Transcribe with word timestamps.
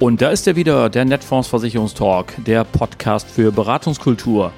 Und 0.00 0.22
da 0.22 0.30
ist 0.30 0.46
er 0.46 0.54
wieder, 0.54 0.88
der 0.90 1.04
Netfonds 1.04 1.48
Versicherungstalk, 1.48 2.32
der 2.44 2.62
Podcast 2.62 3.28
für 3.28 3.50
Beratungskultur. 3.50 4.52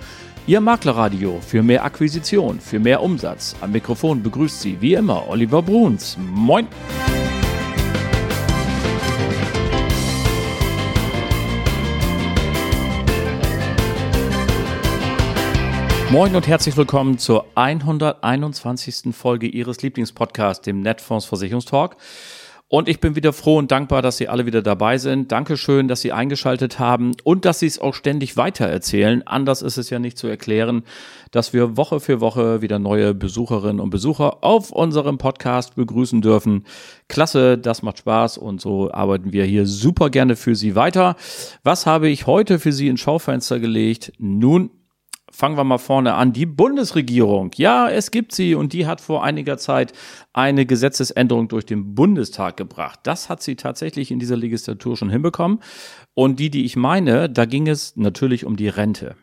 Ihr 0.46 0.61
Maklerradio 0.61 1.40
für 1.40 1.62
mehr 1.62 1.82
Akquisition, 1.82 2.61
für 2.61 2.79
mehr 2.79 3.02
Umsatz. 3.02 3.56
Am 3.62 3.73
Mikrofon 3.73 4.23
begrüßt 4.23 4.61
Sie 4.61 4.79
wie 4.82 4.92
immer 4.92 5.27
Oliver 5.30 5.62
Bruns. 5.62 6.18
Moin! 6.18 6.66
Moin 16.11 16.36
und 16.36 16.46
herzlich 16.46 16.77
willkommen 16.77 17.16
zur 17.16 17.46
121. 17.54 19.15
Folge 19.15 19.46
Ihres 19.46 19.80
Lieblingspodcasts, 19.80 20.62
dem 20.66 20.82
Netfonds 20.82 21.24
Versicherungstalk. 21.24 21.96
Und 22.73 22.88
ich 22.88 23.01
bin 23.01 23.16
wieder 23.16 23.33
froh 23.33 23.59
und 23.59 23.73
dankbar, 23.73 24.01
dass 24.01 24.16
Sie 24.16 24.29
alle 24.29 24.47
wieder 24.47 24.62
dabei 24.62 24.97
sind. 24.97 25.33
Dankeschön, 25.33 25.88
dass 25.88 26.02
Sie 26.02 26.12
eingeschaltet 26.12 26.79
haben 26.79 27.16
und 27.24 27.45
dass 27.45 27.59
Sie 27.59 27.66
es 27.66 27.80
auch 27.80 27.95
ständig 27.95 28.37
weitererzählen. 28.37 29.27
Anders 29.27 29.60
ist 29.60 29.77
es 29.77 29.91
ja 29.91 29.98
nicht 29.98 30.16
zu 30.16 30.29
erklären, 30.29 30.84
dass 31.33 31.52
wir 31.52 31.77
Woche 31.77 31.98
für 31.98 32.20
Woche 32.20 32.62
wieder 32.62 32.79
neue 32.79 33.12
Besucherinnen 33.12 33.80
und 33.80 33.91
Besucher 33.91 34.45
auf 34.45 34.70
unserem 34.70 35.19
Podcast 35.19 35.74
begrüßen 35.74 36.20
dürfen. 36.20 36.65
Klasse, 37.09 37.59
das 37.59 37.83
macht 37.83 37.98
Spaß 37.98 38.38
und 38.38 38.60
so 38.60 38.93
arbeiten 38.93 39.32
wir 39.32 39.45
hier 39.45 39.66
super 39.66 40.09
gerne 40.09 40.37
für 40.37 40.55
Sie 40.55 40.77
weiter. 40.77 41.16
Was 41.65 41.87
habe 41.87 42.09
ich 42.09 42.29
heute 42.29 42.60
für 42.60 42.71
Sie 42.71 42.87
ins 42.87 43.01
Schaufenster 43.01 43.59
gelegt? 43.59 44.12
Nun, 44.18 44.71
fangen 45.41 45.57
wir 45.57 45.65
mal 45.65 45.79
vorne 45.79 46.15
an. 46.15 46.35
Die 46.35 46.45
Bundesregierung, 46.45 47.51
ja, 47.57 47.89
es 47.89 48.11
gibt 48.11 48.33
sie 48.33 48.55
und 48.55 48.75
die 48.75 48.87
hat 48.87 49.01
vor 49.01 49.25
einiger 49.25 49.57
Zeit 49.57 49.95
eine 50.35 50.66
Gesetzesänderung 50.66 51.49
durch 51.49 51.65
den 51.65 51.95
Bundestag 51.95 52.59
gebracht. 52.59 53.01
Das 53.05 53.30
hat 53.30 53.43
sie 53.43 53.57
tatsächlich 53.57 54.10
in 54.10 54.19
dieser 54.19 54.37
Legislatur 54.37 54.99
schon 54.99 55.09
hinbekommen. 55.09 55.60
Und 56.13 56.41
die, 56.41 56.51
die 56.51 56.66
ich 56.66 56.77
meine, 56.77 57.30
da 57.30 57.47
ging 57.47 57.69
es 57.69 57.97
natürlich 57.97 58.45
um 58.45 58.57
die 58.57 58.69
Rente. 58.69 59.16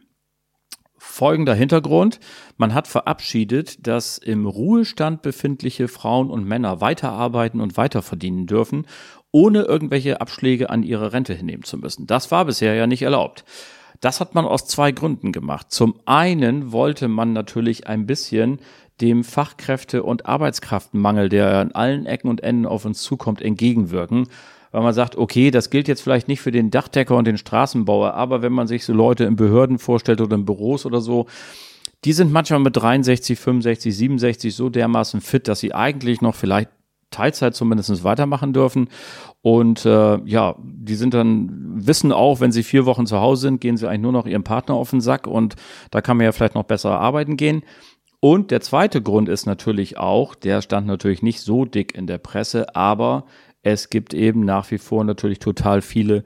Folgender 0.97 1.53
Hintergrund. 1.53 2.19
Man 2.57 2.73
hat 2.73 2.87
verabschiedet, 2.87 3.85
dass 3.85 4.17
im 4.17 4.47
Ruhestand 4.47 5.21
befindliche 5.21 5.87
Frauen 5.87 6.31
und 6.31 6.47
Männer 6.47 6.81
weiterarbeiten 6.81 7.61
und 7.61 7.77
weiterverdienen 7.77 8.47
dürfen, 8.47 8.87
ohne 9.31 9.61
irgendwelche 9.61 10.19
Abschläge 10.19 10.71
an 10.71 10.81
ihre 10.81 11.13
Rente 11.13 11.35
hinnehmen 11.35 11.63
zu 11.63 11.77
müssen. 11.77 12.07
Das 12.07 12.31
war 12.31 12.45
bisher 12.45 12.73
ja 12.73 12.87
nicht 12.87 13.03
erlaubt. 13.03 13.45
Das 14.01 14.19
hat 14.19 14.35
man 14.35 14.45
aus 14.45 14.67
zwei 14.67 14.91
Gründen 14.91 15.31
gemacht. 15.31 15.67
Zum 15.69 15.95
einen 16.05 16.71
wollte 16.71 17.07
man 17.07 17.33
natürlich 17.33 17.87
ein 17.87 18.05
bisschen 18.05 18.59
dem 19.01 19.23
Fachkräfte- 19.23 20.03
und 20.03 20.25
Arbeitskraftmangel, 20.25 21.29
der 21.29 21.57
an 21.57 21.71
allen 21.71 22.05
Ecken 22.05 22.29
und 22.29 22.41
Enden 22.41 22.65
auf 22.65 22.85
uns 22.85 23.01
zukommt, 23.01 23.41
entgegenwirken. 23.41 24.27
Weil 24.71 24.83
man 24.83 24.93
sagt, 24.93 25.15
okay, 25.15 25.51
das 25.51 25.69
gilt 25.69 25.87
jetzt 25.87 26.01
vielleicht 26.01 26.27
nicht 26.27 26.41
für 26.41 26.51
den 26.51 26.71
Dachdecker 26.71 27.15
und 27.15 27.25
den 27.25 27.37
Straßenbauer, 27.37 28.13
aber 28.13 28.41
wenn 28.41 28.53
man 28.53 28.67
sich 28.67 28.83
so 28.83 28.93
Leute 28.93 29.23
in 29.23 29.35
Behörden 29.35 29.79
vorstellt 29.79 30.21
oder 30.21 30.35
in 30.35 30.45
Büros 30.45 30.85
oder 30.85 30.99
so, 30.99 31.27
die 32.05 32.13
sind 32.13 32.31
manchmal 32.31 32.59
mit 32.59 32.75
63, 32.75 33.39
65, 33.39 33.95
67 33.95 34.55
so 34.55 34.69
dermaßen 34.69 35.21
fit, 35.21 35.47
dass 35.47 35.59
sie 35.59 35.73
eigentlich 35.73 36.21
noch 36.21 36.35
vielleicht 36.35 36.69
Teilzeit 37.09 37.55
zumindest 37.55 38.03
weitermachen 38.03 38.53
dürfen. 38.53 38.89
Und 39.47 39.85
äh, 39.85 40.19
ja, 40.25 40.57
die 40.61 40.95
sind 40.95 41.13
dann, 41.13 41.49
wissen 41.73 42.11
auch, 42.11 42.41
wenn 42.41 42.51
sie 42.51 42.63
vier 42.63 42.85
Wochen 42.85 43.05
zu 43.05 43.21
Hause 43.21 43.43
sind, 43.43 43.61
gehen 43.61 43.77
sie 43.77 43.87
eigentlich 43.87 44.01
nur 44.01 44.11
noch 44.11 44.25
ihrem 44.27 44.43
Partner 44.43 44.75
auf 44.75 44.89
den 44.89 44.99
Sack 44.99 45.25
und 45.25 45.55
da 45.89 46.01
kann 46.01 46.17
man 46.17 46.25
ja 46.25 46.33
vielleicht 46.33 46.55
noch 46.55 46.65
besser 46.65 46.99
arbeiten 46.99 47.37
gehen. 47.37 47.63
Und 48.19 48.51
der 48.51 48.59
zweite 48.59 49.01
Grund 49.01 49.29
ist 49.29 49.45
natürlich 49.45 49.97
auch, 49.97 50.35
der 50.35 50.61
stand 50.61 50.85
natürlich 50.85 51.21
nicht 51.21 51.39
so 51.39 51.63
dick 51.63 51.95
in 51.95 52.07
der 52.07 52.17
Presse, 52.17 52.75
aber 52.75 53.23
es 53.61 53.89
gibt 53.89 54.13
eben 54.13 54.41
nach 54.41 54.69
wie 54.69 54.79
vor 54.79 55.05
natürlich 55.05 55.39
total 55.39 55.81
viele 55.81 56.25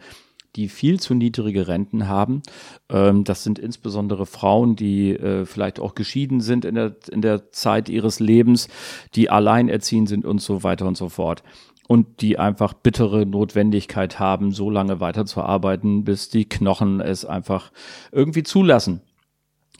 die 0.55 0.67
viel 0.67 0.99
zu 0.99 1.13
niedrige 1.13 1.67
Renten 1.67 2.07
haben. 2.07 2.41
Ähm, 2.89 3.23
das 3.23 3.43
sind 3.43 3.57
insbesondere 3.57 4.25
Frauen, 4.25 4.75
die 4.75 5.11
äh, 5.11 5.45
vielleicht 5.45 5.79
auch 5.79 5.95
geschieden 5.95 6.41
sind 6.41 6.65
in 6.65 6.75
der, 6.75 6.95
in 7.09 7.21
der 7.21 7.51
Zeit 7.51 7.87
ihres 7.87 8.19
Lebens, 8.19 8.67
die 9.15 9.29
alleinerziehend 9.29 10.09
sind 10.09 10.25
und 10.25 10.41
so 10.41 10.63
weiter 10.63 10.87
und 10.87 10.97
so 10.97 11.07
fort. 11.07 11.43
Und 11.91 12.21
die 12.21 12.39
einfach 12.39 12.71
bittere 12.71 13.25
Notwendigkeit 13.25 14.17
haben, 14.17 14.53
so 14.53 14.69
lange 14.69 15.01
weiterzuarbeiten, 15.01 16.05
bis 16.05 16.29
die 16.29 16.47
Knochen 16.47 17.01
es 17.01 17.25
einfach 17.25 17.73
irgendwie 18.13 18.43
zulassen. 18.43 19.01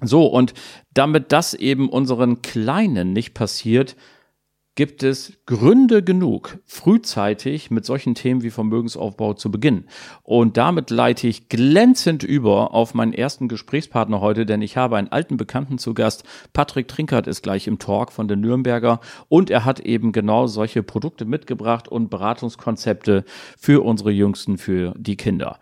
So, 0.04 0.26
und 0.26 0.54
damit 0.94 1.32
das 1.32 1.54
eben 1.54 1.88
unseren 1.88 2.42
Kleinen 2.42 3.14
nicht 3.14 3.34
passiert, 3.34 3.96
gibt 4.76 5.04
es 5.04 5.34
Gründe 5.46 6.02
genug, 6.02 6.60
frühzeitig 6.66 7.72
mit 7.72 7.86
solchen 7.86 8.16
Themen 8.16 8.42
wie 8.42 8.52
Vermögensaufbau 8.52 9.34
zu 9.34 9.52
beginnen. 9.52 9.88
Und 10.24 10.56
damit 10.56 10.90
leite 10.90 11.28
ich 11.28 11.50
glänzend 11.50 12.24
über 12.24 12.74
auf 12.74 12.94
meinen 12.94 13.14
ersten 13.14 13.50
Gesprächspartner 13.50 14.22
heute, 14.22 14.46
denn 14.46 14.62
ich 14.62 14.78
habe 14.78 14.96
einen 14.96 15.10
alten 15.10 15.36
Bekannten 15.36 15.78
zu 15.78 15.94
Gast. 15.94 16.24
Patrick 16.54 16.88
Trinkert 16.88 17.28
ist 17.28 17.42
gleich 17.42 17.68
im 17.68 17.80
Talk 17.80 18.12
von 18.14 18.28
der 18.28 18.38
Nürnberger 18.38 19.02
und 19.28 19.50
er 19.50 19.66
hat 19.66 19.82
eben 19.82 20.14
genau 20.14 20.48
solche 20.48 20.84
Produkte 20.84 21.26
mitgebracht 21.26 21.90
und 21.90 22.10
Beratungskonzepte 22.10 23.26
für 23.58 23.84
unsere 23.84 24.12
Jüngsten, 24.12 24.58
für 24.58 24.94
die 24.98 25.18
Kinder. 25.18 25.60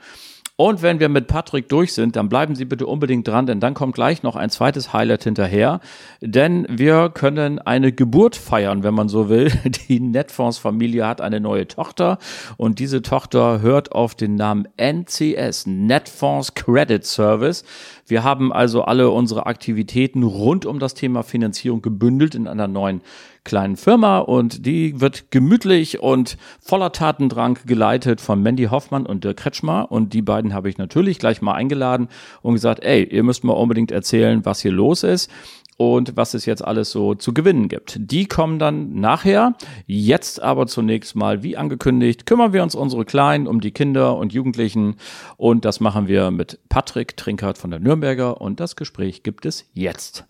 Und 0.59 0.81
wenn 0.81 0.99
wir 0.99 1.07
mit 1.07 1.27
Patrick 1.27 1.69
durch 1.69 1.93
sind, 1.93 2.17
dann 2.17 2.27
bleiben 2.27 2.53
Sie 2.53 2.65
bitte 2.65 2.85
unbedingt 2.85 3.25
dran, 3.25 3.45
denn 3.45 3.61
dann 3.61 3.73
kommt 3.73 3.95
gleich 3.95 4.23
noch 4.23 4.35
ein 4.35 4.49
zweites 4.49 4.91
Highlight 4.91 5.23
hinterher. 5.23 5.79
Denn 6.19 6.67
wir 6.69 7.11
können 7.11 7.59
eine 7.59 7.93
Geburt 7.93 8.35
feiern, 8.35 8.83
wenn 8.83 8.93
man 8.93 9.07
so 9.07 9.29
will. 9.29 9.53
Die 9.87 10.01
Netfonds-Familie 10.01 11.07
hat 11.07 11.21
eine 11.21 11.39
neue 11.39 11.65
Tochter 11.65 12.17
und 12.57 12.79
diese 12.79 13.01
Tochter 13.01 13.61
hört 13.61 13.93
auf 13.93 14.15
den 14.15 14.35
Namen 14.35 14.67
NCS, 14.75 15.65
Netfonds 15.65 16.53
Credit 16.55 17.05
Service. 17.05 17.63
Wir 18.09 18.23
haben 18.23 18.51
also 18.51 18.81
alle 18.81 19.11
unsere 19.11 19.45
Aktivitäten 19.45 20.23
rund 20.23 20.65
um 20.65 20.79
das 20.79 20.95
Thema 20.95 21.21
Finanzierung 21.21 21.83
gebündelt 21.83 22.33
in 22.33 22.47
einer 22.47 22.67
neuen 22.67 23.01
kleinen 23.43 23.77
Firma 23.77 24.17
und 24.17 24.65
die 24.65 24.99
wird 24.99 25.29
gemütlich 25.29 25.99
und 25.99 26.37
voller 26.59 26.91
Tatendrang 26.91 27.59
geleitet 27.67 28.19
von 28.19 28.41
Mandy 28.41 28.65
Hoffmann 28.65 29.05
und 29.05 29.23
Dirk 29.23 29.37
Kretschmer. 29.37 29.91
Und 29.91 30.13
die 30.13 30.23
beiden 30.23 30.55
habe 30.55 30.69
ich 30.69 30.79
natürlich 30.79 31.19
gleich 31.19 31.43
mal 31.43 31.53
eingeladen 31.53 32.09
und 32.41 32.55
gesagt, 32.55 32.83
ey, 32.83 33.03
ihr 33.03 33.21
müsst 33.21 33.43
mal 33.43 33.53
unbedingt 33.53 33.91
erzählen, 33.91 34.43
was 34.43 34.59
hier 34.59 34.71
los 34.71 35.03
ist 35.03 35.29
und 35.79 36.17
was 36.17 36.33
es 36.33 36.45
jetzt 36.45 36.61
alles 36.61 36.91
so 36.91 37.15
zu 37.15 37.33
gewinnen 37.33 37.69
gibt. 37.69 37.95
Die 37.97 38.27
kommen 38.27 38.59
dann 38.59 38.99
nachher. 38.99 39.55
Jetzt 39.87 40.41
aber 40.41 40.67
zunächst 40.67 41.15
mal, 41.15 41.41
wie 41.41 41.55
angekündigt, 41.55 42.25
kümmern 42.25 42.51
wir 42.51 42.63
uns 42.63 42.75
unsere 42.75 43.05
Kleinen 43.05 43.47
um 43.47 43.61
die 43.61 43.71
Kinder 43.71 44.17
und 44.17 44.33
Jugendlichen 44.33 44.97
und 45.37 45.63
das 45.63 45.79
machen 45.79 46.09
wir 46.09 46.31
mit 46.31 46.59
Patrick 46.67 47.15
Trinkert 47.15 47.57
von 47.57 47.71
der 47.71 47.79
Nürnberger 47.79 48.41
und 48.41 48.59
das 48.59 48.75
Gespräch 48.75 49.23
gibt 49.23 49.45
es 49.45 49.69
jetzt. 49.73 50.25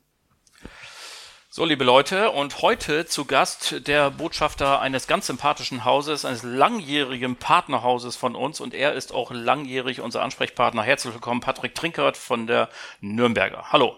So, 1.50 1.66
liebe 1.66 1.84
Leute, 1.84 2.30
und 2.30 2.62
heute 2.62 3.08
zu 3.08 3.26
Gast 3.26 3.88
der 3.88 4.12
Botschafter 4.12 4.82
eines 4.82 5.08
ganz 5.08 5.26
sympathischen 5.26 5.84
Hauses, 5.84 6.26
eines 6.26 6.44
langjährigen 6.44 7.38
Partnerhauses 7.38 8.16
von 8.16 8.36
uns, 8.36 8.62
und 8.62 8.76
er 8.76 8.94
ist 8.94 9.16
auch 9.16 9.32
langjährig 9.32 10.02
unser 10.02 10.22
Ansprechpartner. 10.22 10.84
Herzlich 10.84 11.16
willkommen, 11.16 11.42
Patrick 11.42 11.74
Trinkert 11.74 12.18
von 12.18 12.46
der 12.46 12.70
Nürnberger. 13.02 13.72
Hallo. 13.72 13.96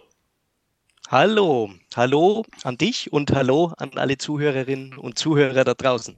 Hallo, 1.11 1.69
hallo 1.93 2.45
an 2.63 2.77
dich 2.77 3.11
und 3.11 3.33
hallo 3.33 3.73
an 3.75 3.97
alle 3.97 4.17
Zuhörerinnen 4.17 4.97
und 4.97 5.19
Zuhörer 5.19 5.65
da 5.65 5.73
draußen. 5.73 6.15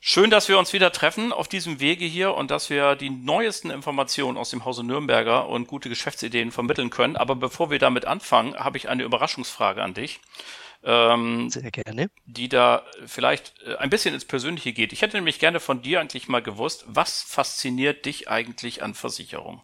Schön, 0.00 0.28
dass 0.28 0.48
wir 0.48 0.58
uns 0.58 0.72
wieder 0.72 0.90
treffen 0.90 1.32
auf 1.32 1.46
diesem 1.46 1.78
Wege 1.78 2.04
hier 2.04 2.34
und 2.34 2.50
dass 2.50 2.68
wir 2.68 2.96
die 2.96 3.10
neuesten 3.10 3.70
Informationen 3.70 4.38
aus 4.38 4.50
dem 4.50 4.64
Hause 4.64 4.82
Nürnberger 4.82 5.46
und 5.48 5.68
gute 5.68 5.88
Geschäftsideen 5.88 6.50
vermitteln 6.50 6.90
können. 6.90 7.14
Aber 7.14 7.36
bevor 7.36 7.70
wir 7.70 7.78
damit 7.78 8.06
anfangen, 8.06 8.56
habe 8.56 8.76
ich 8.76 8.88
eine 8.88 9.04
Überraschungsfrage 9.04 9.80
an 9.84 9.94
dich. 9.94 10.18
Ähm, 10.82 11.48
Sehr 11.48 11.70
gerne. 11.70 12.10
Die 12.24 12.48
da 12.48 12.82
vielleicht 13.06 13.54
äh, 13.64 13.76
ein 13.76 13.90
bisschen 13.90 14.14
ins 14.14 14.24
Persönliche 14.24 14.72
geht. 14.72 14.92
Ich 14.92 15.02
hätte 15.02 15.16
nämlich 15.16 15.38
gerne 15.38 15.60
von 15.60 15.80
dir 15.82 16.00
eigentlich 16.00 16.26
mal 16.26 16.42
gewusst, 16.42 16.84
was 16.88 17.22
fasziniert 17.22 18.04
dich 18.04 18.28
eigentlich 18.28 18.82
an 18.82 18.94
Versicherung? 18.94 19.62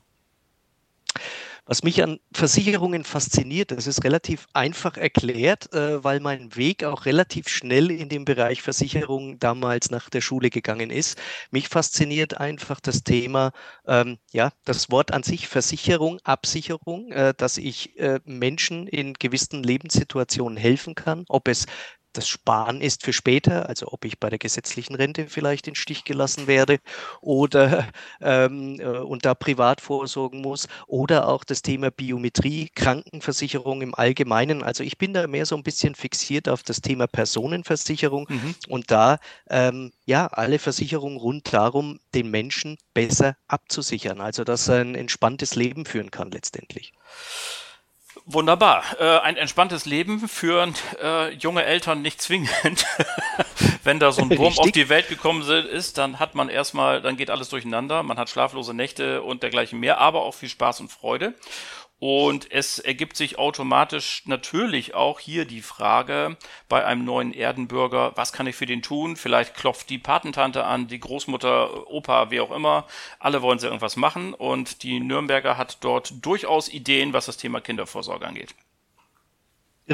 Was 1.65 1.85
mich 1.85 2.03
an 2.03 2.19
Versicherungen 2.33 3.05
fasziniert, 3.05 3.71
das 3.71 3.87
ist 3.87 4.03
relativ 4.03 4.49
einfach 4.53 4.97
erklärt, 4.97 5.73
äh, 5.73 6.03
weil 6.03 6.19
mein 6.19 6.57
Weg 6.57 6.83
auch 6.83 7.07
relativ 7.07 7.49
schnell 7.49 7.93
in 7.93 8.09
den 8.09 8.25
Bereich 8.25 8.63
Versicherung 8.63 9.39
damals 9.39 9.89
nach 9.89 10.11
der 10.11 10.23
Schule 10.23 10.51
gegangen 10.51 10.91
ist. 10.91 11.21
Mich 11.53 11.69
fasziniert 11.69 12.37
einfach 12.39 12.81
das 12.81 13.05
Thema, 13.05 13.53
ähm, 13.87 14.19
ja, 14.33 14.51
das 14.65 14.91
Wort 14.91 15.13
an 15.13 15.23
sich, 15.23 15.47
Versicherung, 15.47 16.19
Absicherung, 16.25 17.13
äh, 17.13 17.33
dass 17.37 17.59
ich 17.59 17.97
äh, 17.97 18.19
Menschen 18.25 18.89
in 18.89 19.15
gewissen 19.15 19.63
Lebenssituationen 19.63 20.57
helfen 20.59 20.97
kann, 20.97 21.25
ob 21.29 21.47
es 21.47 21.67
das 22.13 22.29
Sparen 22.29 22.81
ist 22.81 23.03
für 23.03 23.13
später, 23.13 23.69
also 23.69 23.89
ob 23.91 24.05
ich 24.05 24.19
bei 24.19 24.31
der 24.31 24.39
gesetzlichen 24.39 24.95
Rente 24.95 25.27
vielleicht 25.29 25.69
in 25.69 25.75
Stich 25.75 26.05
gelassen 26.05 26.47
werde 26.47 26.79
oder 27.21 27.89
ähm, 28.21 28.79
äh, 28.81 28.99
und 28.99 29.25
da 29.25 29.35
privat 29.35 29.81
vorsorgen 29.81 30.41
muss 30.41 30.69
oder 30.87 31.29
auch 31.29 31.45
das 31.45 31.63
Thema 31.63 31.91
Biometrie, 31.91 32.71
Krankenversicherung 32.75 33.83
im 33.83 33.95
Allgemeinen. 33.95 34.63
Also 34.63 34.85
ich 34.85 34.99
bin 34.99 35.13
da 35.13 35.27
mehr 35.27 35.47
so 35.47 35.57
ein 35.57 35.63
bisschen 35.63 35.95
fixiert 35.95 36.49
auf 36.49 36.63
das 36.63 36.81
Thema 36.81 37.07
Personenversicherung 37.07 38.27
mhm. 38.29 38.55
und 38.69 38.91
da 38.91 39.19
ähm, 39.49 39.93
ja 40.05 40.27
alle 40.27 40.59
Versicherungen 40.59 41.19
rund 41.19 41.53
darum, 41.53 42.01
den 42.15 42.31
Menschen 42.31 42.79
besser 42.95 43.37
abzusichern, 43.49 44.21
also 44.21 44.45
dass 44.45 44.69
er 44.69 44.81
ein 44.81 44.95
entspanntes 44.95 45.55
Leben 45.55 45.85
führen 45.85 46.11
kann 46.11 46.31
letztendlich. 46.31 46.93
Wunderbar. 48.25 48.85
Äh, 49.01 49.19
ein 49.19 49.37
entspanntes 49.37 49.85
Leben 49.85 50.29
führen 50.29 50.75
äh, 51.03 51.33
junge 51.35 51.65
Eltern 51.65 52.03
nicht 52.03 52.23
zwingend. 52.23 52.87
Wenn 53.85 53.99
da 53.99 54.13
so 54.13 54.23
ein 54.23 54.39
Wurm 54.39 54.57
auf 54.59 54.71
die 54.71 54.89
Welt 54.89 55.09
gekommen 55.09 55.43
ist, 55.43 55.99
dann 55.99 56.21
hat 56.21 56.37
man 56.37 56.49
erstmal, 56.49 57.03
dann 57.03 57.17
geht 57.17 57.31
alles 57.31 57.49
durcheinander. 57.49 58.05
Man 58.05 58.19
hat 58.19 58.31
schlaflose 58.31 58.75
Nächte 58.75 59.23
und 59.23 59.43
dergleichen 59.43 59.81
mehr, 59.81 59.99
aber 59.99 60.23
auch 60.23 60.35
viel 60.35 60.49
Spaß 60.49 60.81
und 60.81 60.93
Freude. 60.93 61.35
Und 62.05 62.51
es 62.51 62.81
ergibt 62.81 63.17
sich 63.17 63.39
automatisch 63.39 64.25
natürlich 64.27 64.93
auch 64.93 65.21
hier 65.21 65.45
die 65.45 65.63
Frage 65.63 66.37
bei 66.69 66.85
einem 66.85 67.05
neuen 67.05 67.33
Erdenbürger, 67.33 68.11
was 68.17 68.33
kann 68.33 68.49
ich 68.49 68.57
für 68.57 68.67
den 68.67 68.83
tun? 68.83 69.15
Vielleicht 69.15 69.55
klopft 69.55 69.89
die 69.89 69.99
Patentante 69.99 70.65
an, 70.65 70.89
die 70.89 70.99
Großmutter, 70.99 71.89
Opa, 71.89 72.33
wie 72.33 72.41
auch 72.41 72.51
immer. 72.51 72.89
Alle 73.21 73.41
wollen 73.41 73.61
sie 73.61 73.67
irgendwas 73.67 73.95
machen 73.95 74.35
und 74.35 74.83
die 74.83 74.99
Nürnberger 74.99 75.57
hat 75.57 75.79
dort 75.85 76.27
durchaus 76.27 76.69
Ideen, 76.69 77.13
was 77.13 77.27
das 77.27 77.37
Thema 77.37 77.61
Kindervorsorge 77.61 78.27
angeht. 78.27 78.53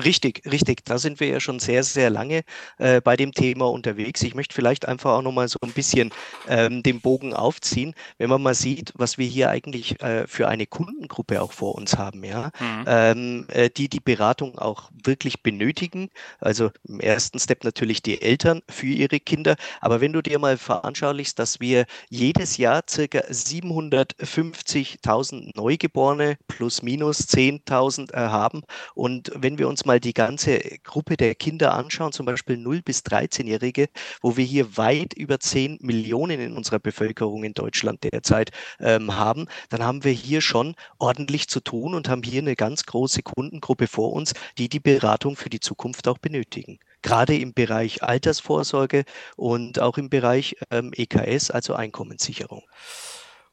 Richtig, 0.05 0.43
richtig. 0.45 0.85
Da 0.85 0.99
sind 0.99 1.19
wir 1.21 1.29
ja 1.29 1.41
schon 1.41 1.61
sehr, 1.61 1.83
sehr 1.83 2.11
lange 2.11 2.43
äh, 2.79 3.01
bei 3.01 3.17
dem 3.17 3.33
Thema 3.33 3.71
unterwegs. 3.71 4.23
Ich 4.23 4.35
möchte 4.35 4.55
vielleicht 4.55 4.87
einfach 4.87 5.13
auch 5.13 5.23
nochmal 5.23 5.49
so 5.49 5.59
ein 5.63 5.73
bisschen 5.73 6.11
ähm, 6.47 6.83
den 6.83 7.01
Bogen 7.01 7.33
aufziehen, 7.33 7.95
wenn 8.19 8.29
man 8.29 8.43
mal 8.43 8.55
sieht, 8.55 8.93
was 8.97 9.17
wir 9.19 9.27
hier 9.27 9.49
eigentlich 9.51 10.03
äh, 10.03 10.27
für 10.27 10.49
eine 10.49 10.67
Kundengruppe 10.67 11.41
auch 11.41 11.53
vor 11.53 11.75
uns 11.75 11.97
haben, 11.97 12.23
ja, 12.23 12.51
mhm. 12.61 12.85
ähm, 12.87 13.47
äh, 13.49 13.71
die 13.71 13.89
die 13.89 14.01
Beratung 14.01 14.59
auch 14.59 14.91
wirklich 15.05 15.43
benötigen. 15.43 16.11
Also 16.39 16.71
im 16.87 17.01
ersten 17.01 17.39
Step 17.39 17.65
natürlich 17.65 18.03
die 18.03 18.21
Eltern 18.21 18.61
für 18.69 18.85
ihre 18.87 19.21
Kinder. 19.21 19.57
Aber 19.81 20.03
wenn 20.03 20.13
du 20.13 20.21
dir 20.23 20.39
mal 20.39 20.59
veranschaulichst, 20.59 21.39
dass 21.39 21.61
wir 21.61 21.87
jedes 22.11 22.59
Jahr 22.59 22.83
circa 22.89 23.21
750.000 23.21 25.57
Neugeborene 25.57 26.37
plus 26.47 26.83
minus 26.83 27.21
10.000 27.21 28.13
äh, 28.13 28.19
haben 28.19 28.65
und 28.95 29.33
wenn 29.35 29.59
wir 29.59 29.69
uns 29.69 29.79
uns 29.79 29.85
mal 29.89 29.99
die 29.99 30.15
ganze 30.15 30.61
Gruppe 30.85 31.17
der 31.17 31.35
Kinder 31.35 31.75
anschauen, 31.75 32.13
zum 32.13 32.27
Beispiel 32.27 32.57
0 32.57 32.83
bis 32.83 33.01
13-Jährige, 33.01 33.89
wo 34.21 34.37
wir 34.37 34.45
hier 34.45 34.77
weit 34.77 35.15
über 35.15 35.41
10 35.41 35.79
Millionen 35.81 36.39
in 36.41 36.57
unserer 36.57 36.79
Bevölkerung 36.79 37.43
in 37.43 37.55
Deutschland 37.55 38.05
derzeit 38.05 38.53
ähm, 38.79 39.17
haben, 39.17 39.49
dann 39.71 39.83
haben 39.83 40.05
wir 40.05 40.13
hier 40.13 40.41
schon 40.41 40.77
ordentlich 40.99 41.49
zu 41.49 41.59
tun 41.61 41.95
und 41.95 42.09
haben 42.09 42.23
hier 42.23 42.43
eine 42.43 42.55
ganz 42.55 42.85
große 42.85 43.23
Kundengruppe 43.23 43.89
vor 43.89 44.13
uns, 44.13 44.35
die 44.59 44.69
die 44.69 44.79
Beratung 44.79 45.35
für 45.37 45.51
die 45.51 45.61
Zukunft 45.61 46.07
auch 46.07 46.19
benötigen. 46.19 46.79
Gerade 47.03 47.37
im 47.37 47.55
Bereich 47.55 48.03
Altersvorsorge 48.03 49.05
und 49.37 49.81
auch 49.81 49.99
im 49.99 50.11
Bereich 50.11 50.57
ähm, 50.71 50.93
EKS, 50.95 51.51
also 51.51 51.75
Einkommenssicherung. 51.75 52.63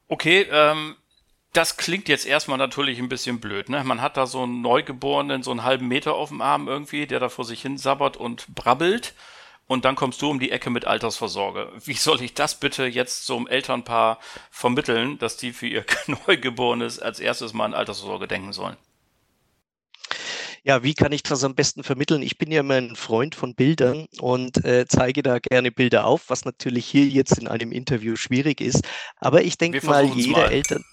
Okay, 0.08 0.46
ähm, 0.50 0.96
das 1.56 1.76
klingt 1.76 2.08
jetzt 2.08 2.26
erstmal 2.26 2.58
natürlich 2.58 2.98
ein 2.98 3.08
bisschen 3.08 3.40
blöd. 3.40 3.68
Ne? 3.68 3.82
Man 3.82 4.02
hat 4.02 4.16
da 4.16 4.26
so 4.26 4.42
einen 4.42 4.60
Neugeborenen, 4.60 5.42
so 5.42 5.50
einen 5.50 5.64
halben 5.64 5.88
Meter 5.88 6.14
auf 6.14 6.28
dem 6.28 6.42
Arm 6.42 6.68
irgendwie, 6.68 7.06
der 7.06 7.18
da 7.18 7.28
vor 7.28 7.44
sich 7.44 7.62
hin 7.62 7.78
sabbert 7.78 8.16
und 8.16 8.54
brabbelt. 8.54 9.14
Und 9.66 9.84
dann 9.84 9.96
kommst 9.96 10.22
du 10.22 10.30
um 10.30 10.38
die 10.38 10.52
Ecke 10.52 10.70
mit 10.70 10.84
Altersvorsorge. 10.84 11.72
Wie 11.84 11.94
soll 11.94 12.22
ich 12.22 12.34
das 12.34 12.60
bitte 12.60 12.86
jetzt 12.86 13.26
so 13.26 13.36
einem 13.36 13.48
Elternpaar 13.48 14.20
vermitteln, 14.50 15.18
dass 15.18 15.38
die 15.38 15.52
für 15.52 15.66
ihr 15.66 15.84
Neugeborenes 16.26 17.00
als 17.00 17.18
erstes 17.18 17.52
mal 17.52 17.64
an 17.64 17.74
Altersvorsorge 17.74 18.28
denken 18.28 18.52
sollen? 18.52 18.76
Ja, 20.62 20.82
wie 20.82 20.94
kann 20.94 21.12
ich 21.12 21.22
das 21.22 21.42
am 21.42 21.54
besten 21.54 21.84
vermitteln? 21.84 22.22
Ich 22.22 22.38
bin 22.38 22.50
ja 22.50 22.60
immer 22.60 22.74
ein 22.74 22.96
Freund 22.96 23.34
von 23.34 23.54
Bildern 23.54 24.06
und 24.18 24.64
äh, 24.64 24.84
zeige 24.88 25.22
da 25.22 25.38
gerne 25.38 25.70
Bilder 25.70 26.04
auf, 26.06 26.28
was 26.28 26.44
natürlich 26.44 26.86
hier 26.86 27.06
jetzt 27.06 27.38
in 27.38 27.48
einem 27.48 27.72
Interview 27.72 28.16
schwierig 28.16 28.60
ist. 28.60 28.82
Aber 29.16 29.42
ich 29.42 29.58
denke 29.58 29.84
mal, 29.86 30.04
jeder 30.04 30.42
mal. 30.42 30.52
Eltern 30.52 30.84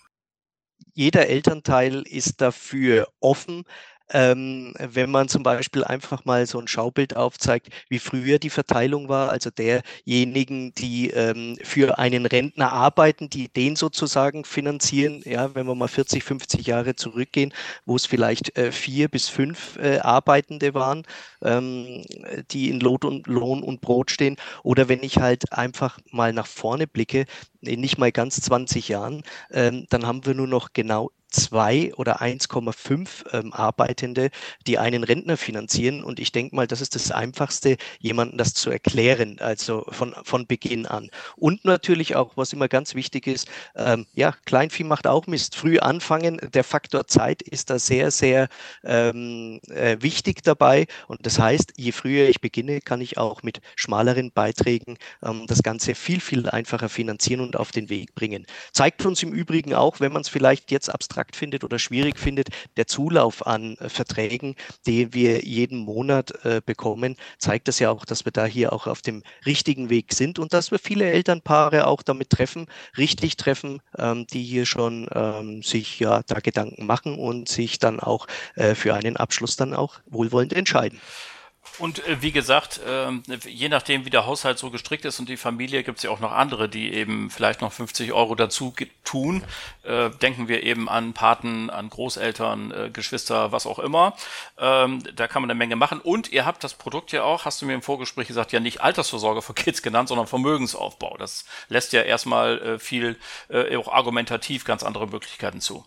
jeder 0.94 1.28
Elternteil 1.28 2.04
ist 2.08 2.42
dafür 2.42 3.08
offen, 3.20 3.64
ähm, 4.12 4.74
wenn 4.78 5.10
man 5.10 5.28
zum 5.28 5.44
Beispiel 5.44 5.84
einfach 5.84 6.26
mal 6.26 6.46
so 6.46 6.60
ein 6.60 6.68
Schaubild 6.68 7.16
aufzeigt, 7.16 7.70
wie 7.90 8.00
früher 8.00 8.38
die 8.38 8.50
Verteilung 8.50 9.10
war, 9.10 9.30
also 9.30 9.50
derjenigen, 9.50 10.74
die 10.76 11.10
ähm, 11.10 11.58
für 11.64 11.98
einen 11.98 12.26
Rentner 12.26 12.72
arbeiten, 12.72 13.30
die 13.30 13.48
den 13.50 13.76
sozusagen 13.76 14.46
finanzieren, 14.46 15.22
ja, 15.26 15.56
wenn 15.56 15.66
wir 15.68 15.76
mal 15.76 15.88
40, 15.88 16.24
50 16.24 16.68
Jahre 16.68 16.96
zurückgehen, 16.96 17.54
wo 17.86 17.96
es 17.96 18.06
vielleicht 18.06 18.58
äh, 18.58 18.72
vier 18.72 19.08
bis 19.08 19.30
fünf 19.30 19.78
äh, 19.78 20.00
Arbeitende 20.00 20.74
waren, 20.74 21.04
ähm, 21.42 22.04
die 22.52 22.70
in 22.70 22.80
Lohn 22.80 23.00
und, 23.04 23.28
Lohn 23.28 23.64
und 23.64 23.82
Brot 23.82 24.12
stehen, 24.12 24.38
oder 24.64 24.90
wenn 24.90 25.02
ich 25.04 25.18
halt 25.18 25.52
einfach 25.54 26.00
mal 26.12 26.34
nach 26.34 26.48
vorne 26.48 26.88
blicke, 26.88 27.26
in 27.66 27.82
nicht 27.82 27.98
mal 27.98 28.12
ganz 28.12 28.40
20 28.42 28.88
Jahren, 28.90 29.24
ähm, 29.52 29.86
dann 29.90 30.06
haben 30.06 30.26
wir 30.26 30.34
nur 30.34 30.48
noch 30.48 30.74
genau 30.74 31.12
zwei 31.34 31.94
oder 31.96 32.22
1,5 32.22 33.34
ähm, 33.34 33.52
Arbeitende, 33.54 34.30
die 34.68 34.78
einen 34.78 35.04
Rentner 35.04 35.36
finanzieren. 35.36 36.04
Und 36.04 36.20
ich 36.20 36.32
denke 36.32 36.56
mal, 36.56 36.68
das 36.68 36.80
ist 36.80 36.96
das 36.96 37.12
Einfachste, 37.12 37.78
jemandem 38.00 38.38
das 38.38 38.54
zu 38.54 38.70
erklären, 38.70 39.38
also 39.40 39.86
von, 39.90 40.16
von 40.24 40.48
Beginn 40.48 40.86
an. 40.86 41.10
Und 41.36 41.66
natürlich 41.66 42.16
auch, 42.16 42.38
was 42.38 42.54
immer 42.54 42.68
ganz 42.68 42.96
wichtig 42.96 43.28
ist, 43.28 43.48
ähm, 43.76 44.06
ja, 44.14 44.34
Kleinvieh 44.46 44.84
macht 44.84 45.08
auch 45.08 45.28
Mist. 45.28 45.56
Früh 45.56 45.80
anfangen, 45.80 46.40
der 46.54 46.64
Faktor 46.64 47.08
Zeit 47.08 47.42
ist 47.42 47.70
da 47.70 47.80
sehr, 47.80 48.12
sehr 48.12 48.48
ähm, 48.84 49.60
äh, 49.70 49.98
wichtig 50.00 50.44
dabei. 50.44 50.86
Und 51.08 51.26
das 51.26 51.40
heißt, 51.40 51.74
je 51.78 51.92
früher 51.92 52.30
ich 52.30 52.42
beginne, 52.42 52.80
kann 52.80 53.02
ich 53.02 53.18
auch 53.18 53.42
mit 53.42 53.60
schmaleren 53.76 54.32
Beiträgen 54.32 54.98
ähm, 55.24 55.46
das 55.48 55.64
Ganze 55.64 55.96
viel, 55.96 56.22
viel 56.22 56.48
einfacher 56.48 56.90
finanzieren 56.90 57.42
und 57.42 57.53
auf 57.56 57.72
den 57.72 57.90
Weg 57.90 58.16
bringen. 58.16 58.46
Zeigt 58.72 59.06
uns 59.06 59.24
im 59.24 59.34
Übrigen 59.34 59.74
auch, 59.74 60.00
wenn 60.00 60.12
man 60.12 60.22
es 60.22 60.30
vielleicht 60.30 60.72
jetzt 60.72 60.90
abstrakt 60.90 61.24
abstrakt 61.24 61.36
findet 61.36 61.64
oder 61.64 61.80
schwierig 61.80 62.20
findet, 62.20 62.50
der 62.78 62.88
Zulauf 62.88 63.46
an 63.46 63.78
äh, 63.78 63.90
Verträgen, 63.90 64.56
den 64.88 65.14
wir 65.14 65.44
jeden 65.44 65.80
Monat 65.80 66.34
äh, 66.44 66.62
bekommen, 66.66 67.16
zeigt 67.38 67.68
das 67.68 67.80
ja 67.80 67.92
auch, 67.92 68.06
dass 68.06 68.26
wir 68.26 68.32
da 68.32 68.46
hier 68.46 68.74
auch 68.74 68.88
auf 68.88 69.02
dem 69.02 69.24
richtigen 69.46 69.90
Weg 69.90 70.14
sind 70.14 70.40
und 70.40 70.54
dass 70.54 70.72
wir 70.72 70.80
viele 70.80 71.06
Elternpaare 71.06 71.88
auch 71.88 72.02
damit 72.02 72.30
treffen, 72.30 72.68
richtig 72.98 73.38
treffen, 73.38 73.82
ähm, 73.98 74.26
die 74.28 74.44
hier 74.44 74.66
schon 74.66 75.08
ähm, 75.14 75.62
sich 75.62 76.00
ja 76.00 76.22
da 76.24 76.40
Gedanken 76.40 76.86
machen 76.86 77.18
und 77.18 77.48
sich 77.48 77.80
dann 77.80 78.00
auch 78.00 78.28
äh, 78.56 78.76
für 78.76 78.94
einen 78.94 79.18
Abschluss 79.18 79.56
dann 79.56 79.74
auch 79.74 80.00
wohlwollend 80.08 80.54
entscheiden. 80.54 81.00
Und 81.80 82.06
äh, 82.08 82.22
wie 82.22 82.32
gesagt, 82.32 82.80
äh, 82.86 83.12
je 83.48 83.68
nachdem, 83.68 84.06
wie 84.06 84.10
der 84.10 84.26
Haushalt 84.26 84.60
so 84.60 84.70
gestrickt 84.70 85.06
ist 85.06 85.20
und 85.20 85.28
die 85.28 85.38
Familie, 85.38 85.84
gibt 85.84 85.98
es 85.98 86.04
ja 86.04 86.12
auch 86.12 86.20
noch 86.20 86.32
andere, 86.32 86.70
die 86.70 86.94
eben 86.94 87.30
vielleicht 87.32 87.62
noch 87.62 87.72
50 87.72 88.14
Euro 88.14 88.36
dazu 88.36 88.76
tun. 89.04 89.44
Äh, 89.84 90.12
denken 90.12 90.48
wir 90.48 90.64
eben 90.64 90.88
an 90.88 91.14
Paten, 91.14 91.70
an 91.70 91.90
Großeltern, 91.90 92.72
äh, 92.72 92.90
Geschwister, 92.92 93.52
was 93.52 93.66
auch 93.66 93.80
immer. 93.80 94.16
Ähm, 94.60 95.04
da 95.16 95.28
kann 95.28 95.42
man 95.42 95.50
eine 95.50 95.58
Menge 95.58 95.76
machen. 95.76 96.00
Und 96.00 96.32
ihr 96.32 96.46
habt 96.46 96.64
das 96.64 96.76
Produkt 96.76 97.12
ja 97.12 97.24
auch, 97.24 97.46
hast 97.46 97.62
du 97.62 97.66
mir 97.66 97.74
im 97.74 97.82
Vorgespräch 97.82 98.28
gesagt, 98.28 98.52
ja 98.52 98.60
nicht 98.60 98.82
Altersvorsorge 98.82 99.42
für 99.42 99.54
Kids 99.54 99.82
genannt, 99.82 100.10
sondern 100.10 100.28
Vermögensaufbau. 100.28 101.18
Das 101.18 101.46
lässt 101.70 101.94
ja 101.94 102.02
erstmal 102.02 102.60
äh, 102.60 102.80
viel, 102.80 103.18
äh, 103.50 103.76
auch 103.76 103.88
argumentativ 103.88 104.64
ganz 104.64 104.84
andere 104.84 105.08
Möglichkeiten 105.08 105.60
zu. 105.60 105.84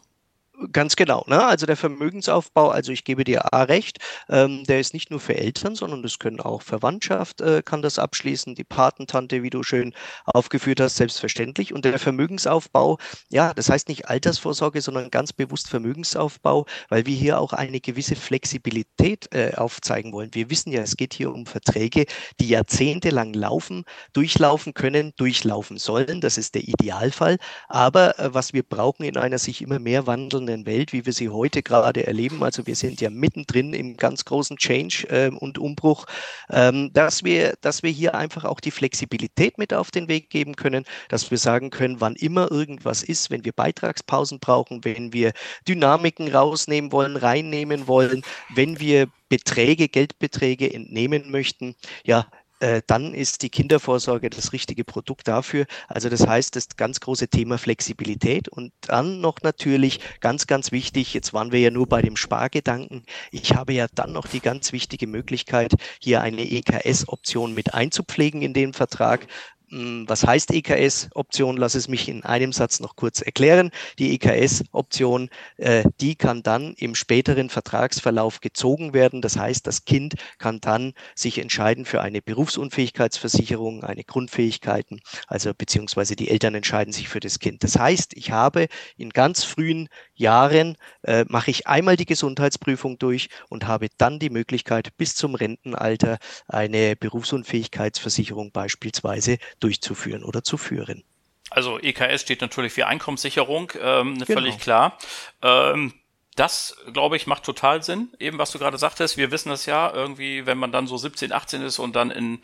Ganz 0.73 0.97
genau. 0.97 1.23
Ne? 1.27 1.45
Also 1.45 1.67
der 1.67 1.77
Vermögensaufbau, 1.77 2.71
also 2.71 2.91
ich 2.91 3.05
gebe 3.05 3.25
dir 3.25 3.53
A 3.53 3.65
recht, 3.65 3.99
ähm, 4.31 4.65
der 4.65 4.81
ist 4.81 4.95
nicht 4.95 5.11
nur 5.11 5.21
für 5.21 5.37
Eltern, 5.37 5.75
sondern 5.75 6.03
das 6.03 6.19
können 6.19 6.41
auch 6.41 6.63
Verwandtschaft, 6.63 7.43
äh, 7.43 7.63
kann 7.63 7.83
das 7.83 7.99
abschließen, 7.99 8.55
die 8.55 8.65
Patentante, 8.65 9.43
wie 9.43 9.51
du 9.51 9.63
schön 9.63 9.93
aufgeführt 10.25 10.81
hast, 10.81 10.97
selbstverständlich. 10.97 11.75
Und 11.75 11.85
der 11.85 11.99
Vermögensaufbau, 11.99 12.97
ja, 13.29 13.53
das 13.53 13.69
heißt 13.69 13.89
nicht 13.91 14.09
Altersvorsorge, 14.09 14.81
sondern 14.81 15.11
ganz 15.11 15.35
bewusst 15.35 15.69
Vermögensaufbau, 15.69 16.65
weil 16.89 17.05
wir 17.05 17.15
hier 17.15 17.39
auch 17.39 17.53
eine 17.53 17.81
gewisse 17.81 18.17
Flexibilität 18.17 19.29
äh, 19.35 19.53
aufzeigen 19.57 20.15
wollen. 20.15 20.31
Wir 20.33 20.49
wissen 20.49 20.73
ja, 20.73 20.81
es 20.81 20.97
geht 20.97 21.13
hier 21.13 21.35
um 21.35 21.45
Verträge, 21.45 22.07
die 22.41 22.49
jahrzehntelang 22.49 23.35
laufen, 23.35 23.85
durchlaufen 24.15 24.73
können, 24.73 25.13
durchlaufen 25.19 25.77
sollen. 25.77 26.23
Das 26.23 26.39
ist 26.39 26.55
der 26.55 26.63
Idealfall. 26.63 27.37
Aber 27.69 28.19
äh, 28.19 28.33
was 28.33 28.55
wir 28.55 28.63
brauchen 28.63 29.05
in 29.05 29.19
einer 29.19 29.39
sich 29.39 29.61
immer 29.61 29.79
mehr 29.79 30.07
wandelnden 30.07 30.46
modernen 30.47 30.67
Welt, 30.67 30.93
wie 30.93 31.05
wir 31.05 31.13
sie 31.13 31.29
heute 31.29 31.63
gerade 31.63 32.07
erleben, 32.07 32.43
also 32.43 32.67
wir 32.67 32.77
sind 32.77 33.01
ja 33.01 33.11
mittendrin 33.11 33.73
im 33.73 33.97
ganz 33.97 34.25
großen 34.25 34.57
Change 34.57 35.07
äh, 35.09 35.31
und 35.31 35.59
Umbruch, 35.59 36.07
ähm, 36.51 36.91
dass, 36.93 37.25
wir, 37.25 37.55
dass 37.61 37.83
wir 37.83 37.91
hier 37.91 38.15
einfach 38.15 38.45
auch 38.45 38.61
die 38.61 38.71
Flexibilität 38.71 39.59
mit 39.59 39.75
auf 39.75 39.91
den 39.91 40.09
Weg 40.09 40.31
geben 40.31 40.55
können, 40.55 40.85
dass 41.09 41.31
wir 41.31 41.39
sagen 41.39 41.71
können, 41.71 42.01
wann 42.01 42.15
immer 42.15 42.51
irgendwas 42.51 43.03
ist, 43.03 43.31
wenn 43.31 43.45
wir 43.45 43.53
Beitragspausen 43.53 44.39
brauchen, 44.39 44.85
wenn 44.85 45.13
wir 45.13 45.33
Dynamiken 45.69 46.29
rausnehmen 46.29 46.93
wollen, 46.93 47.17
reinnehmen 47.17 47.89
wollen, 47.89 48.23
wenn 48.55 48.79
wir 48.79 49.09
Beträge, 49.29 49.89
Geldbeträge 49.89 50.73
entnehmen 50.73 51.31
möchten, 51.31 51.75
ja, 52.05 52.27
äh, 52.61 52.83
dann 52.87 53.15
ist 53.15 53.43
die 53.43 53.51
Kindervorsorge 53.51 54.31
das 54.31 54.53
richtige 54.53 54.85
Produkt 54.85 55.29
dafür. 55.29 55.67
Also 55.89 56.09
das 56.09 56.27
heißt, 56.27 56.57
das 56.57 56.69
ganz 56.77 57.01
große 57.01 57.29
Thema 57.29 57.59
Flexibilität 57.59 58.49
und 58.49 58.73
dann 58.83 59.21
noch 59.21 59.37
natürlich 59.43 60.01
ganz, 60.21 60.47
ganz 60.47 60.73
wichtig, 60.73 61.15
jetzt 61.15 61.33
waren 61.33 61.53
wir 61.53 61.61
ja 61.61 61.71
nur 61.71 61.87
bei 61.87 62.03
dem 62.03 62.17
Spargedanken, 62.17 63.05
ich 63.31 63.55
habe 63.55 63.73
ja 63.73 63.87
dann 63.95 64.13
noch 64.13 64.27
die 64.27 64.41
ganz 64.41 64.73
wichtige 64.73 65.07
Möglichkeit, 65.07 65.75
hier 66.01 66.21
eine 66.23 66.43
EKS-Option 66.43 67.55
mit 67.55 67.75
einzupflegen 67.75 68.43
in 68.43 68.55
den 68.55 68.73
Vertrag. 68.73 69.27
Hm, 69.69 70.09
was 70.09 70.25
heißt 70.25 70.53
EKS-Option? 70.53 71.57
Lass 71.57 71.75
es 71.75 71.89
mich 71.89 72.09
in 72.09 72.25
einem 72.25 72.53
Satz 72.53 72.79
noch 72.79 72.95
kurz 72.95 73.21
erklären. 73.21 73.73
Die 73.99 74.15
EKS-Option, 74.15 75.29
äh, 75.57 75.83
die 76.01 76.15
kann 76.15 76.45
dann 76.45 76.75
im 76.75 76.95
späteren 76.95 77.51
Vertragsverlauf 77.51 78.41
gezogen 78.41 78.95
werden. 78.95 79.23
Das 79.23 79.37
heißt, 79.37 79.67
das 79.67 79.85
Kind 79.85 80.15
kann 80.39 80.61
dann 80.61 80.93
sich 81.17 81.39
entscheiden 81.39 81.85
für 81.85 82.01
eine 82.01 82.23
Berufsunfähigkeitsversicherung, 82.23 83.83
eine 83.83 84.05
Grundfähigkeiten, 84.05 85.01
also 85.27 85.53
beziehungsweise 85.53 86.15
die 86.15 86.31
Eltern 86.31 86.55
entscheiden 86.55 86.93
sich 86.93 87.09
für 87.09 87.21
das 87.21 87.41
Kind. 87.41 87.65
Das 87.65 87.77
heißt, 87.77 88.17
ich 88.17 88.31
habe 88.31 88.69
in 88.97 89.11
ganz 89.11 89.43
frühen 89.43 89.89
Jahren, 90.15 90.77
äh, 91.03 91.25
mache 91.29 91.51
ich 91.51 91.67
einmal 91.67 91.97
die 91.97 92.07
Gesundheitsprüfung 92.07 92.99
durch 92.99 93.31
und 93.49 93.67
habe 93.67 93.89
dann 93.99 94.21
die 94.21 94.31
Möglichkeit, 94.31 94.97
bis 94.97 95.17
zum 95.17 95.35
Rentenalter 95.35 96.19
eine 96.47 96.95
Berufsunfähigkeitsversicherung 96.95 98.53
beispielsweise 98.53 99.39
durchzuführen 99.61 100.25
oder 100.25 100.43
zu 100.43 100.57
führen. 100.57 101.05
Also 101.51 101.79
EKS 101.79 102.23
steht 102.23 102.41
natürlich 102.41 102.73
für 102.73 102.87
Einkommenssicherung, 102.87 103.73
ähm, 103.81 104.15
genau. 104.15 104.27
völlig 104.27 104.59
klar. 104.59 104.99
Ähm, 105.43 105.95
das, 106.35 106.77
glaube 106.93 107.17
ich, 107.17 107.27
macht 107.27 107.45
total 107.45 107.83
Sinn. 107.83 108.11
Eben, 108.19 108.39
was 108.39 108.51
du 108.51 108.59
gerade 108.59 108.77
sagtest, 108.77 109.17
wir 109.17 109.31
wissen 109.31 109.49
das 109.49 109.65
ja 109.65 109.91
irgendwie, 109.93 110.45
wenn 110.45 110.59
man 110.59 110.71
dann 110.71 110.87
so 110.87 110.99
17, 110.99 111.33
18 111.33 111.63
ist 111.63 111.79
und 111.79 111.97
dann 111.97 112.11
in 112.11 112.43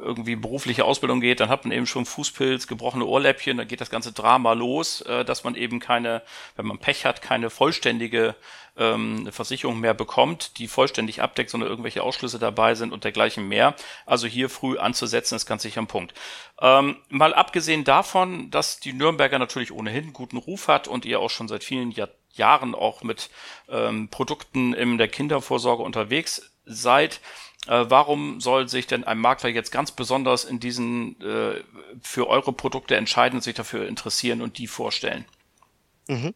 irgendwie 0.00 0.36
berufliche 0.36 0.84
Ausbildung 0.84 1.20
geht, 1.20 1.40
dann 1.40 1.48
hat 1.48 1.64
man 1.64 1.72
eben 1.72 1.86
schon 1.86 2.06
Fußpilz, 2.06 2.66
gebrochene 2.66 3.04
Ohrläppchen, 3.04 3.56
dann 3.56 3.68
geht 3.68 3.80
das 3.80 3.90
ganze 3.90 4.12
Drama 4.12 4.52
los, 4.52 5.00
äh, 5.02 5.24
dass 5.24 5.44
man 5.44 5.54
eben 5.54 5.80
keine, 5.80 6.22
wenn 6.56 6.66
man 6.66 6.78
Pech 6.78 7.04
hat, 7.04 7.22
keine 7.22 7.50
vollständige 7.50 8.34
ähm, 8.76 9.30
Versicherung 9.32 9.80
mehr 9.80 9.94
bekommt, 9.94 10.58
die 10.58 10.68
vollständig 10.68 11.22
abdeckt, 11.22 11.50
sondern 11.50 11.70
irgendwelche 11.70 12.02
Ausschlüsse 12.02 12.38
dabei 12.38 12.74
sind 12.74 12.92
und 12.92 13.04
dergleichen 13.04 13.48
mehr. 13.48 13.74
Also 14.04 14.26
hier 14.26 14.50
früh 14.50 14.78
anzusetzen, 14.78 15.36
ist 15.36 15.46
ganz 15.46 15.62
sicher 15.62 15.80
ein 15.80 15.86
Punkt. 15.86 16.14
Ähm, 16.60 16.96
mal 17.08 17.34
abgesehen 17.34 17.84
davon, 17.84 18.50
dass 18.50 18.80
die 18.80 18.92
Nürnberger 18.92 19.38
natürlich 19.38 19.72
ohnehin 19.72 20.12
guten 20.12 20.36
Ruf 20.36 20.68
hat 20.68 20.88
und 20.88 21.04
ihr 21.04 21.20
auch 21.20 21.30
schon 21.30 21.48
seit 21.48 21.64
vielen 21.64 21.90
Jahr 21.90 22.08
Jahren 22.36 22.74
auch 22.74 23.02
mit 23.02 23.30
ähm, 23.68 24.08
Produkten 24.08 24.74
in 24.74 24.98
der 24.98 25.08
Kindervorsorge 25.08 25.82
unterwegs 25.82 26.52
seid, 26.66 27.20
äh, 27.66 27.84
warum 27.88 28.40
soll 28.40 28.68
sich 28.68 28.86
denn 28.86 29.04
ein 29.04 29.18
Makler 29.18 29.50
jetzt 29.50 29.70
ganz 29.70 29.92
besonders 29.92 30.44
in 30.44 30.60
diesen 30.60 31.20
äh, 31.20 31.62
für 32.02 32.28
eure 32.28 32.52
Produkte 32.52 32.96
entscheiden, 32.96 33.40
sich 33.40 33.54
dafür 33.54 33.86
interessieren 33.86 34.42
und 34.42 34.58
die 34.58 34.66
vorstellen? 34.66 35.24
Mhm. 36.08 36.34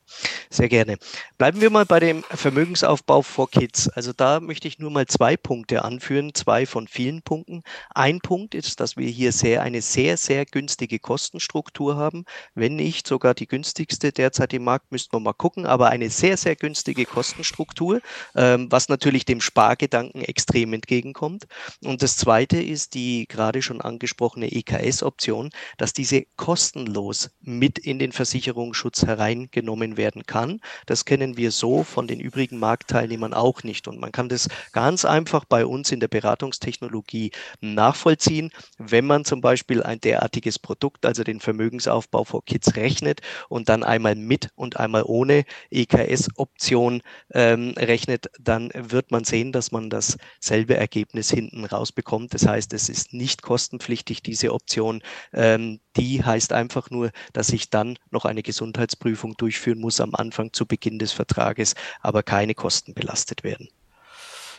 Sehr 0.49 0.69
gerne. 0.69 0.97
Bleiben 1.39 1.61
wir 1.61 1.71
mal 1.71 1.85
bei 1.87 2.00
dem 2.00 2.25
Vermögensaufbau 2.25 3.23
for 3.23 3.49
Kids. 3.49 3.89
Also 3.89 4.12
da 4.12 4.41
möchte 4.41 4.67
ich 4.67 4.81
nur 4.81 4.91
mal 4.91 5.07
zwei 5.07 5.37
Punkte 5.37 5.85
anführen, 5.85 6.35
zwei 6.35 6.67
von 6.67 6.89
vielen 6.89 7.23
Punkten. 7.23 7.62
Ein 7.95 8.19
Punkt 8.19 8.57
ist, 8.57 8.81
dass 8.81 8.97
wir 8.97 9.09
hier 9.09 9.31
sehr 9.31 9.62
eine 9.62 9.81
sehr, 9.81 10.17
sehr 10.17 10.45
günstige 10.45 10.99
Kostenstruktur 10.99 11.97
haben. 11.97 12.25
Wenn 12.57 12.75
nicht 12.75 13.07
sogar 13.07 13.33
die 13.33 13.47
günstigste 13.47 14.11
derzeit 14.11 14.53
im 14.55 14.65
Markt, 14.65 14.91
müssten 14.91 15.15
wir 15.15 15.21
mal 15.21 15.35
gucken, 15.35 15.67
aber 15.67 15.91
eine 15.91 16.11
sehr, 16.11 16.37
sehr 16.37 16.57
günstige 16.57 17.05
Kostenstruktur, 17.05 18.00
ähm, 18.35 18.67
was 18.73 18.89
natürlich 18.89 19.25
dem 19.25 19.41
Spargedanken 19.41 20.23
extrem 20.23 20.73
entgegenkommt. 20.73 21.47
Und 21.85 22.03
das 22.03 22.17
zweite 22.17 22.61
ist 22.61 22.95
die 22.95 23.29
gerade 23.29 23.62
schon 23.62 23.81
angesprochene 23.81 24.50
EKS-Option, 24.50 25.50
dass 25.79 25.93
diese 25.93 26.25
kostenlos 26.35 27.31
mit 27.41 27.79
in 27.79 28.00
den 28.00 28.11
Versicherungsschutz 28.11 29.07
hereingeht 29.07 29.60
genommen 29.61 29.97
werden 29.97 30.25
kann. 30.26 30.61
Das 30.87 31.05
kennen 31.05 31.37
wir 31.37 31.50
so 31.50 31.85
von 31.85 32.07
den 32.07 32.19
übrigen 32.19 32.59
Marktteilnehmern 32.59 33.35
auch 33.35 33.62
nicht. 33.62 33.88
Und 33.88 34.00
man 34.00 34.11
kann 34.11 34.29
das 34.29 34.49
ganz 34.73 35.05
einfach 35.05 35.45
bei 35.45 35.67
uns 35.67 35.93
in 35.93 36.00
der 36.00 36.09
Beratungstechnologie 36.09 37.31
nachvollziehen, 37.61 38.50
wenn 38.79 39.07
man 39.07 39.25
zum 39.25 39.40
Beispiel 39.40 39.83
ein 39.83 40.00
derartiges 40.00 40.59
Produkt, 40.59 41.05
also 41.05 41.25
den 41.25 41.40
Vermögensaufbau 41.40 42.25
for 42.25 42.45
Kids 42.45 42.76
rechnet 42.76 43.21
und 43.49 43.69
dann 43.69 43.85
einmal 43.85 44.14
mit 44.14 44.49
und 44.55 44.79
einmal 44.79 45.02
ohne 45.05 45.45
EKS-Option 45.71 47.02
ähm, 47.33 47.75
rechnet, 47.76 48.31
dann 48.40 48.71
wird 48.75 49.11
man 49.11 49.25
sehen, 49.25 49.52
dass 49.52 49.73
man 49.73 49.90
dasselbe 49.90 50.76
Ergebnis 50.76 51.31
hinten 51.31 51.64
rausbekommt. 51.64 52.33
Das 52.33 52.47
heißt, 52.47 52.73
es 52.73 52.88
ist 52.88 53.12
nicht 53.12 53.43
kostenpflichtig, 53.43 54.23
diese 54.23 54.52
Option. 54.52 55.02
Ähm, 55.33 55.81
die 55.97 56.25
heißt 56.25 56.52
einfach 56.52 56.90
nur, 56.90 57.11
dass 57.33 57.50
ich 57.50 57.71
dann 57.71 57.99
noch 58.11 58.25
eine 58.25 58.43
Gesundheitsprüfung 58.43 59.35
durch 59.37 59.50
durchführen 59.50 59.80
muss 59.80 60.00
am 60.00 60.14
Anfang 60.14 60.52
zu 60.52 60.64
Beginn 60.64 61.00
des 61.00 61.12
Vertrages, 61.12 61.75
aber 62.00 62.23
keine 62.23 62.54
Kosten 62.54 62.95
belastet 62.95 63.42
werden. 63.42 63.69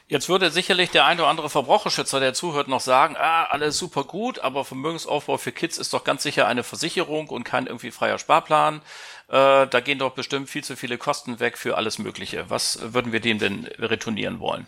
Jetzt 0.07 0.27
würde 0.27 0.51
sicherlich 0.51 0.89
der 0.89 1.05
ein 1.05 1.21
oder 1.21 1.29
andere 1.29 1.50
Verbraucherschützer, 1.50 2.19
der 2.19 2.33
zuhört, 2.33 2.67
noch 2.67 2.81
sagen, 2.81 3.15
ah, 3.17 3.45
alles 3.45 3.77
super 3.77 4.03
gut, 4.03 4.39
aber 4.39 4.65
Vermögensaufbau 4.65 5.38
für 5.38 5.53
Kids 5.53 5.77
ist 5.77 5.93
doch 5.93 6.03
ganz 6.03 6.24
sicher 6.24 6.48
eine 6.48 6.63
Versicherung 6.63 7.29
und 7.29 7.45
kein 7.45 7.67
irgendwie 7.67 7.91
freier 7.91 8.19
Sparplan. 8.19 8.81
Äh, 9.29 9.67
da 9.67 9.79
gehen 9.79 10.00
doch 10.00 10.12
bestimmt 10.12 10.50
viel 10.50 10.65
zu 10.65 10.75
viele 10.75 10.98
Kosten 10.98 11.39
weg 11.39 11.57
für 11.57 11.77
alles 11.77 11.98
Mögliche. 11.98 12.50
Was 12.50 12.93
würden 12.93 13.13
wir 13.13 13.21
dem 13.21 13.39
denn 13.39 13.65
retournieren 13.79 14.41
wollen? 14.41 14.67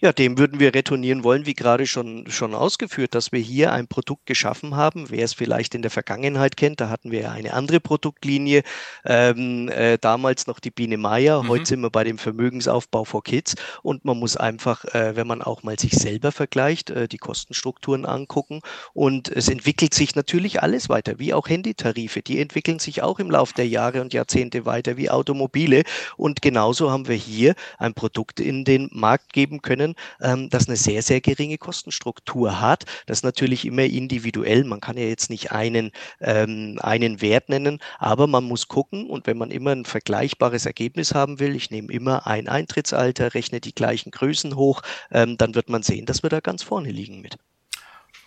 Ja, 0.00 0.12
dem 0.12 0.38
würden 0.38 0.58
wir 0.58 0.74
retournieren 0.74 1.22
wollen, 1.22 1.46
wie 1.46 1.54
gerade 1.54 1.86
schon, 1.86 2.28
schon 2.28 2.54
ausgeführt, 2.54 3.14
dass 3.14 3.30
wir 3.30 3.38
hier 3.38 3.72
ein 3.72 3.86
Produkt 3.86 4.26
geschaffen 4.26 4.74
haben. 4.74 5.10
Wer 5.10 5.24
es 5.24 5.34
vielleicht 5.34 5.74
in 5.74 5.82
der 5.82 5.90
Vergangenheit 5.90 6.56
kennt, 6.56 6.80
da 6.80 6.88
hatten 6.88 7.12
wir 7.12 7.20
ja 7.20 7.30
eine 7.30 7.52
andere 7.52 7.78
Produktlinie, 7.78 8.62
ähm, 9.04 9.68
äh, 9.68 9.98
damals 9.98 10.46
noch 10.46 10.58
die 10.58 10.70
Biene 10.70 10.96
Meier, 10.96 11.42
mhm. 11.42 11.48
heute 11.48 11.66
sind 11.66 11.80
wir 11.80 11.90
bei 11.90 12.02
dem 12.04 12.18
Vermögensaufbau 12.18 13.04
for 13.04 13.22
Kids. 13.22 13.54
Und 13.82 14.04
man 14.04 14.18
muss 14.18 14.36
einfach, 14.36 14.84
äh, 14.86 15.14
wenn 15.14 15.26
man 15.26 15.42
auch 15.42 15.62
mal 15.62 15.78
sich 15.78 15.92
selber 15.92 16.32
vergleicht, 16.32 16.90
äh, 16.90 17.06
die 17.06 17.18
Kostenstrukturen 17.18 18.04
angucken. 18.04 18.60
Und 18.94 19.28
es 19.28 19.48
entwickelt 19.48 19.94
sich 19.94 20.16
natürlich 20.16 20.62
alles 20.62 20.88
weiter, 20.88 21.18
wie 21.18 21.34
auch 21.34 21.48
Handytarife, 21.48 22.22
die 22.22 22.40
entwickeln 22.40 22.80
sich 22.80 23.02
auch 23.02 23.20
im 23.20 23.30
Laufe 23.30 23.54
der 23.54 23.68
Jahre 23.68 24.00
und 24.00 24.12
Jahrzehnte 24.12 24.66
weiter 24.66 24.96
wie 24.96 25.10
Automobile. 25.10 25.84
Und 26.16 26.42
genauso 26.42 26.90
haben 26.90 27.06
wir 27.06 27.16
hier 27.16 27.54
ein 27.78 27.94
Produkt 27.94 28.40
in 28.40 28.64
den 28.64 28.88
Markt 28.92 29.32
geben 29.32 29.51
geben 29.52 29.62
können, 29.62 29.94
ähm, 30.20 30.48
das 30.48 30.68
eine 30.68 30.76
sehr, 30.76 31.02
sehr 31.02 31.20
geringe 31.20 31.58
Kostenstruktur 31.58 32.60
hat. 32.60 32.84
Das 33.06 33.18
ist 33.18 33.24
natürlich 33.24 33.64
immer 33.64 33.84
individuell. 33.84 34.64
Man 34.64 34.80
kann 34.80 34.96
ja 34.96 35.04
jetzt 35.04 35.30
nicht 35.30 35.52
einen, 35.52 35.92
ähm, 36.20 36.78
einen 36.82 37.20
Wert 37.20 37.48
nennen, 37.48 37.80
aber 37.98 38.26
man 38.26 38.44
muss 38.44 38.68
gucken 38.68 39.08
und 39.10 39.26
wenn 39.26 39.36
man 39.36 39.50
immer 39.50 39.72
ein 39.72 39.84
vergleichbares 39.84 40.66
Ergebnis 40.66 41.14
haben 41.14 41.38
will, 41.38 41.54
ich 41.54 41.70
nehme 41.70 41.92
immer 41.92 42.26
ein 42.26 42.48
Eintrittsalter, 42.48 43.34
rechne 43.34 43.60
die 43.60 43.74
gleichen 43.74 44.10
Größen 44.10 44.56
hoch, 44.56 44.82
ähm, 45.10 45.36
dann 45.36 45.54
wird 45.54 45.68
man 45.68 45.82
sehen, 45.82 46.06
dass 46.06 46.22
wir 46.22 46.30
da 46.30 46.40
ganz 46.40 46.62
vorne 46.62 46.90
liegen 46.90 47.20
mit. 47.20 47.36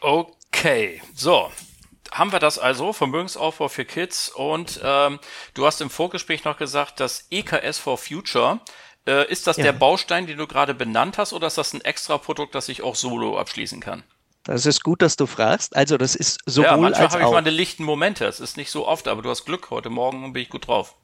Okay, 0.02 1.02
so, 1.16 1.50
haben 2.12 2.32
wir 2.32 2.40
das 2.40 2.60
also, 2.60 2.94
Vermögensaufbau 2.94 3.68
für 3.68 3.86
Kids. 3.86 4.30
Und 4.30 4.80
ähm, 4.84 5.20
du 5.54 5.66
hast 5.66 5.82
im 5.82 5.90
Vorgespräch 5.90 6.44
noch 6.44 6.58
gesagt, 6.58 7.00
dass 7.00 7.28
EKS 7.32 7.80
for 7.80 7.98
Future 7.98 8.60
äh, 9.08 9.30
ist 9.30 9.48
das 9.48 9.58
ja. 9.58 9.64
der 9.64 9.74
Baustein, 9.74 10.28
den 10.28 10.38
du 10.38 10.48
gerade 10.48 10.74
benannt 10.74 11.18
hast, 11.18 11.34
oder 11.34 11.48
ist 11.48 11.58
das 11.58 11.74
ein 11.74 11.82
extra 11.82 12.18
Produkt, 12.18 12.56
das 12.56 12.70
ich 12.70 12.82
auch 12.82 12.96
solo 12.96 13.38
abschließen 13.38 13.80
kann? 13.80 14.04
Das 14.44 14.68
ist 14.68 14.84
gut, 14.84 15.02
dass 15.02 15.16
du 15.16 15.26
fragst. 15.26 15.76
Also 15.76 15.98
das 15.98 16.16
ist 16.16 16.40
sowohl 16.46 16.66
ja, 16.66 16.78
manchmal 16.78 17.06
als 17.06 17.14
habe 17.14 17.24
ich 17.24 17.32
meine 17.32 17.50
lichten 17.50 17.84
Momente. 17.84 18.26
Es 18.26 18.40
ist 18.40 18.58
nicht 18.58 18.70
so 18.70 18.88
oft, 18.88 19.08
aber 19.08 19.24
du 19.24 19.30
hast 19.30 19.46
Glück 19.46 19.72
heute 19.72 19.90
Morgen 19.90 20.34
bin 20.34 20.44
ich 20.44 20.50
gut 20.50 20.68
drauf. 20.68 20.96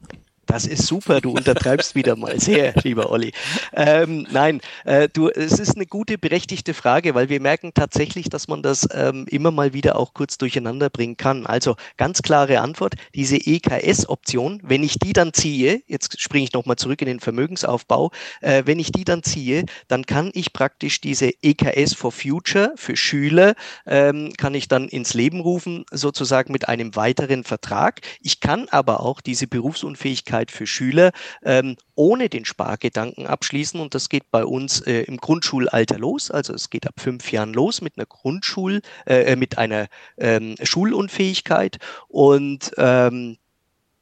Das 0.47 0.65
ist 0.65 0.87
super, 0.87 1.21
du 1.21 1.31
untertreibst 1.31 1.95
wieder 1.95 2.15
mal 2.15 2.39
sehr, 2.39 2.73
lieber 2.83 3.11
Olli. 3.11 3.31
Ähm, 3.73 4.27
nein, 4.31 4.59
äh, 4.85 5.07
du, 5.07 5.29
es 5.29 5.59
ist 5.59 5.75
eine 5.75 5.85
gute, 5.85 6.17
berechtigte 6.17 6.73
Frage, 6.73 7.13
weil 7.13 7.29
wir 7.29 7.39
merken 7.39 7.71
tatsächlich, 7.73 8.27
dass 8.27 8.47
man 8.47 8.63
das 8.63 8.87
ähm, 8.93 9.25
immer 9.29 9.51
mal 9.51 9.73
wieder 9.73 9.97
auch 9.97 10.13
kurz 10.13 10.37
durcheinander 10.37 10.89
bringen 10.89 11.15
kann. 11.15 11.45
Also 11.45 11.75
ganz 11.95 12.21
klare 12.21 12.59
Antwort, 12.59 12.95
diese 13.13 13.37
EKS-Option, 13.37 14.59
wenn 14.63 14.83
ich 14.83 14.97
die 14.97 15.13
dann 15.13 15.31
ziehe, 15.33 15.83
jetzt 15.87 16.19
springe 16.19 16.45
ich 16.45 16.53
nochmal 16.53 16.75
zurück 16.75 17.01
in 17.01 17.07
den 17.07 17.19
Vermögensaufbau, 17.19 18.11
äh, 18.41 18.63
wenn 18.65 18.79
ich 18.79 18.91
die 18.91 19.05
dann 19.05 19.23
ziehe, 19.23 19.65
dann 19.87 20.05
kann 20.05 20.31
ich 20.33 20.53
praktisch 20.53 21.01
diese 21.01 21.31
EKS 21.41 21.93
for 21.93 22.11
Future 22.11 22.73
für 22.75 22.97
Schüler, 22.97 23.53
ähm, 23.85 24.33
kann 24.37 24.55
ich 24.55 24.67
dann 24.67 24.87
ins 24.89 25.13
Leben 25.13 25.39
rufen, 25.39 25.85
sozusagen 25.91 26.51
mit 26.51 26.67
einem 26.67 26.95
weiteren 26.95 27.43
Vertrag. 27.43 28.01
Ich 28.21 28.39
kann 28.39 28.67
aber 28.69 29.01
auch 29.01 29.21
diese 29.21 29.47
Berufsunfähigkeit 29.47 30.30
Berufsunfähigkeit 30.31 30.51
für 30.51 30.67
Schüler 30.67 31.11
ähm, 31.43 31.75
ohne 31.95 32.29
den 32.29 32.45
Spargedanken 32.45 33.27
abschließen. 33.27 33.79
Und 33.79 33.93
das 33.93 34.09
geht 34.09 34.31
bei 34.31 34.45
uns 34.45 34.81
äh, 34.81 35.01
im 35.03 35.17
Grundschulalter 35.17 35.99
los. 35.99 36.31
Also 36.31 36.53
es 36.53 36.69
geht 36.69 36.87
ab 36.87 36.95
fünf 36.97 37.31
Jahren 37.31 37.53
los 37.53 37.81
mit 37.81 37.97
einer 37.97 38.05
Grundschul, 38.05 38.81
äh, 39.05 39.35
mit 39.35 39.57
einer 39.57 39.87
ähm, 40.17 40.55
Schulunfähigkeit. 40.61 41.77
Und 42.07 42.71
ähm, 42.77 43.37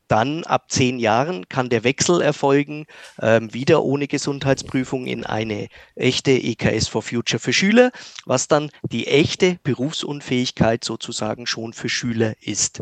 dann 0.08 0.44
ab 0.44 0.72
zehn 0.72 0.98
Jahren 0.98 1.48
kann 1.50 1.70
der 1.70 1.84
Wechsel 1.84 2.22
erfolgen, 2.22 2.88
ähm, 3.22 3.54
wieder 3.54 3.84
ohne 3.84 4.08
Gesundheitsprüfung 4.08 5.06
in 5.06 5.24
eine 5.24 5.68
echte 5.96 6.32
EKS 6.32 6.88
for 6.88 7.04
Future 7.04 7.40
für 7.40 7.54
Schüler, 7.54 7.92
was 8.26 8.48
dann 8.48 8.72
die 8.92 9.06
echte 9.06 9.60
Berufsunfähigkeit 9.62 10.84
sozusagen 10.84 11.46
schon 11.46 11.74
für 11.74 11.90
Schüler 11.90 12.34
ist. 12.42 12.82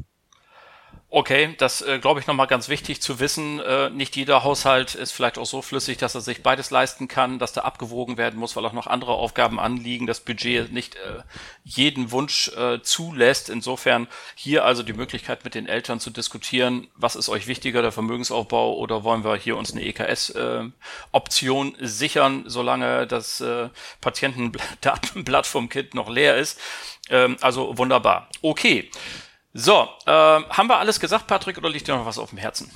Okay, 1.10 1.56
das 1.58 1.82
äh, 1.82 2.00
glaube 2.00 2.20
ich 2.20 2.28
nochmal 2.28 2.48
ganz 2.48 2.68
wichtig 2.68 3.02
zu 3.02 3.22
wissen. 3.22 3.62
Äh, 3.62 3.90
nicht 3.92 4.18
jeder 4.18 4.44
Haushalt 4.44 4.94
ist 4.94 5.14
vielleicht 5.14 5.38
auch 5.38 5.46
so 5.46 5.62
flüssig, 5.62 5.98
dass 5.98 6.16
er 6.16 6.22
sich 6.22 6.44
beides 6.44 6.70
leisten 6.70 7.08
kann, 7.08 7.40
dass 7.40 7.54
da 7.54 7.62
abgewogen 7.62 8.18
werden 8.18 8.38
muss, 8.38 8.58
weil 8.58 8.66
auch 8.66 8.74
noch 8.74 8.88
andere 8.88 9.14
Aufgaben 9.14 9.58
anliegen, 9.58 10.06
das 10.06 10.20
Budget 10.20 10.74
nicht 10.74 10.96
äh, 10.96 11.22
jeden 11.64 12.12
Wunsch 12.12 12.50
äh, 12.58 12.82
zulässt. 12.82 13.48
Insofern 13.48 14.10
hier 14.36 14.66
also 14.66 14.84
die 14.84 14.92
Möglichkeit 14.92 15.46
mit 15.46 15.56
den 15.56 15.66
Eltern 15.66 16.02
zu 16.02 16.10
diskutieren, 16.10 16.88
was 16.96 17.16
ist 17.16 17.30
euch 17.30 17.48
wichtiger, 17.48 17.82
der 17.82 17.94
Vermögensaufbau 17.94 18.76
oder 18.76 19.06
wollen 19.06 19.24
wir 19.24 19.38
hier 19.38 19.56
uns 19.56 19.72
eine 19.72 19.86
EKS-Option 19.86 21.76
äh, 21.80 21.88
sichern, 21.88 22.44
solange 22.48 23.08
das 23.08 23.40
äh, 23.40 23.70
Patientendatenblatt 24.02 25.48
vom 25.48 25.70
Kind 25.70 25.94
noch 25.94 26.10
leer 26.10 26.36
ist. 26.36 26.60
Ähm, 27.10 27.38
also 27.40 27.78
wunderbar. 27.78 28.28
Okay. 28.42 28.90
So, 29.60 29.88
äh, 30.06 30.12
haben 30.12 30.68
wir 30.68 30.78
alles 30.78 31.00
gesagt, 31.00 31.26
Patrick, 31.26 31.58
oder 31.58 31.68
liegt 31.68 31.88
dir 31.88 31.96
noch 31.96 32.06
was 32.06 32.20
auf 32.20 32.30
dem 32.30 32.38
Herzen? 32.38 32.72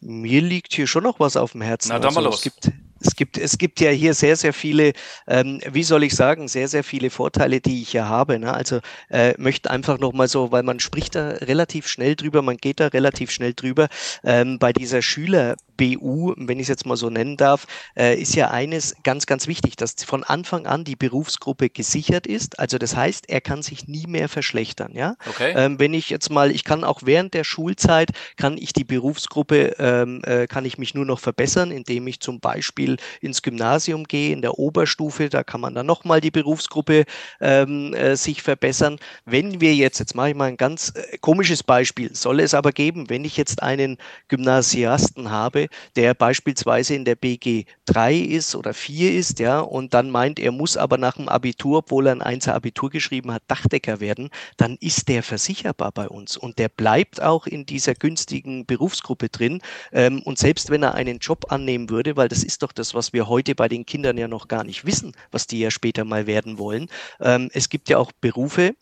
Mir 0.00 0.40
liegt 0.40 0.72
hier 0.72 0.86
schon 0.86 1.02
noch 1.02 1.18
was 1.18 1.36
auf 1.36 1.52
dem 1.52 1.62
Herzen. 1.62 1.88
Na, 1.88 1.96
dann 1.98 2.04
also, 2.04 2.20
mal 2.20 2.24
los. 2.24 2.36
Es 2.36 2.42
gibt, 2.42 2.70
es 3.06 3.16
gibt, 3.16 3.38
es 3.38 3.58
gibt 3.58 3.80
ja 3.80 3.90
hier 3.90 4.14
sehr, 4.14 4.36
sehr 4.36 4.52
viele, 4.52 4.92
ähm, 5.26 5.60
wie 5.70 5.82
soll 5.82 6.02
ich 6.02 6.14
sagen, 6.14 6.48
sehr, 6.48 6.68
sehr 6.68 6.84
viele 6.84 7.10
Vorteile, 7.10 7.60
die 7.60 7.82
ich 7.82 7.90
hier 7.90 8.08
habe. 8.08 8.38
Ne? 8.38 8.52
Also 8.52 8.80
äh, 9.08 9.34
möchte 9.38 9.70
einfach 9.70 9.98
nochmal 9.98 10.28
so, 10.28 10.52
weil 10.52 10.62
man 10.62 10.80
spricht 10.80 11.14
da 11.14 11.28
relativ 11.30 11.86
schnell 11.86 12.16
drüber, 12.16 12.42
man 12.42 12.56
geht 12.56 12.80
da 12.80 12.88
relativ 12.88 13.30
schnell 13.30 13.54
drüber. 13.54 13.88
Ähm, 14.24 14.58
bei 14.58 14.72
dieser 14.72 15.02
Schüler 15.02 15.56
BU, 15.76 16.34
wenn 16.36 16.58
ich 16.58 16.64
es 16.64 16.68
jetzt 16.68 16.86
mal 16.86 16.96
so 16.96 17.10
nennen 17.10 17.36
darf, 17.36 17.66
äh, 17.96 18.18
ist 18.20 18.34
ja 18.34 18.50
eines 18.50 18.96
ganz, 19.02 19.26
ganz 19.26 19.46
wichtig, 19.46 19.76
dass 19.76 19.94
von 20.04 20.24
Anfang 20.24 20.66
an 20.66 20.84
die 20.84 20.96
Berufsgruppe 20.96 21.70
gesichert 21.70 22.26
ist. 22.26 22.58
Also 22.58 22.78
das 22.78 22.96
heißt, 22.96 23.28
er 23.28 23.40
kann 23.40 23.62
sich 23.62 23.86
nie 23.86 24.06
mehr 24.06 24.28
verschlechtern. 24.28 24.92
Ja? 24.94 25.16
Okay. 25.28 25.52
Ähm, 25.56 25.78
wenn 25.78 25.94
ich 25.94 26.10
jetzt 26.10 26.30
mal, 26.30 26.50
ich 26.50 26.64
kann 26.64 26.84
auch 26.84 27.00
während 27.04 27.34
der 27.34 27.44
Schulzeit, 27.44 28.10
kann 28.36 28.56
ich 28.58 28.72
die 28.72 28.84
Berufsgruppe, 28.84 29.76
ähm, 29.78 30.22
äh, 30.24 30.46
kann 30.46 30.64
ich 30.64 30.78
mich 30.78 30.94
nur 30.94 31.04
noch 31.04 31.20
verbessern, 31.20 31.70
indem 31.70 32.06
ich 32.06 32.20
zum 32.20 32.40
Beispiel 32.40 32.95
ins 33.20 33.42
Gymnasium 33.42 34.04
gehe, 34.04 34.32
in 34.32 34.42
der 34.42 34.58
Oberstufe, 34.58 35.28
da 35.28 35.44
kann 35.44 35.60
man 35.60 35.74
dann 35.74 35.86
nochmal 35.86 36.20
die 36.20 36.30
Berufsgruppe 36.30 37.04
ähm, 37.40 37.94
äh, 37.94 38.16
sich 38.16 38.42
verbessern. 38.42 38.98
Wenn 39.24 39.60
wir 39.60 39.74
jetzt, 39.74 39.98
jetzt 39.98 40.14
mache 40.14 40.30
ich 40.30 40.34
mal 40.34 40.46
ein 40.48 40.56
ganz 40.56 40.92
äh, 40.94 41.18
komisches 41.18 41.62
Beispiel, 41.62 42.14
soll 42.14 42.40
es 42.40 42.54
aber 42.54 42.72
geben, 42.72 43.08
wenn 43.10 43.24
ich 43.24 43.36
jetzt 43.36 43.62
einen 43.62 43.98
Gymnasiasten 44.28 45.30
habe, 45.30 45.68
der 45.96 46.14
beispielsweise 46.14 46.94
in 46.94 47.04
der 47.04 47.16
BG 47.16 47.64
3 47.86 48.14
ist 48.14 48.54
oder 48.54 48.74
4 48.74 49.14
ist, 49.14 49.38
ja, 49.38 49.60
und 49.60 49.94
dann 49.94 50.10
meint, 50.10 50.38
er 50.38 50.52
muss 50.52 50.76
aber 50.76 50.98
nach 50.98 51.16
dem 51.16 51.28
Abitur, 51.28 51.78
obwohl 51.78 52.06
er 52.06 52.12
ein 52.12 52.22
Einser 52.22 52.54
Abitur 52.54 52.90
geschrieben 52.90 53.32
hat, 53.32 53.42
Dachdecker 53.48 54.00
werden, 54.00 54.30
dann 54.56 54.76
ist 54.80 55.08
der 55.08 55.22
versicherbar 55.22 55.92
bei 55.92 56.08
uns 56.08 56.36
und 56.36 56.58
der 56.58 56.68
bleibt 56.68 57.22
auch 57.22 57.46
in 57.46 57.66
dieser 57.66 57.94
günstigen 57.94 58.66
Berufsgruppe 58.66 59.28
drin. 59.28 59.60
Ähm, 59.92 60.22
und 60.22 60.38
selbst 60.38 60.70
wenn 60.70 60.82
er 60.82 60.94
einen 60.94 61.18
Job 61.18 61.46
annehmen 61.50 61.90
würde, 61.90 62.16
weil 62.16 62.28
das 62.28 62.44
ist 62.44 62.62
doch 62.62 62.72
das, 62.78 62.94
was 62.94 63.12
wir 63.12 63.28
heute 63.28 63.54
bei 63.54 63.68
den 63.68 63.86
Kindern 63.86 64.18
ja 64.18 64.28
noch 64.28 64.48
gar 64.48 64.64
nicht 64.64 64.84
wissen, 64.84 65.12
was 65.30 65.46
die 65.46 65.60
ja 65.60 65.70
später 65.70 66.04
mal 66.04 66.26
werden 66.26 66.58
wollen. 66.58 66.88
Ähm, 67.20 67.50
es 67.52 67.68
gibt 67.68 67.88
ja 67.88 67.98
auch 67.98 68.12
Berufe, 68.12 68.74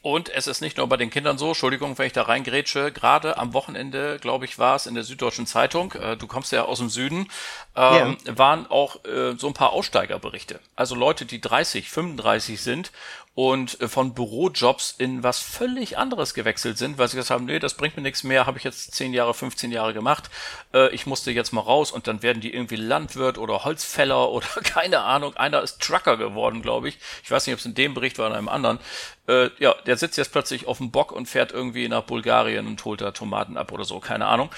und 0.00 0.28
es 0.28 0.46
ist 0.46 0.60
nicht 0.60 0.76
nur 0.76 0.86
bei 0.88 0.96
den 0.96 1.10
Kindern 1.10 1.38
so, 1.38 1.48
Entschuldigung, 1.48 1.98
wenn 1.98 2.06
ich 2.06 2.12
da 2.12 2.22
reingrätsche, 2.22 2.92
gerade 2.92 3.36
am 3.36 3.52
Wochenende, 3.52 4.18
glaube 4.20 4.44
ich, 4.44 4.58
war 4.58 4.76
es 4.76 4.86
in 4.86 4.94
der 4.94 5.02
Süddeutschen 5.02 5.46
Zeitung, 5.46 5.92
äh, 5.92 6.16
du 6.16 6.28
kommst 6.28 6.52
ja 6.52 6.64
aus 6.64 6.78
dem 6.78 6.88
Süden, 6.88 7.28
ähm, 7.74 8.16
ja. 8.24 8.38
waren 8.38 8.66
auch 8.68 9.04
äh, 9.04 9.34
so 9.36 9.48
ein 9.48 9.54
paar 9.54 9.72
Aussteigerberichte. 9.72 10.60
Also 10.76 10.94
Leute, 10.94 11.26
die 11.26 11.40
30, 11.40 11.90
35 11.90 12.60
sind 12.60 12.92
und 13.38 13.80
äh, 13.80 13.86
von 13.86 14.14
Bürojobs 14.14 14.96
in 14.98 15.22
was 15.22 15.38
völlig 15.38 15.96
anderes 15.96 16.34
gewechselt 16.34 16.76
sind, 16.76 16.98
weil 16.98 17.06
sie 17.06 17.16
gesagt 17.16 17.30
haben, 17.30 17.44
nee, 17.44 17.60
das 17.60 17.74
bringt 17.74 17.96
mir 17.96 18.02
nichts 18.02 18.24
mehr, 18.24 18.46
habe 18.46 18.58
ich 18.58 18.64
jetzt 18.64 18.96
10 18.96 19.14
Jahre, 19.14 19.32
15 19.32 19.70
Jahre 19.70 19.94
gemacht, 19.94 20.28
äh, 20.74 20.92
ich 20.92 21.06
musste 21.06 21.30
jetzt 21.30 21.52
mal 21.52 21.60
raus 21.60 21.92
und 21.92 22.08
dann 22.08 22.24
werden 22.24 22.40
die 22.40 22.52
irgendwie 22.52 22.74
Landwirt 22.74 23.38
oder 23.38 23.64
Holzfäller 23.64 24.28
oder 24.32 24.48
keine 24.64 25.02
Ahnung, 25.02 25.36
einer 25.36 25.62
ist 25.62 25.80
Trucker 25.80 26.16
geworden, 26.16 26.62
glaube 26.62 26.88
ich. 26.88 26.98
Ich 27.22 27.30
weiß 27.30 27.46
nicht, 27.46 27.54
ob 27.54 27.60
es 27.60 27.66
in 27.66 27.76
dem 27.76 27.94
Bericht 27.94 28.18
war 28.18 28.26
oder 28.26 28.34
in 28.34 28.38
einem 28.38 28.48
anderen. 28.48 28.80
Äh, 29.28 29.50
ja, 29.58 29.74
der 29.86 29.96
sitzt 29.98 30.16
jetzt 30.16 30.32
plötzlich 30.32 30.66
auf 30.66 30.78
dem 30.78 30.90
Bock 30.90 31.12
und 31.12 31.26
fährt 31.26 31.52
irgendwie 31.52 31.86
nach 31.86 32.02
Bulgarien 32.02 32.66
und 32.66 32.82
holt 32.84 33.02
da 33.02 33.10
Tomaten 33.10 33.58
ab 33.58 33.70
oder 33.72 33.84
so, 33.84 34.00
keine 34.00 34.26
Ahnung. 34.26 34.50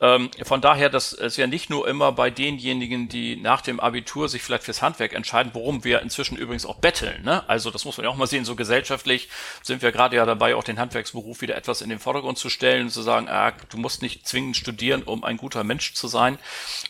Ähm, 0.00 0.30
von 0.44 0.60
daher, 0.60 0.90
das 0.90 1.12
ist 1.12 1.38
ja 1.38 1.46
nicht 1.46 1.70
nur 1.70 1.88
immer 1.88 2.12
bei 2.12 2.30
denjenigen, 2.30 3.08
die 3.08 3.36
nach 3.36 3.62
dem 3.62 3.80
Abitur 3.80 4.28
sich 4.28 4.42
vielleicht 4.42 4.64
fürs 4.64 4.82
Handwerk 4.82 5.14
entscheiden, 5.14 5.52
worum 5.54 5.82
wir 5.82 6.02
inzwischen 6.02 6.36
übrigens 6.36 6.66
auch 6.66 6.76
betteln. 6.76 7.24
Ne? 7.24 7.42
Also 7.48 7.70
das 7.70 7.86
muss 7.86 7.96
man 7.96 8.04
ja 8.04 8.10
auch 8.10 8.16
mal 8.16 8.27
sehen, 8.28 8.44
so 8.44 8.56
gesellschaftlich 8.56 9.28
sind 9.62 9.82
wir 9.82 9.92
gerade 9.92 10.16
ja 10.16 10.26
dabei, 10.26 10.54
auch 10.54 10.64
den 10.64 10.78
Handwerksberuf 10.78 11.40
wieder 11.40 11.56
etwas 11.56 11.82
in 11.82 11.88
den 11.88 11.98
Vordergrund 11.98 12.38
zu 12.38 12.48
stellen 12.50 12.84
und 12.84 12.90
zu 12.90 13.02
sagen, 13.02 13.28
ah, 13.28 13.52
du 13.70 13.78
musst 13.78 14.02
nicht 14.02 14.26
zwingend 14.26 14.56
studieren, 14.56 15.02
um 15.02 15.24
ein 15.24 15.36
guter 15.36 15.64
Mensch 15.64 15.94
zu 15.94 16.08
sein 16.08 16.38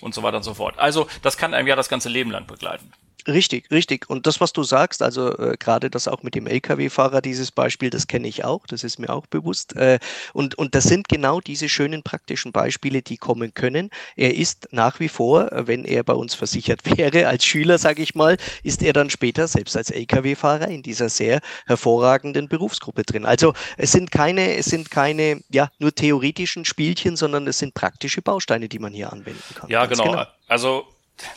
und 0.00 0.14
so 0.14 0.22
weiter 0.22 0.38
und 0.38 0.42
so 0.42 0.54
fort. 0.54 0.78
Also 0.78 1.08
das 1.22 1.36
kann 1.36 1.54
einem 1.54 1.68
ja 1.68 1.76
das 1.76 1.88
ganze 1.88 2.08
Leben 2.08 2.30
lang 2.30 2.46
begleiten. 2.46 2.92
Richtig, 3.26 3.70
richtig. 3.70 4.08
Und 4.08 4.26
das, 4.26 4.40
was 4.40 4.52
du 4.52 4.62
sagst, 4.62 5.02
also 5.02 5.36
äh, 5.36 5.56
gerade 5.58 5.90
das 5.90 6.08
auch 6.08 6.22
mit 6.22 6.34
dem 6.34 6.46
Lkw-Fahrer, 6.46 7.20
dieses 7.20 7.50
Beispiel, 7.50 7.90
das 7.90 8.06
kenne 8.06 8.28
ich 8.28 8.44
auch, 8.44 8.66
das 8.66 8.84
ist 8.84 8.98
mir 8.98 9.10
auch 9.10 9.26
bewusst. 9.26 9.74
Äh, 9.76 9.98
und, 10.32 10.56
und 10.56 10.74
das 10.74 10.84
sind 10.84 11.08
genau 11.08 11.40
diese 11.40 11.68
schönen 11.68 12.02
praktischen 12.02 12.52
Beispiele, 12.52 13.02
die 13.02 13.16
kommen 13.16 13.52
können. 13.54 13.90
Er 14.16 14.34
ist 14.34 14.68
nach 14.70 15.00
wie 15.00 15.08
vor, 15.08 15.50
wenn 15.52 15.84
er 15.84 16.04
bei 16.04 16.12
uns 16.14 16.34
versichert 16.34 16.80
wäre, 16.96 17.26
als 17.26 17.44
Schüler, 17.44 17.78
sage 17.78 18.02
ich 18.02 18.14
mal, 18.14 18.36
ist 18.62 18.82
er 18.82 18.92
dann 18.92 19.10
später 19.10 19.48
selbst 19.48 19.76
als 19.76 19.90
Lkw-Fahrer 19.90 20.68
in 20.68 20.82
dieser 20.82 21.08
sehr 21.08 21.40
hervorragenden 21.66 22.48
Berufsgruppe 22.48 23.02
drin. 23.02 23.26
Also 23.26 23.52
es 23.76 23.92
sind 23.92 24.10
keine, 24.10 24.54
es 24.56 24.66
sind 24.66 24.90
keine, 24.90 25.40
ja, 25.50 25.70
nur 25.78 25.94
theoretischen 25.94 26.64
Spielchen, 26.64 27.16
sondern 27.16 27.46
es 27.46 27.58
sind 27.58 27.74
praktische 27.74 28.22
Bausteine, 28.22 28.68
die 28.68 28.78
man 28.78 28.92
hier 28.92 29.12
anwenden 29.12 29.54
kann. 29.54 29.68
Ja, 29.68 29.86
genau. 29.86 30.04
genau. 30.04 30.24
Also 30.46 30.86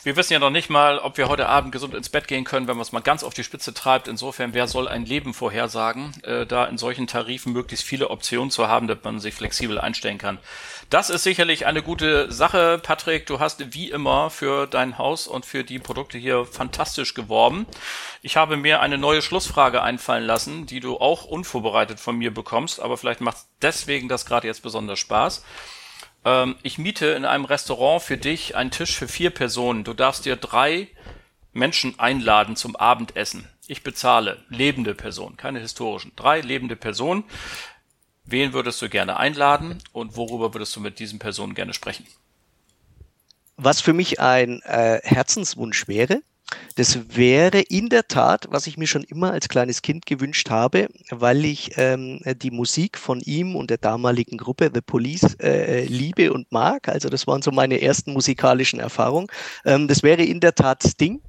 wir 0.02 0.16
wissen 0.16 0.32
ja 0.32 0.38
noch 0.38 0.50
nicht 0.50 0.70
mal, 0.70 0.98
ob 0.98 1.16
wir 1.16 1.28
heute 1.28 1.48
Abend 1.48 1.72
gesund 1.72 1.94
ins 1.94 2.08
Bett 2.08 2.28
gehen 2.28 2.44
können, 2.44 2.68
wenn 2.68 2.76
man 2.76 2.82
es 2.82 2.92
mal 2.92 3.00
ganz 3.00 3.22
auf 3.22 3.34
die 3.34 3.44
Spitze 3.44 3.74
treibt. 3.74 4.08
Insofern, 4.08 4.54
wer 4.54 4.66
soll 4.66 4.88
ein 4.88 5.04
Leben 5.04 5.34
vorhersagen, 5.34 6.12
äh, 6.22 6.46
da 6.46 6.64
in 6.66 6.78
solchen 6.78 7.06
Tarifen 7.06 7.52
möglichst 7.52 7.84
viele 7.84 8.10
Optionen 8.10 8.50
zu 8.50 8.68
haben, 8.68 8.88
dass 8.88 8.98
man 9.02 9.20
sich 9.20 9.34
flexibel 9.34 9.78
einstellen 9.78 10.18
kann. 10.18 10.38
Das 10.90 11.10
ist 11.10 11.22
sicherlich 11.22 11.66
eine 11.66 11.82
gute 11.82 12.30
Sache, 12.30 12.78
Patrick. 12.82 13.26
Du 13.26 13.40
hast 13.40 13.74
wie 13.74 13.90
immer 13.90 14.30
für 14.30 14.66
dein 14.66 14.98
Haus 14.98 15.26
und 15.26 15.46
für 15.46 15.64
die 15.64 15.78
Produkte 15.78 16.18
hier 16.18 16.44
fantastisch 16.44 17.14
geworben. 17.14 17.66
Ich 18.20 18.36
habe 18.36 18.56
mir 18.56 18.80
eine 18.80 18.98
neue 18.98 19.22
Schlussfrage 19.22 19.82
einfallen 19.82 20.24
lassen, 20.24 20.66
die 20.66 20.80
du 20.80 20.98
auch 20.98 21.24
unvorbereitet 21.24 21.98
von 21.98 22.16
mir 22.16 22.32
bekommst, 22.32 22.80
aber 22.80 22.96
vielleicht 22.96 23.20
macht 23.20 23.38
deswegen 23.62 24.08
das 24.08 24.26
gerade 24.26 24.46
jetzt 24.46 24.62
besonders 24.62 24.98
Spaß. 24.98 25.42
Ähm, 26.24 26.56
ich 26.62 26.78
miete 26.78 27.06
in 27.06 27.24
einem 27.24 27.44
Restaurant 27.44 28.02
für 28.02 28.16
dich 28.16 28.56
einen 28.56 28.70
Tisch 28.70 28.96
für 28.96 29.08
vier 29.08 29.30
Personen. 29.30 29.84
Du 29.84 29.94
darfst 29.94 30.24
dir 30.24 30.36
drei 30.36 30.88
Menschen 31.52 31.98
einladen 31.98 32.56
zum 32.56 32.76
Abendessen. 32.76 33.48
Ich 33.66 33.82
bezahle 33.82 34.42
lebende 34.48 34.94
Personen, 34.94 35.36
keine 35.36 35.60
historischen. 35.60 36.12
Drei 36.16 36.40
lebende 36.40 36.76
Personen. 36.76 37.24
Wen 38.24 38.52
würdest 38.52 38.80
du 38.82 38.88
gerne 38.88 39.16
einladen 39.16 39.82
und 39.92 40.16
worüber 40.16 40.54
würdest 40.54 40.74
du 40.76 40.80
mit 40.80 40.98
diesen 40.98 41.18
Personen 41.18 41.54
gerne 41.54 41.74
sprechen? 41.74 42.06
Was 43.56 43.80
für 43.80 43.92
mich 43.92 44.20
ein 44.20 44.62
äh, 44.62 45.00
Herzenswunsch 45.02 45.88
wäre, 45.88 46.22
das 46.76 47.16
wäre 47.16 47.60
in 47.60 47.88
der 47.88 48.08
Tat, 48.08 48.46
was 48.50 48.66
ich 48.66 48.76
mir 48.76 48.86
schon 48.86 49.04
immer 49.04 49.32
als 49.32 49.48
kleines 49.48 49.82
Kind 49.82 50.06
gewünscht 50.06 50.50
habe, 50.50 50.88
weil 51.10 51.44
ich 51.44 51.72
ähm, 51.76 52.20
die 52.42 52.50
Musik 52.50 52.98
von 52.98 53.20
ihm 53.20 53.56
und 53.56 53.70
der 53.70 53.78
damaligen 53.78 54.38
Gruppe 54.38 54.70
The 54.72 54.80
Police 54.80 55.34
äh, 55.40 55.84
liebe 55.84 56.32
und 56.32 56.50
mag. 56.50 56.88
Also 56.88 57.08
das 57.08 57.26
waren 57.26 57.42
so 57.42 57.50
meine 57.50 57.80
ersten 57.80 58.12
musikalischen 58.12 58.80
Erfahrungen. 58.80 59.28
Ähm, 59.64 59.88
das 59.88 60.02
wäre 60.02 60.22
in 60.22 60.40
der 60.40 60.54
Tat 60.54 60.82
Sting. 60.82 61.20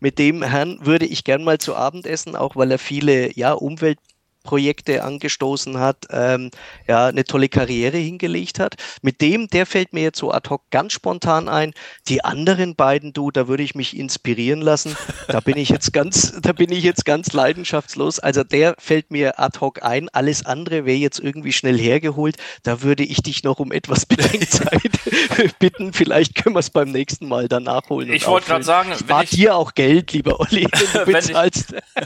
Mit 0.00 0.18
dem 0.18 0.42
Herrn 0.42 0.78
würde 0.84 1.06
ich 1.06 1.24
gern 1.24 1.44
mal 1.44 1.58
zu 1.58 1.74
Abend 1.74 2.06
essen, 2.06 2.36
auch 2.36 2.56
weil 2.56 2.70
er 2.70 2.78
viele 2.78 3.34
ja, 3.36 3.52
Umwelt 3.52 3.98
Projekte 4.42 5.04
angestoßen 5.04 5.78
hat, 5.78 6.06
ähm, 6.10 6.50
ja, 6.88 7.06
eine 7.06 7.24
tolle 7.24 7.48
Karriere 7.48 7.96
hingelegt 7.96 8.58
hat. 8.58 8.74
Mit 9.02 9.20
dem, 9.20 9.48
der 9.48 9.66
fällt 9.66 9.92
mir 9.92 10.02
jetzt 10.02 10.18
so 10.18 10.32
ad 10.32 10.48
hoc 10.50 10.62
ganz 10.70 10.92
spontan 10.92 11.48
ein. 11.48 11.72
Die 12.08 12.24
anderen 12.24 12.74
beiden, 12.76 13.12
du, 13.12 13.30
da 13.30 13.48
würde 13.48 13.62
ich 13.62 13.74
mich 13.74 13.96
inspirieren 13.96 14.60
lassen. 14.60 14.96
Da 15.28 15.40
bin 15.40 15.56
ich 15.56 15.68
jetzt 15.68 15.92
ganz, 15.92 16.32
da 16.40 16.52
bin 16.52 16.72
ich 16.72 16.84
jetzt 16.84 17.04
ganz 17.04 17.32
leidenschaftslos. 17.32 18.18
Also 18.18 18.44
der 18.44 18.74
fällt 18.78 19.10
mir 19.10 19.38
ad 19.38 19.60
hoc 19.60 19.82
ein. 19.82 20.08
Alles 20.10 20.44
andere 20.44 20.84
wäre 20.84 20.98
jetzt 20.98 21.20
irgendwie 21.20 21.52
schnell 21.52 21.78
hergeholt. 21.78 22.36
Da 22.62 22.82
würde 22.82 23.04
ich 23.04 23.22
dich 23.22 23.44
noch 23.44 23.58
um 23.58 23.72
etwas 23.72 24.06
Bedenkzeit 24.06 24.82
bitten. 25.58 25.92
Vielleicht 25.92 26.34
können 26.34 26.54
wir 26.54 26.60
es 26.60 26.70
beim 26.70 26.90
nächsten 26.90 27.28
Mal 27.28 27.48
dann 27.48 27.64
nachholen. 27.64 28.12
Ich 28.12 28.26
wollte 28.26 28.46
gerade 28.46 28.64
sagen, 28.64 28.92
spart 28.98 29.32
dir 29.32 29.56
auch 29.56 29.74
Geld, 29.74 30.12
lieber 30.12 30.40
Olli, 30.40 30.66
wenn 31.04 31.12
wenn, 31.32 31.48
ich, 31.48 31.64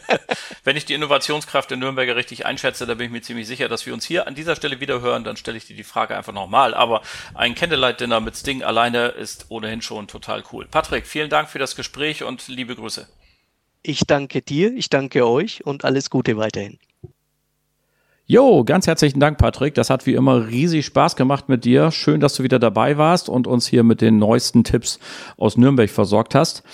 wenn 0.64 0.76
ich 0.76 0.84
die 0.84 0.94
Innovationskraft 0.94 1.72
in 1.72 1.80
Nürnberger 1.80 2.16
richtig 2.26 2.44
einschätze, 2.44 2.86
da 2.86 2.94
bin 2.94 3.06
ich 3.06 3.12
mir 3.12 3.22
ziemlich 3.22 3.46
sicher, 3.46 3.68
dass 3.68 3.86
wir 3.86 3.94
uns 3.94 4.04
hier 4.04 4.26
an 4.26 4.34
dieser 4.34 4.56
Stelle 4.56 4.80
wieder 4.80 5.00
hören. 5.00 5.22
Dann 5.22 5.36
stelle 5.36 5.56
ich 5.56 5.66
dir 5.66 5.76
die 5.76 5.84
Frage 5.84 6.16
einfach 6.16 6.32
nochmal. 6.32 6.74
Aber 6.74 7.02
ein 7.34 7.54
Candlelight-Dinner 7.54 8.18
mit 8.18 8.36
Sting 8.36 8.64
alleine 8.64 9.08
ist 9.08 9.46
ohnehin 9.48 9.80
schon 9.80 10.08
total 10.08 10.42
cool. 10.52 10.66
Patrick, 10.68 11.06
vielen 11.06 11.30
Dank 11.30 11.48
für 11.48 11.60
das 11.60 11.76
Gespräch 11.76 12.24
und 12.24 12.48
liebe 12.48 12.74
Grüße. 12.74 13.06
Ich 13.84 14.00
danke 14.00 14.42
dir, 14.42 14.74
ich 14.74 14.90
danke 14.90 15.24
euch 15.24 15.64
und 15.64 15.84
alles 15.84 16.10
Gute 16.10 16.36
weiterhin. 16.36 16.80
Jo, 18.28 18.64
ganz 18.64 18.88
herzlichen 18.88 19.20
Dank, 19.20 19.38
Patrick. 19.38 19.74
Das 19.74 19.88
hat 19.88 20.04
wie 20.04 20.14
immer 20.14 20.48
riesig 20.48 20.84
Spaß 20.86 21.14
gemacht 21.14 21.48
mit 21.48 21.64
dir. 21.64 21.92
Schön, 21.92 22.18
dass 22.18 22.34
du 22.34 22.42
wieder 22.42 22.58
dabei 22.58 22.98
warst 22.98 23.28
und 23.28 23.46
uns 23.46 23.68
hier 23.68 23.84
mit 23.84 24.00
den 24.00 24.18
neuesten 24.18 24.64
Tipps 24.64 24.98
aus 25.36 25.56
Nürnberg 25.56 25.88
versorgt 25.88 26.34
hast. 26.34 26.64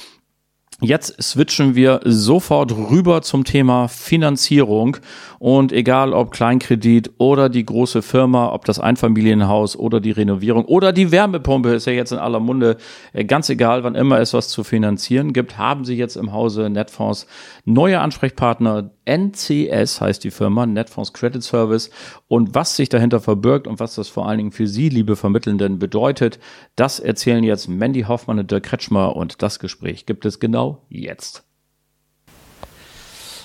Jetzt 0.84 1.22
switchen 1.22 1.76
wir 1.76 2.00
sofort 2.04 2.72
rüber 2.72 3.22
zum 3.22 3.44
Thema 3.44 3.86
Finanzierung. 3.86 4.96
Und 5.38 5.70
egal 5.72 6.12
ob 6.12 6.32
Kleinkredit 6.32 7.12
oder 7.18 7.48
die 7.48 7.64
große 7.64 8.02
Firma, 8.02 8.52
ob 8.52 8.64
das 8.64 8.80
Einfamilienhaus 8.80 9.76
oder 9.76 10.00
die 10.00 10.10
Renovierung 10.10 10.64
oder 10.64 10.92
die 10.92 11.12
Wärmepumpe 11.12 11.72
ist 11.72 11.86
ja 11.86 11.92
jetzt 11.92 12.10
in 12.10 12.18
aller 12.18 12.40
Munde, 12.40 12.78
äh, 13.12 13.24
ganz 13.24 13.48
egal, 13.48 13.84
wann 13.84 13.94
immer 13.94 14.18
es 14.18 14.34
was 14.34 14.48
zu 14.48 14.64
finanzieren 14.64 15.32
gibt, 15.32 15.56
haben 15.56 15.84
Sie 15.84 15.94
jetzt 15.94 16.16
im 16.16 16.32
Hause 16.32 16.68
Netfonds 16.68 17.28
neue 17.64 18.00
Ansprechpartner. 18.00 18.90
NCS 19.04 20.00
heißt 20.00 20.22
die 20.22 20.30
Firma, 20.30 20.64
Netfonds 20.64 21.12
Credit 21.12 21.42
Service. 21.42 21.90
Und 22.28 22.54
was 22.54 22.76
sich 22.76 22.88
dahinter 22.88 23.20
verbirgt 23.20 23.66
und 23.66 23.80
was 23.80 23.96
das 23.96 24.08
vor 24.08 24.28
allen 24.28 24.38
Dingen 24.38 24.52
für 24.52 24.68
Sie, 24.68 24.88
liebe 24.88 25.16
Vermittelnden, 25.16 25.78
bedeutet, 25.80 26.38
das 26.76 27.00
erzählen 27.00 27.42
jetzt 27.42 27.68
Mandy 27.68 28.02
Hoffmann 28.02 28.38
und 28.38 28.50
Dirk 28.50 28.64
Kretschmer. 28.64 29.16
Und 29.16 29.42
das 29.42 29.58
Gespräch 29.58 30.06
gibt 30.06 30.24
es 30.24 30.38
genau 30.38 30.71
jetzt. 30.88 31.44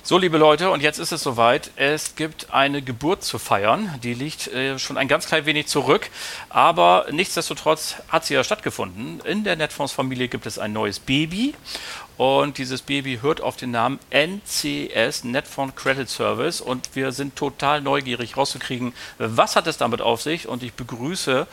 So, 0.07 0.17
liebe 0.17 0.37
Leute, 0.37 0.71
und 0.71 0.81
jetzt 0.81 0.99
ist 0.99 1.11
es 1.11 1.21
soweit. 1.21 1.71
Es 1.75 2.15
gibt 2.15 2.53
eine 2.53 2.81
Geburt 2.81 3.25
zu 3.25 3.39
feiern. 3.39 3.93
Die 4.03 4.13
liegt 4.13 4.47
äh, 4.47 4.79
schon 4.79 4.97
ein 4.97 5.09
ganz 5.09 5.27
klein 5.27 5.45
wenig 5.45 5.67
zurück. 5.67 6.09
Aber 6.47 7.07
nichtsdestotrotz 7.11 7.95
hat 8.07 8.23
sie 8.23 8.35
ja 8.35 8.45
stattgefunden. 8.45 9.19
In 9.25 9.43
der 9.43 9.57
Netfonds-Familie 9.57 10.29
gibt 10.29 10.45
es 10.45 10.59
ein 10.59 10.71
neues 10.71 10.99
Baby. 10.99 11.55
Und 12.15 12.57
dieses 12.57 12.83
Baby 12.83 13.19
hört 13.21 13.41
auf 13.41 13.57
den 13.57 13.71
Namen 13.71 13.99
NCS, 14.09 15.25
Netfonds 15.25 15.75
Credit 15.75 16.07
Service. 16.07 16.61
Und 16.61 16.95
wir 16.95 17.11
sind 17.11 17.35
total 17.35 17.81
neugierig 17.81 18.37
rauszukriegen, 18.37 18.93
was 19.17 19.57
hat 19.57 19.67
es 19.67 19.77
damit 19.77 19.99
auf 19.99 20.21
sich. 20.21 20.47
Und 20.47 20.63
ich 20.63 20.71
begrüße 20.71 21.47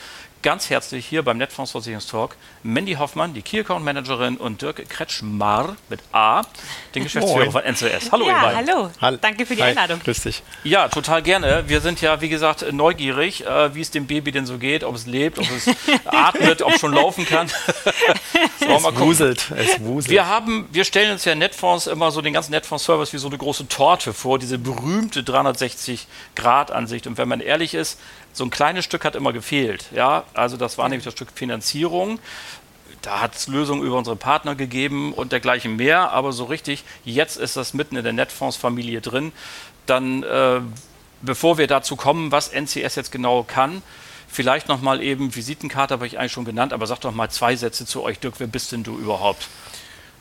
ganz 0.45 0.69
herzlich 0.69 1.07
hier 1.07 1.23
beim 1.23 1.39
Netfonds 1.39 1.73
Versicherungstalk 1.73 2.37
Mandy 2.63 2.95
Hoffmann, 2.95 3.33
die 3.33 3.41
Key 3.41 3.61
Account 3.61 3.83
Managerin 3.83 4.37
und 4.37 4.61
Dirk 4.61 4.89
Kretschmar 4.91 5.77
mit 5.89 6.01
A, 6.13 6.43
den 6.95 7.03
Geschäftsführer 7.03 7.51
von 7.51 7.63
NCS. 7.63 8.13
Hallo, 8.13 8.27
ja, 8.27 8.53
ihr 8.53 8.55
beiden. 8.55 8.93
Hallo. 9.01 9.17
Danke 9.23 9.47
für 9.47 9.57
die 9.57 9.63
Hi. 9.63 9.71
Einladung. 9.71 10.01
Grüß 10.01 10.23
dich. 10.23 10.43
Ja, 10.63 10.89
total 10.89 11.23
gerne. 11.23 11.65
Wir 11.67 11.81
sind 11.81 12.03
ja, 12.03 12.21
wie 12.21 12.29
gesagt, 12.29 12.71
neugierig, 12.73 13.47
äh, 13.47 13.75
wie 13.75 13.81
es 13.81 13.91
dem 13.91 14.07
Baby 14.07 14.33
denn 14.33 14.45
so 14.45 14.59
geht, 14.59 14.85
ob 14.85 14.95
es 14.95 15.07
lebt, 15.07 15.39
ob 15.39 15.51
es 15.51 15.67
atmet, 16.05 16.61
ob 16.61 16.75
es 16.75 16.81
schon 16.81 16.93
laufen 16.93 17.25
kann. 17.25 17.49
so, 18.61 18.67
es 18.67 18.97
wuselt, 18.99 19.51
es 19.57 19.81
wuselt. 19.81 20.11
Wir 20.11 20.29
haben, 20.29 20.69
wir 20.71 20.85
stellen 20.85 21.13
uns 21.13 21.25
ja 21.25 21.35
Netfonds 21.35 21.87
immer 21.87 22.11
so 22.11 22.21
den 22.21 22.35
ganzen 22.35 22.51
Netfonds-Service 22.51 23.15
wie 23.15 23.19
so 23.19 23.29
eine 23.29 23.39
große 23.39 23.69
Torte 23.69 24.13
vor, 24.13 24.39
diese 24.39 24.59
berühmte 24.59 25.23
360-Grad-Ansicht. 25.23 27.07
Und 27.07 27.17
wenn 27.17 27.29
man 27.29 27.41
ehrlich 27.41 27.73
ist, 27.73 27.99
so 28.35 28.45
ein 28.45 28.51
kleines 28.51 28.85
Stück 28.85 29.05
hat 29.05 29.15
immer 29.15 29.33
gefehlt. 29.33 29.87
Ja, 29.95 30.25
also 30.35 30.57
das 30.57 30.77
war 30.77 30.89
nämlich 30.89 31.05
das 31.05 31.15
Stück 31.15 31.29
Finanzierung. 31.35 32.19
Da 33.01 33.21
hat 33.21 33.37
es 33.37 33.47
Lösungen 33.47 33.83
über 33.83 33.97
unsere 33.97 34.17
Partner 34.17 34.55
gegeben 34.55 35.13
und 35.15 35.33
dergleichen 35.33 35.77
mehr. 35.77 36.11
Aber 36.11 36.33
so 36.33 36.45
richtig, 36.45 36.85
jetzt 37.05 37.37
ist 37.37 37.57
das 37.57 37.75
mitten 37.75 37.97
in 37.97 38.03
der 38.05 38.13
Netfonds-Familie 38.13 39.01
drin. 39.01 39.33
Dann, 39.87 40.23
äh, 40.25 40.61
bevor 41.23 41.59
wir 41.59 41.69
dazu 41.69 41.97
kommen, 41.97 42.33
was 42.33 42.49
NCS 42.49 42.97
jetzt 42.97 43.13
genau 43.13 43.45
kann, 43.45 43.83
vielleicht 44.27 44.69
nochmal 44.69 45.01
eben, 45.01 45.35
Visitenkarte 45.35 45.95
habe 45.95 46.07
ich 46.07 46.19
eigentlich 46.19 46.33
schon 46.33 46.45
genannt, 46.45 46.73
aber 46.73 46.87
sag 46.87 47.01
doch 47.01 47.15
mal 47.15 47.31
zwei 47.31 47.55
Sätze 47.55 47.87
zu 47.87 48.03
euch, 48.03 48.19
Dirk. 48.19 48.35
Wer 48.39 48.49
bist 48.49 48.73
denn 48.73 48.83
du 48.83 48.99
überhaupt? 48.99 49.49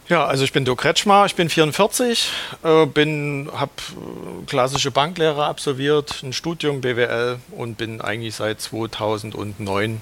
Ja, 0.10 0.26
also 0.26 0.44
ich 0.44 0.52
bin 0.52 0.66
Dirk 0.66 0.82
Kretschmer, 0.82 1.26
ich 1.26 1.36
bin 1.36 1.50
44, 1.50 2.30
äh, 2.64 2.86
bin, 2.86 3.50
habe 3.54 3.72
äh, 3.92 4.46
klassische 4.48 4.92
Banklehre 4.92 5.46
absolviert, 5.46 6.22
ein 6.24 6.34
Studium 6.34 6.82
BWL 6.82 7.40
und 7.52 7.78
bin 7.78 8.02
eigentlich 8.02 8.36
seit 8.36 8.60
2009 8.60 10.02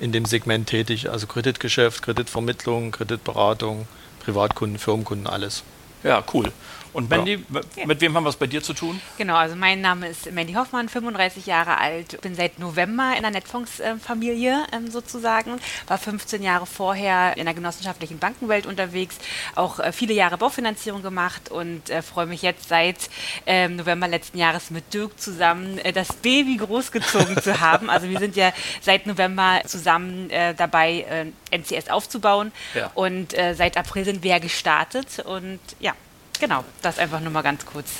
in 0.00 0.12
dem 0.12 0.24
Segment 0.24 0.68
tätig, 0.68 1.10
also 1.10 1.28
Kreditgeschäft, 1.28 2.02
Kreditvermittlung, 2.02 2.90
Kreditberatung, 2.90 3.86
Privatkunden, 4.24 4.78
Firmenkunden, 4.78 5.28
alles. 5.28 5.62
Ja, 6.02 6.24
cool. 6.34 6.50
Und 6.96 7.10
Mandy, 7.10 7.44
ja. 7.76 7.84
mit 7.84 8.00
wem 8.00 8.16
haben 8.16 8.24
wir 8.24 8.30
es 8.30 8.36
bei 8.36 8.46
dir 8.46 8.62
zu 8.62 8.72
tun? 8.72 8.98
Genau, 9.18 9.34
also 9.34 9.54
mein 9.54 9.82
Name 9.82 10.08
ist 10.08 10.32
Mandy 10.32 10.54
Hoffmann, 10.54 10.88
35 10.88 11.44
Jahre 11.44 11.76
alt, 11.76 12.18
bin 12.22 12.34
seit 12.34 12.58
November 12.58 13.12
in 13.14 13.20
der 13.20 13.32
Netfonds-Familie 13.32 14.64
ähm, 14.72 14.90
sozusagen, 14.90 15.60
war 15.88 15.98
15 15.98 16.42
Jahre 16.42 16.64
vorher 16.64 17.36
in 17.36 17.44
der 17.44 17.52
genossenschaftlichen 17.52 18.18
Bankenwelt 18.18 18.64
unterwegs, 18.64 19.18
auch 19.56 19.78
äh, 19.78 19.92
viele 19.92 20.14
Jahre 20.14 20.38
Baufinanzierung 20.38 21.02
gemacht 21.02 21.50
und 21.50 21.90
äh, 21.90 22.00
freue 22.00 22.24
mich 22.24 22.40
jetzt 22.40 22.70
seit 22.70 23.10
ähm, 23.44 23.76
November 23.76 24.08
letzten 24.08 24.38
Jahres 24.38 24.70
mit 24.70 24.94
Dirk 24.94 25.20
zusammen 25.20 25.76
äh, 25.76 25.92
das 25.92 26.14
Baby 26.14 26.56
großgezogen 26.56 27.42
zu 27.42 27.60
haben. 27.60 27.90
Also 27.90 28.08
wir 28.08 28.18
sind 28.18 28.36
ja 28.36 28.54
seit 28.80 29.06
November 29.06 29.60
zusammen 29.66 30.30
dabei, 30.56 31.32
NCS 31.50 31.90
aufzubauen 31.90 32.52
ja. 32.74 32.90
und 32.94 33.32
seit 33.32 33.76
April 33.76 34.04
sind 34.04 34.22
wir 34.22 34.30
ja 34.32 34.38
gestartet 34.38 35.18
und 35.24 35.60
ja, 35.78 35.92
Genau, 36.38 36.64
das 36.82 36.98
einfach 36.98 37.20
nur 37.20 37.30
mal 37.32 37.42
ganz 37.42 37.64
kurz 37.64 37.92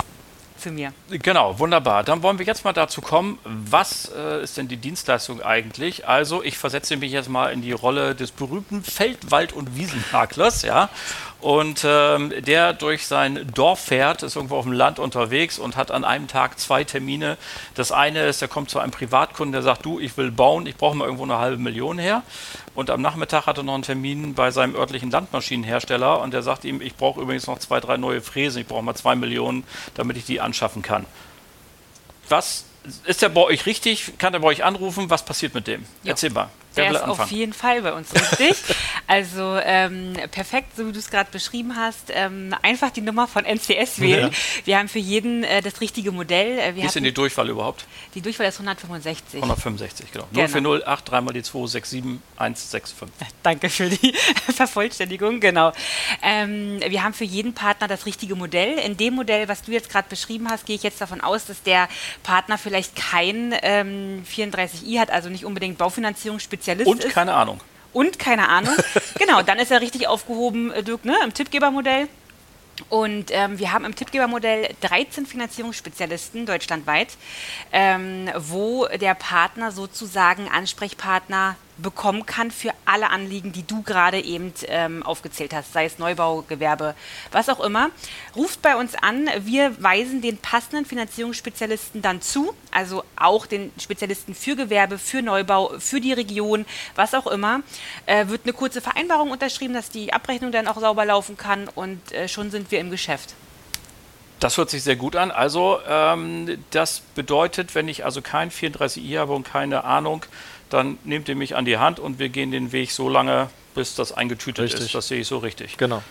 zu 0.58 0.70
mir. 0.70 0.92
Genau, 1.10 1.58
wunderbar. 1.58 2.02
Dann 2.02 2.22
wollen 2.22 2.38
wir 2.38 2.46
jetzt 2.46 2.64
mal 2.64 2.72
dazu 2.72 3.00
kommen, 3.00 3.38
was 3.44 4.10
äh, 4.16 4.42
ist 4.42 4.56
denn 4.56 4.68
die 4.68 4.76
Dienstleistung 4.76 5.42
eigentlich? 5.42 6.08
Also 6.08 6.42
ich 6.42 6.58
versetze 6.58 6.96
mich 6.96 7.12
jetzt 7.12 7.28
mal 7.28 7.52
in 7.52 7.62
die 7.62 7.72
Rolle 7.72 8.14
des 8.14 8.30
berühmten 8.30 8.82
Feld-, 8.82 9.30
Wald- 9.30 9.52
und 9.52 9.76
Wiesenmaklers, 9.76 10.62
ja. 10.62 10.88
Und 11.40 11.84
ähm, 11.84 12.32
der 12.38 12.72
durch 12.72 13.06
sein 13.06 13.46
Dorf 13.54 13.80
fährt, 13.80 14.22
ist 14.22 14.36
irgendwo 14.36 14.56
auf 14.56 14.64
dem 14.64 14.72
Land 14.72 14.98
unterwegs 14.98 15.58
und 15.58 15.76
hat 15.76 15.90
an 15.90 16.04
einem 16.04 16.28
Tag 16.28 16.58
zwei 16.58 16.82
Termine. 16.82 17.36
Das 17.74 17.92
eine 17.92 18.26
ist, 18.26 18.40
er 18.40 18.48
kommt 18.48 18.70
zu 18.70 18.78
einem 18.78 18.90
Privatkunden, 18.90 19.52
der 19.52 19.62
sagt, 19.62 19.84
du, 19.84 20.00
ich 20.00 20.16
will 20.16 20.30
bauen, 20.30 20.66
ich 20.66 20.76
brauche 20.76 20.96
mal 20.96 21.04
irgendwo 21.04 21.24
eine 21.24 21.38
halbe 21.38 21.58
Million 21.58 21.98
her. 21.98 22.22
Und 22.74 22.90
am 22.90 23.02
Nachmittag 23.02 23.46
hat 23.46 23.58
er 23.58 23.64
noch 23.64 23.74
einen 23.74 23.82
Termin 23.82 24.34
bei 24.34 24.50
seinem 24.50 24.74
örtlichen 24.74 25.10
Landmaschinenhersteller 25.10 26.20
und 26.20 26.32
der 26.32 26.42
sagt 26.42 26.64
ihm, 26.64 26.80
ich 26.80 26.96
brauche 26.96 27.20
übrigens 27.20 27.46
noch 27.46 27.58
zwei, 27.58 27.80
drei 27.80 27.96
neue 27.96 28.22
Fräsen, 28.22 28.62
ich 28.62 28.66
brauche 28.66 28.82
mal 28.82 28.94
zwei 28.94 29.14
Millionen, 29.14 29.64
damit 29.94 30.16
ich 30.16 30.24
die 30.24 30.40
anschaffen 30.40 30.82
kann. 30.82 31.04
Was 32.28 32.64
ist 33.04 33.22
der 33.22 33.28
bei 33.28 33.42
euch 33.42 33.66
richtig? 33.66 34.14
Kann 34.18 34.32
er 34.32 34.40
bei 34.40 34.48
euch 34.48 34.64
anrufen? 34.64 35.10
Was 35.10 35.24
passiert 35.24 35.54
mit 35.54 35.66
dem? 35.66 35.82
Jo. 36.02 36.10
Erzähl 36.10 36.30
mal. 36.30 36.48
Der 36.76 36.90
ist 36.90 37.02
auf 37.02 37.30
jeden 37.30 37.52
Fall 37.52 37.82
bei 37.82 37.92
uns 37.92 38.12
richtig. 38.14 38.56
also 39.06 39.58
ähm, 39.62 40.14
perfekt, 40.30 40.76
so 40.76 40.86
wie 40.86 40.92
du 40.92 40.98
es 40.98 41.10
gerade 41.10 41.30
beschrieben 41.30 41.76
hast. 41.76 42.10
Ähm, 42.10 42.54
einfach 42.62 42.90
die 42.90 43.00
Nummer 43.00 43.26
von 43.26 43.44
NCS 43.44 44.00
wählen. 44.00 44.30
Ja. 44.30 44.66
Wir 44.66 44.78
haben 44.78 44.88
für 44.88 44.98
jeden 44.98 45.44
äh, 45.44 45.62
das 45.62 45.80
richtige 45.80 46.12
Modell. 46.12 46.58
Äh, 46.58 46.74
wir 46.74 46.82
Wie 46.82 46.86
ist 46.86 46.94
denn 46.94 47.04
die 47.04 47.14
Durchwahl 47.14 47.48
überhaupt? 47.48 47.86
Die 48.14 48.20
Durchwahl 48.20 48.48
ist 48.48 48.56
165. 48.56 49.42
165, 49.42 50.12
genau. 50.12 50.26
genau. 50.32 50.48
040 50.48 51.04
3 51.04 51.20
mal 51.20 51.32
die 51.32 51.42
267 51.42 52.04
165. 52.36 52.96
Danke 53.42 53.70
für 53.70 53.88
die 53.88 54.12
Vervollständigung, 54.54 55.40
genau. 55.40 55.72
Ähm, 56.22 56.80
wir 56.86 57.02
haben 57.02 57.14
für 57.14 57.24
jeden 57.24 57.54
Partner 57.54 57.88
das 57.88 58.06
richtige 58.06 58.34
Modell. 58.36 58.78
In 58.78 58.96
dem 58.96 59.14
Modell, 59.14 59.48
was 59.48 59.62
du 59.62 59.72
jetzt 59.72 59.90
gerade 59.90 60.08
beschrieben 60.08 60.48
hast, 60.50 60.66
gehe 60.66 60.76
ich 60.76 60.82
jetzt 60.82 61.00
davon 61.00 61.20
aus, 61.20 61.46
dass 61.46 61.62
der 61.62 61.88
Partner 62.22 62.58
vielleicht 62.58 62.96
kein 62.96 63.54
ähm, 63.62 64.24
34i 64.30 64.98
hat, 64.98 65.10
also 65.10 65.28
nicht 65.28 65.44
unbedingt 65.44 65.78
Baufinanzierung 65.78 66.38
speziell 66.38 66.65
Spezialist 66.66 66.90
Und 66.90 67.04
ist. 67.04 67.14
keine 67.14 67.34
Ahnung. 67.34 67.60
Und 67.92 68.18
keine 68.18 68.48
Ahnung. 68.48 68.74
genau, 69.18 69.42
dann 69.42 69.58
ist 69.58 69.70
er 69.70 69.80
richtig 69.80 70.08
aufgehoben, 70.08 70.72
äh, 70.72 70.82
Dirk, 70.82 71.04
ne, 71.04 71.16
im 71.24 71.32
Tippgebermodell. 71.32 72.08
Und 72.90 73.30
ähm, 73.30 73.58
wir 73.58 73.72
haben 73.72 73.86
im 73.86 73.94
Tippgebermodell 73.94 74.68
13 74.82 75.24
Finanzierungsspezialisten 75.24 76.44
deutschlandweit, 76.44 77.16
ähm, 77.72 78.28
wo 78.36 78.86
der 78.86 79.14
Partner 79.14 79.72
sozusagen 79.72 80.48
Ansprechpartner 80.50 81.56
bekommen 81.78 82.24
kann 82.26 82.50
für 82.50 82.72
alle 82.84 83.10
Anliegen, 83.10 83.52
die 83.52 83.66
du 83.66 83.82
gerade 83.82 84.20
eben 84.20 84.52
ähm, 84.68 85.02
aufgezählt 85.02 85.54
hast, 85.54 85.72
sei 85.72 85.84
es 85.84 85.98
Neubau, 85.98 86.42
Gewerbe, 86.48 86.94
was 87.32 87.48
auch 87.48 87.60
immer. 87.60 87.90
Ruft 88.34 88.62
bei 88.62 88.76
uns 88.76 88.94
an, 88.94 89.28
wir 89.40 89.82
weisen 89.82 90.22
den 90.22 90.38
passenden 90.38 90.86
Finanzierungsspezialisten 90.86 92.02
dann 92.02 92.22
zu, 92.22 92.54
also 92.70 93.04
auch 93.16 93.46
den 93.46 93.72
Spezialisten 93.78 94.34
für 94.34 94.56
Gewerbe, 94.56 94.98
für 94.98 95.22
Neubau, 95.22 95.74
für 95.78 96.00
die 96.00 96.12
Region, 96.12 96.64
was 96.94 97.14
auch 97.14 97.26
immer. 97.26 97.60
Äh, 98.06 98.28
wird 98.28 98.42
eine 98.44 98.52
kurze 98.52 98.80
Vereinbarung 98.80 99.30
unterschrieben, 99.30 99.74
dass 99.74 99.90
die 99.90 100.12
Abrechnung 100.12 100.52
dann 100.52 100.68
auch 100.68 100.80
sauber 100.80 101.04
laufen 101.04 101.36
kann 101.36 101.68
und 101.74 102.12
äh, 102.12 102.28
schon 102.28 102.50
sind 102.50 102.70
wir 102.70 102.80
im 102.80 102.90
Geschäft. 102.90 103.34
Das 104.38 104.58
hört 104.58 104.68
sich 104.68 104.82
sehr 104.82 104.96
gut 104.96 105.16
an. 105.16 105.30
Also 105.30 105.78
ähm, 105.88 106.62
das 106.70 107.00
bedeutet, 107.14 107.74
wenn 107.74 107.88
ich 107.88 108.04
also 108.04 108.20
kein 108.20 108.50
34i 108.50 109.18
habe 109.18 109.32
und 109.32 109.44
keine 109.44 109.84
Ahnung, 109.84 110.26
dann 110.70 110.98
nehmt 111.04 111.28
ihr 111.28 111.36
mich 111.36 111.56
an 111.56 111.64
die 111.64 111.78
Hand 111.78 111.98
und 112.00 112.18
wir 112.18 112.28
gehen 112.28 112.50
den 112.50 112.72
Weg 112.72 112.90
so 112.90 113.08
lange, 113.08 113.50
bis 113.74 113.94
das 113.94 114.12
eingetütet 114.12 114.64
richtig. 114.64 114.86
ist. 114.86 114.94
Das 114.94 115.08
sehe 115.08 115.20
ich 115.20 115.28
so 115.28 115.38
richtig. 115.38 115.76
Genau. 115.76 116.02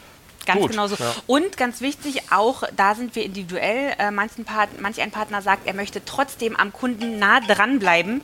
Ganz 0.46 0.62
Gut, 0.62 0.72
genau 0.72 0.88
so. 0.88 0.96
Ja. 0.96 1.14
Und 1.28 1.58
ganz 1.58 1.82
wichtig, 1.82 2.32
auch 2.32 2.64
da 2.76 2.96
sind 2.96 3.16
wir 3.16 3.24
individuell. 3.26 3.96
Äh, 3.98 4.12
manchen 4.12 4.46
Part, 4.46 4.80
manch 4.80 5.02
ein 5.02 5.12
Partner 5.12 5.42
sagt, 5.42 5.66
er 5.66 5.74
möchte 5.74 6.06
trotzdem 6.06 6.56
am 6.56 6.72
Kunden 6.72 7.18
nah 7.18 7.40
dranbleiben. 7.40 8.22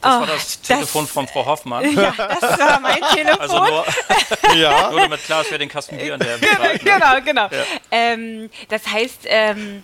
Das 0.00 0.16
oh, 0.16 0.20
war 0.20 0.26
das 0.26 0.60
Telefon 0.60 1.04
das, 1.04 1.12
von 1.12 1.26
Frau 1.26 1.46
Hoffmann. 1.46 1.84
Ja, 1.96 2.12
das 2.16 2.42
war 2.42 2.78
mein 2.80 3.00
Telefon. 3.14 3.40
Also 3.40 3.64
nur, 3.64 3.84
ja. 4.54 4.90
nur 4.90 5.00
damit 5.00 5.24
klar 5.24 5.40
ist, 5.40 5.50
wer 5.50 5.58
den 5.58 5.70
Kasten 5.70 5.96
Bier 5.96 6.14
an 6.14 6.20
der 6.20 6.36
betreibt. 6.36 6.84
Genau, 6.84 7.20
genau. 7.24 7.48
Ja. 7.48 7.64
Ähm, 7.90 8.50
das 8.68 8.86
heißt, 8.86 9.20
ähm, 9.24 9.82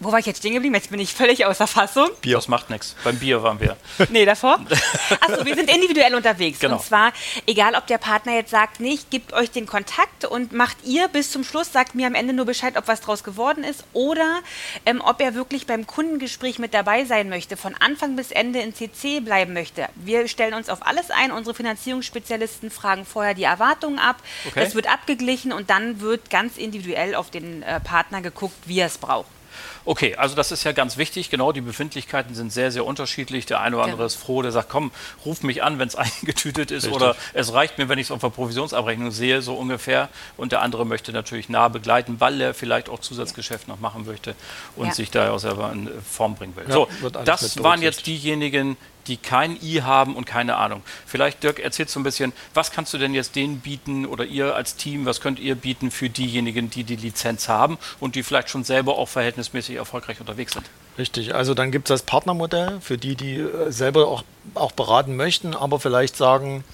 wo 0.00 0.12
war 0.12 0.18
ich 0.18 0.26
jetzt 0.26 0.38
stehen 0.38 0.54
geblieben? 0.54 0.74
Jetzt 0.74 0.90
bin 0.90 1.00
ich 1.00 1.14
völlig 1.14 1.46
außer 1.46 1.66
Fassung. 1.66 2.08
Bier. 2.20 2.36
Das 2.36 2.48
macht 2.48 2.70
nichts. 2.70 2.96
Beim 3.04 3.18
Bier 3.18 3.42
waren 3.42 3.60
wir. 3.60 3.76
Nee, 4.10 4.24
davor? 4.24 4.60
Achso, 5.20 5.44
wir 5.44 5.54
sind 5.54 5.70
individuell 5.70 6.14
unterwegs. 6.14 6.58
Genau. 6.60 6.76
Und 6.76 6.82
zwar, 6.82 7.12
egal 7.46 7.74
ob 7.74 7.86
der 7.86 7.98
Partner 7.98 8.34
jetzt 8.34 8.50
sagt, 8.50 8.80
nee, 8.80 8.94
ich 8.94 9.10
gebe 9.10 9.32
euch 9.34 9.50
den 9.50 9.66
Kontakt 9.66 10.24
und 10.24 10.52
macht 10.52 10.76
ihr 10.84 11.08
bis 11.08 11.30
zum 11.30 11.44
Schluss, 11.44 11.72
sagt 11.72 11.94
mir 11.94 12.06
am 12.06 12.14
Ende 12.14 12.34
nur 12.34 12.44
Bescheid, 12.44 12.76
ob 12.76 12.88
was 12.88 13.00
draus 13.00 13.24
geworden 13.24 13.64
ist 13.64 13.84
oder 13.92 14.40
ähm, 14.84 15.00
ob 15.04 15.20
er 15.20 15.34
wirklich 15.34 15.66
beim 15.66 15.86
Kundengespräch 15.86 16.58
mit 16.58 16.74
dabei 16.74 17.04
sein 17.04 17.28
möchte, 17.28 17.56
von 17.56 17.74
Anfang 17.74 18.16
bis 18.16 18.30
Ende 18.30 18.60
in 18.60 18.74
CC 18.74 19.20
bleiben 19.20 19.52
möchte. 19.54 19.88
Wir 19.94 20.28
stellen 20.28 20.54
uns 20.54 20.68
auf 20.68 20.86
alles 20.86 21.10
ein. 21.10 21.32
Unsere 21.32 21.54
Finanzierungsspezialisten 21.54 22.70
fragen 22.70 23.04
vorher 23.06 23.34
die 23.34 23.44
Erwartungen 23.44 23.98
ab. 23.98 24.22
Okay. 24.46 24.60
Das 24.60 24.74
wird 24.74 24.92
abgeglichen 24.92 25.52
und 25.52 25.70
dann 25.70 26.00
wird 26.00 26.30
ganz 26.30 26.56
individuell 26.56 27.14
auf 27.14 27.30
den 27.30 27.62
äh, 27.62 27.80
Partner 27.80 28.20
geguckt, 28.20 28.56
wie 28.66 28.80
er 28.80 28.86
es 28.86 28.98
braucht. 28.98 29.35
Okay, 29.84 30.16
also 30.16 30.34
das 30.34 30.52
ist 30.52 30.64
ja 30.64 30.72
ganz 30.72 30.96
wichtig. 30.96 31.30
Genau, 31.30 31.52
die 31.52 31.60
Befindlichkeiten 31.60 32.34
sind 32.34 32.52
sehr, 32.52 32.70
sehr 32.72 32.84
unterschiedlich. 32.84 33.46
Der 33.46 33.60
eine 33.60 33.76
oder 33.76 33.84
andere 33.84 33.98
genau. 33.98 34.06
ist 34.06 34.16
froh, 34.16 34.42
der 34.42 34.52
sagt, 34.52 34.68
komm, 34.68 34.90
ruf 35.24 35.42
mich 35.42 35.62
an, 35.62 35.78
wenn 35.78 35.88
es 35.88 35.96
eingetütet 35.96 36.70
ist. 36.70 36.84
Richtig. 36.84 36.92
Oder 36.92 37.16
es 37.32 37.52
reicht 37.52 37.78
mir, 37.78 37.88
wenn 37.88 37.98
ich 37.98 38.06
es 38.06 38.10
auf 38.10 38.20
der 38.20 38.30
Provisionsabrechnung 38.30 39.10
sehe, 39.10 39.42
so 39.42 39.54
ungefähr. 39.54 40.08
Und 40.36 40.52
der 40.52 40.62
andere 40.62 40.86
möchte 40.86 41.12
natürlich 41.12 41.48
nah 41.48 41.68
begleiten, 41.68 42.16
weil 42.18 42.40
er 42.40 42.54
vielleicht 42.54 42.88
auch 42.88 43.00
Zusatzgeschäft 43.00 43.68
noch 43.68 43.80
machen 43.80 44.06
möchte 44.06 44.34
und 44.76 44.86
ja. 44.86 44.94
sich 44.94 45.10
da 45.10 45.30
auch 45.30 45.38
selber 45.38 45.70
in 45.72 45.90
Form 46.02 46.34
bringen 46.34 46.56
will. 46.56 46.64
Ja, 46.68 46.72
so, 46.72 46.88
das 47.24 47.62
waren 47.62 47.82
jetzt 47.82 48.06
diejenigen, 48.06 48.76
die 49.06 49.16
kein 49.16 49.58
I 49.62 49.82
haben 49.82 50.16
und 50.16 50.24
keine 50.24 50.56
Ahnung. 50.56 50.82
Vielleicht, 51.06 51.42
Dirk, 51.42 51.58
erzählst 51.58 51.94
du 51.94 52.00
ein 52.00 52.02
bisschen, 52.02 52.32
was 52.54 52.70
kannst 52.70 52.92
du 52.92 52.98
denn 52.98 53.14
jetzt 53.14 53.36
denen 53.36 53.60
bieten 53.60 54.06
oder 54.06 54.24
ihr 54.24 54.54
als 54.54 54.76
Team, 54.76 55.06
was 55.06 55.20
könnt 55.20 55.38
ihr 55.38 55.54
bieten 55.54 55.90
für 55.90 56.10
diejenigen, 56.10 56.70
die 56.70 56.84
die 56.84 56.96
Lizenz 56.96 57.48
haben 57.48 57.78
und 58.00 58.14
die 58.14 58.22
vielleicht 58.22 58.50
schon 58.50 58.64
selber 58.64 58.96
auch 58.98 59.08
verhältnismäßig 59.08 59.76
erfolgreich 59.76 60.20
unterwegs 60.20 60.52
sind? 60.52 60.66
Richtig, 60.98 61.34
also 61.34 61.54
dann 61.54 61.70
gibt 61.72 61.90
es 61.90 61.94
das 61.94 62.02
Partnermodell 62.02 62.80
für 62.80 62.96
die, 62.96 63.16
die 63.16 63.36
äh, 63.36 63.70
selber 63.70 64.08
auch, 64.08 64.24
auch 64.54 64.72
beraten 64.72 65.16
möchten, 65.16 65.54
aber 65.54 65.78
vielleicht 65.78 66.16
sagen, 66.16 66.64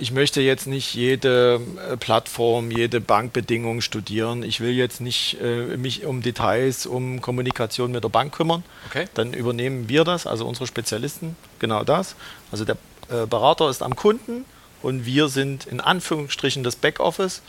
ich 0.00 0.12
möchte 0.12 0.40
jetzt 0.40 0.66
nicht 0.66 0.94
jede 0.94 1.60
äh, 1.90 1.96
Plattform, 1.96 2.70
jede 2.70 3.00
Bankbedingung 3.00 3.80
studieren. 3.80 4.42
Ich 4.42 4.60
will 4.60 4.70
jetzt 4.70 5.00
nicht 5.00 5.36
äh, 5.40 5.76
mich 5.76 6.04
um 6.04 6.22
Details, 6.22 6.86
um 6.86 7.20
Kommunikation 7.20 7.92
mit 7.92 8.02
der 8.02 8.08
Bank 8.08 8.34
kümmern. 8.34 8.64
Okay. 8.88 9.06
Dann 9.14 9.34
übernehmen 9.34 9.88
wir 9.88 10.04
das, 10.04 10.26
also 10.26 10.46
unsere 10.46 10.66
Spezialisten, 10.66 11.36
genau 11.58 11.84
das. 11.84 12.16
Also 12.50 12.64
der 12.64 12.76
Berater 13.30 13.70
ist 13.70 13.82
am 13.82 13.96
Kunden 13.96 14.44
und 14.82 15.06
wir 15.06 15.28
sind 15.28 15.66
in 15.66 15.80
Anführungsstrichen 15.80 16.62
das 16.62 16.76
Backoffice. 16.76 17.40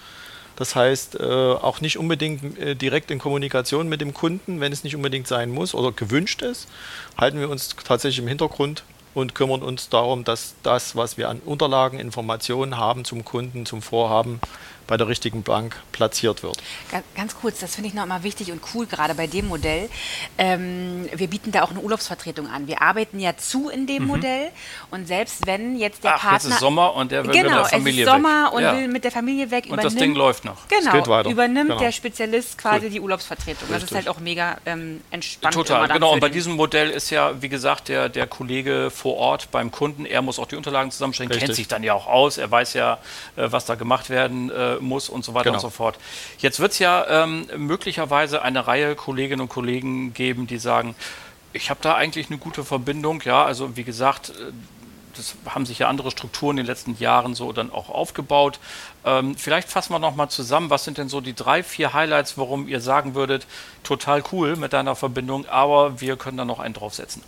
Das 0.55 0.73
heißt, 0.73 1.19
auch 1.19 1.81
nicht 1.81 1.97
unbedingt 1.97 2.81
direkt 2.81 3.11
in 3.11 3.19
Kommunikation 3.19 3.89
mit 3.89 3.99
dem 3.99 4.13
Kunden, 4.13 4.61
wenn 4.61 4.71
es 4.71 4.85
nicht 4.85 4.95
unbedingt 4.95 5.27
sein 5.27 5.49
muss 5.49 5.73
oder 5.73 5.91
gewünscht 5.91 6.41
ist, 6.41 6.69
halten 7.17 7.41
wir 7.41 7.49
uns 7.49 7.75
tatsächlich 7.83 8.19
im 8.19 8.29
Hintergrund 8.29 8.83
und 9.13 9.35
kümmern 9.35 9.61
uns 9.61 9.89
darum, 9.89 10.23
dass 10.23 10.55
das, 10.63 10.95
was 10.95 11.17
wir 11.17 11.29
an 11.29 11.39
Unterlagen, 11.39 11.99
Informationen 11.99 12.77
haben 12.77 13.05
zum 13.05 13.25
Kunden, 13.25 13.65
zum 13.65 13.81
Vorhaben, 13.81 14.39
bei 14.89 14.97
der 14.97 15.07
richtigen 15.07 15.43
Bank 15.43 15.79
platziert 15.91 16.41
wird. 16.41 16.57
Ganz 17.15 17.35
kurz, 17.39 17.59
das 17.59 17.75
finde 17.75 17.89
ich 17.89 17.93
noch 17.93 18.07
mal 18.07 18.23
wichtig 18.23 18.51
und 18.51 18.59
cool, 18.73 18.87
gerade 18.87 19.13
bei 19.13 19.27
dem 19.27 19.47
Modell. 19.47 19.87
Ähm, 20.39 21.07
wir 21.13 21.27
bieten 21.27 21.51
da 21.51 21.61
auch 21.61 21.69
eine 21.69 21.79
Urlaubsvertretung 21.79 22.47
an. 22.47 22.67
Wir 22.67 22.81
arbeiten 22.81 23.19
ja 23.19 23.37
zu 23.37 23.69
in 23.69 23.85
dem 23.85 24.03
mhm. 24.03 24.09
Modell 24.09 24.49
und 24.89 25.07
selbst 25.07 25.45
wenn 25.45 25.77
jetzt 25.77 26.03
der 26.03 26.15
Ach, 26.15 26.21
Partner... 26.21 26.49
Jetzt 26.49 26.55
ist 26.55 26.59
Sommer 26.59 26.95
und 26.95 27.11
der 27.11 27.23
will 27.23 27.31
genau, 27.31 27.43
mit 27.43 27.53
der 27.59 27.65
Familie 27.65 28.05
weg. 28.05 28.13
Genau, 28.15 28.17
es 28.17 28.17
ist 28.17 28.25
Sommer 28.25 28.45
weg. 28.45 28.53
und 28.53 28.63
ja. 28.63 28.77
will 28.77 28.87
mit 28.87 29.03
der 29.03 29.11
Familie 29.11 29.51
weg. 29.51 29.65
Und 29.69 29.83
das 29.83 29.95
Ding 29.95 30.15
läuft 30.15 30.45
noch. 30.45 30.67
Genau, 30.67 31.29
übernimmt 31.29 31.69
genau. 31.69 31.79
der 31.79 31.91
Spezialist 31.91 32.57
quasi 32.57 32.85
cool. 32.85 32.91
die 32.91 32.99
Urlaubsvertretung. 32.99 33.69
Richtig. 33.69 33.81
Das 33.81 33.83
ist 33.91 33.95
halt 33.95 34.09
auch 34.09 34.19
mega 34.19 34.57
ähm, 34.65 35.01
entspannt. 35.11 35.53
Total, 35.53 35.87
genau. 35.87 36.13
Und 36.13 36.19
bei 36.19 36.29
diesem 36.29 36.53
Modell 36.53 36.89
ist 36.89 37.11
ja, 37.11 37.39
wie 37.39 37.49
gesagt, 37.49 37.89
der, 37.89 38.09
der 38.09 38.25
Kollege 38.25 38.89
vor 38.89 39.17
Ort 39.17 39.51
beim 39.51 39.69
Kunden, 39.69 40.05
er 40.05 40.23
muss 40.23 40.39
auch 40.39 40.47
die 40.47 40.55
Unterlagen 40.55 40.89
zusammenstellen, 40.89 41.31
Richtig. 41.31 41.45
kennt 41.45 41.55
sich 41.55 41.67
dann 41.67 41.83
ja 41.83 41.93
auch 41.93 42.07
aus, 42.07 42.39
er 42.39 42.49
weiß 42.49 42.73
ja, 42.73 42.93
äh, 43.35 43.51
was 43.51 43.65
da 43.65 43.75
gemacht 43.75 44.09
werden 44.09 44.49
äh, 44.49 44.78
muss 44.79 45.09
und 45.09 45.23
so 45.23 45.33
weiter. 45.33 45.45
Genau 45.45 45.55
und 45.55 45.61
so 45.61 45.69
fort. 45.69 45.97
Jetzt 46.39 46.59
wird 46.59 46.73
es 46.73 46.79
ja 46.79 47.23
ähm, 47.23 47.47
möglicherweise 47.57 48.41
eine 48.41 48.67
Reihe 48.67 48.95
Kolleginnen 48.95 49.41
und 49.41 49.49
Kollegen 49.49 50.13
geben, 50.13 50.47
die 50.47 50.57
sagen, 50.57 50.95
ich 51.53 51.69
habe 51.69 51.79
da 51.81 51.95
eigentlich 51.95 52.29
eine 52.29 52.37
gute 52.37 52.63
Verbindung. 52.63 53.21
Ja, 53.25 53.43
also 53.43 53.75
wie 53.75 53.83
gesagt, 53.83 54.29
äh, 54.29 54.51
das 55.19 55.35
haben 55.53 55.65
sich 55.65 55.79
ja 55.79 55.87
andere 55.87 56.11
Strukturen 56.11 56.57
in 56.57 56.63
den 56.63 56.67
letzten 56.67 56.97
Jahren 56.97 57.35
so 57.35 57.51
dann 57.51 57.71
auch 57.71 57.89
aufgebaut. 57.89 58.59
Ähm, 59.05 59.35
vielleicht 59.35 59.69
fassen 59.69 59.93
wir 59.93 59.99
nochmal 59.99 60.29
zusammen, 60.29 60.69
was 60.69 60.83
sind 60.83 60.97
denn 60.97 61.09
so 61.09 61.21
die 61.21 61.33
drei, 61.33 61.61
vier 61.61 61.93
Highlights, 61.93 62.37
warum 62.37 62.67
ihr 62.67 62.79
sagen 62.79 63.15
würdet, 63.15 63.45
total 63.83 64.23
cool 64.31 64.55
mit 64.55 64.73
deiner 64.73 64.95
Verbindung, 64.95 65.45
aber 65.47 66.01
wir 66.01 66.15
können 66.15 66.37
da 66.37 66.45
noch 66.45 66.59
einen 66.59 66.73
draufsetzen. 66.73 67.21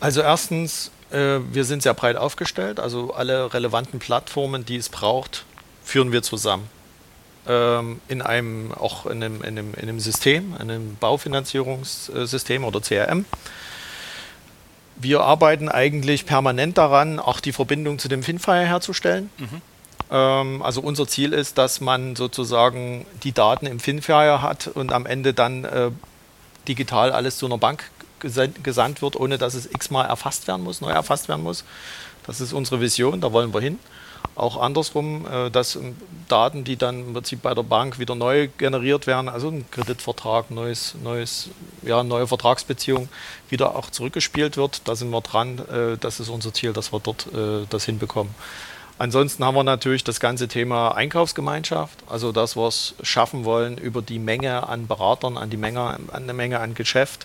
Also 0.00 0.20
erstens, 0.20 0.90
äh, 1.10 1.38
wir 1.50 1.64
sind 1.64 1.82
sehr 1.82 1.94
breit 1.94 2.16
aufgestellt, 2.16 2.80
also 2.80 3.12
alle 3.14 3.52
relevanten 3.52 3.98
Plattformen, 3.98 4.64
die 4.64 4.76
es 4.76 4.88
braucht, 4.88 5.44
führen 5.88 6.12
wir 6.12 6.22
zusammen 6.22 6.68
ähm, 7.46 8.00
in 8.08 8.20
einem, 8.20 8.72
auch 8.72 9.06
in 9.06 9.22
einem, 9.22 9.42
in, 9.42 9.58
einem, 9.58 9.74
in 9.74 9.88
einem 9.88 10.00
System, 10.00 10.54
einem 10.58 10.96
Baufinanzierungssystem 10.96 12.62
oder 12.62 12.82
CRM. 12.82 13.24
Wir 14.96 15.20
arbeiten 15.20 15.70
eigentlich 15.70 16.26
permanent 16.26 16.76
daran, 16.76 17.18
auch 17.18 17.40
die 17.40 17.52
Verbindung 17.52 17.98
zu 17.98 18.08
dem 18.08 18.22
Finfire 18.22 18.66
herzustellen. 18.66 19.30
Mhm. 19.38 19.62
Ähm, 20.10 20.62
also 20.62 20.82
unser 20.82 21.08
Ziel 21.08 21.32
ist, 21.32 21.56
dass 21.56 21.80
man 21.80 22.16
sozusagen 22.16 23.06
die 23.22 23.32
Daten 23.32 23.64
im 23.64 23.80
Finfire 23.80 24.42
hat 24.42 24.66
und 24.66 24.92
am 24.92 25.06
Ende 25.06 25.32
dann 25.32 25.64
äh, 25.64 25.90
digital 26.68 27.12
alles 27.12 27.38
zu 27.38 27.46
einer 27.46 27.58
Bank 27.58 27.90
gesandt 28.20 29.00
wird, 29.00 29.16
ohne 29.16 29.38
dass 29.38 29.54
es 29.54 29.64
x-mal 29.64 30.04
erfasst 30.04 30.48
werden 30.48 30.64
muss, 30.64 30.82
neu 30.82 30.90
erfasst 30.90 31.28
werden 31.28 31.44
muss. 31.44 31.64
Das 32.26 32.42
ist 32.42 32.52
unsere 32.52 32.80
Vision, 32.80 33.22
da 33.22 33.32
wollen 33.32 33.54
wir 33.54 33.60
hin 33.60 33.78
auch 34.38 34.60
andersrum, 34.60 35.26
äh, 35.26 35.50
dass 35.50 35.76
ähm, 35.76 35.96
Daten, 36.28 36.64
die 36.64 36.76
dann 36.76 37.00
im 37.00 37.12
Prinzip 37.12 37.42
bei 37.42 37.54
der 37.54 37.62
Bank 37.62 37.98
wieder 37.98 38.14
neu 38.14 38.48
generiert 38.58 39.06
werden, 39.06 39.28
also 39.28 39.48
ein 39.48 39.70
Kreditvertrag, 39.70 40.50
neues, 40.50 40.94
neues, 41.02 41.50
ja, 41.82 42.02
neue 42.02 42.26
Vertragsbeziehung, 42.26 43.08
wieder 43.48 43.74
auch 43.74 43.90
zurückgespielt 43.90 44.56
wird. 44.56 44.82
Da 44.86 44.94
sind 44.94 45.10
wir 45.10 45.20
dran. 45.20 45.58
Äh, 45.68 45.96
das 45.98 46.20
ist 46.20 46.28
unser 46.28 46.52
Ziel, 46.52 46.72
dass 46.72 46.92
wir 46.92 47.00
dort 47.00 47.26
äh, 47.34 47.66
das 47.68 47.84
hinbekommen. 47.84 48.34
Ansonsten 48.98 49.44
haben 49.44 49.54
wir 49.54 49.64
natürlich 49.64 50.02
das 50.02 50.18
ganze 50.18 50.48
Thema 50.48 50.92
Einkaufsgemeinschaft, 50.92 51.98
also 52.08 52.32
dass 52.32 52.56
wir 52.56 52.66
es 52.66 52.94
schaffen 53.02 53.44
wollen, 53.44 53.78
über 53.78 54.02
die 54.02 54.18
Menge 54.18 54.68
an 54.68 54.88
Beratern, 54.88 55.36
an 55.36 55.50
die 55.50 55.56
Menge, 55.56 55.80
an 55.80 56.08
eine 56.12 56.32
Menge 56.32 56.58
an 56.58 56.74
Geschäft, 56.74 57.24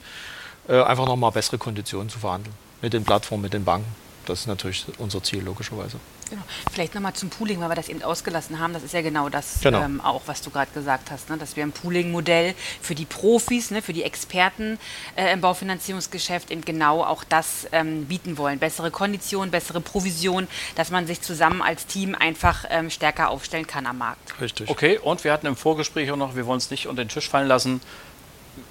einfach 0.67 1.07
nochmal 1.07 1.31
bessere 1.31 1.57
Konditionen 1.57 2.09
zu 2.09 2.19
verhandeln. 2.19 2.55
Mit 2.83 2.93
den 2.93 3.03
Plattformen, 3.03 3.41
mit 3.41 3.53
den 3.53 3.65
Banken. 3.65 4.02
Das 4.25 4.41
ist 4.41 4.47
natürlich 4.47 4.85
unser 4.97 5.21
Ziel, 5.21 5.43
logischerweise. 5.43 5.97
Genau. 6.29 6.43
Vielleicht 6.71 6.95
nochmal 6.95 7.13
zum 7.13 7.29
Pooling, 7.29 7.59
weil 7.61 7.69
wir 7.69 7.75
das 7.75 7.89
eben 7.89 8.01
ausgelassen 8.01 8.59
haben. 8.59 8.73
Das 8.73 8.83
ist 8.83 8.93
ja 8.93 9.01
genau 9.01 9.29
das 9.29 9.59
genau. 9.61 9.81
Ähm, 9.81 10.01
auch, 10.01 10.23
was 10.25 10.41
du 10.41 10.49
gerade 10.49 10.71
gesagt 10.71 11.11
hast, 11.11 11.29
ne? 11.29 11.37
dass 11.37 11.55
wir 11.55 11.63
ein 11.63 11.71
Pooling-Modell 11.71 12.55
für 12.81 12.95
die 12.95 13.05
Profis, 13.05 13.71
ne? 13.71 13.81
für 13.81 13.93
die 13.93 14.03
Experten 14.03 14.79
äh, 15.15 15.31
im 15.33 15.41
Baufinanzierungsgeschäft 15.41 16.49
eben 16.49 16.65
genau 16.65 17.03
auch 17.03 17.23
das 17.23 17.67
ähm, 17.71 18.05
bieten 18.05 18.37
wollen. 18.37 18.59
Bessere 18.59 18.89
Konditionen, 18.89 19.51
bessere 19.51 19.81
Provision, 19.81 20.47
dass 20.75 20.89
man 20.89 21.05
sich 21.05 21.21
zusammen 21.21 21.61
als 21.61 21.85
Team 21.85 22.15
einfach 22.15 22.65
ähm, 22.69 22.89
stärker 22.89 23.29
aufstellen 23.29 23.67
kann 23.67 23.85
am 23.85 23.99
Markt. 23.99 24.39
Richtig. 24.41 24.69
Okay, 24.69 24.97
und 24.97 25.23
wir 25.23 25.33
hatten 25.33 25.45
im 25.45 25.55
Vorgespräch 25.55 26.09
auch 26.11 26.17
noch, 26.17 26.35
wir 26.35 26.45
wollen 26.45 26.57
es 26.57 26.71
nicht 26.71 26.87
unter 26.87 27.03
den 27.03 27.09
Tisch 27.09 27.29
fallen 27.29 27.47
lassen, 27.47 27.81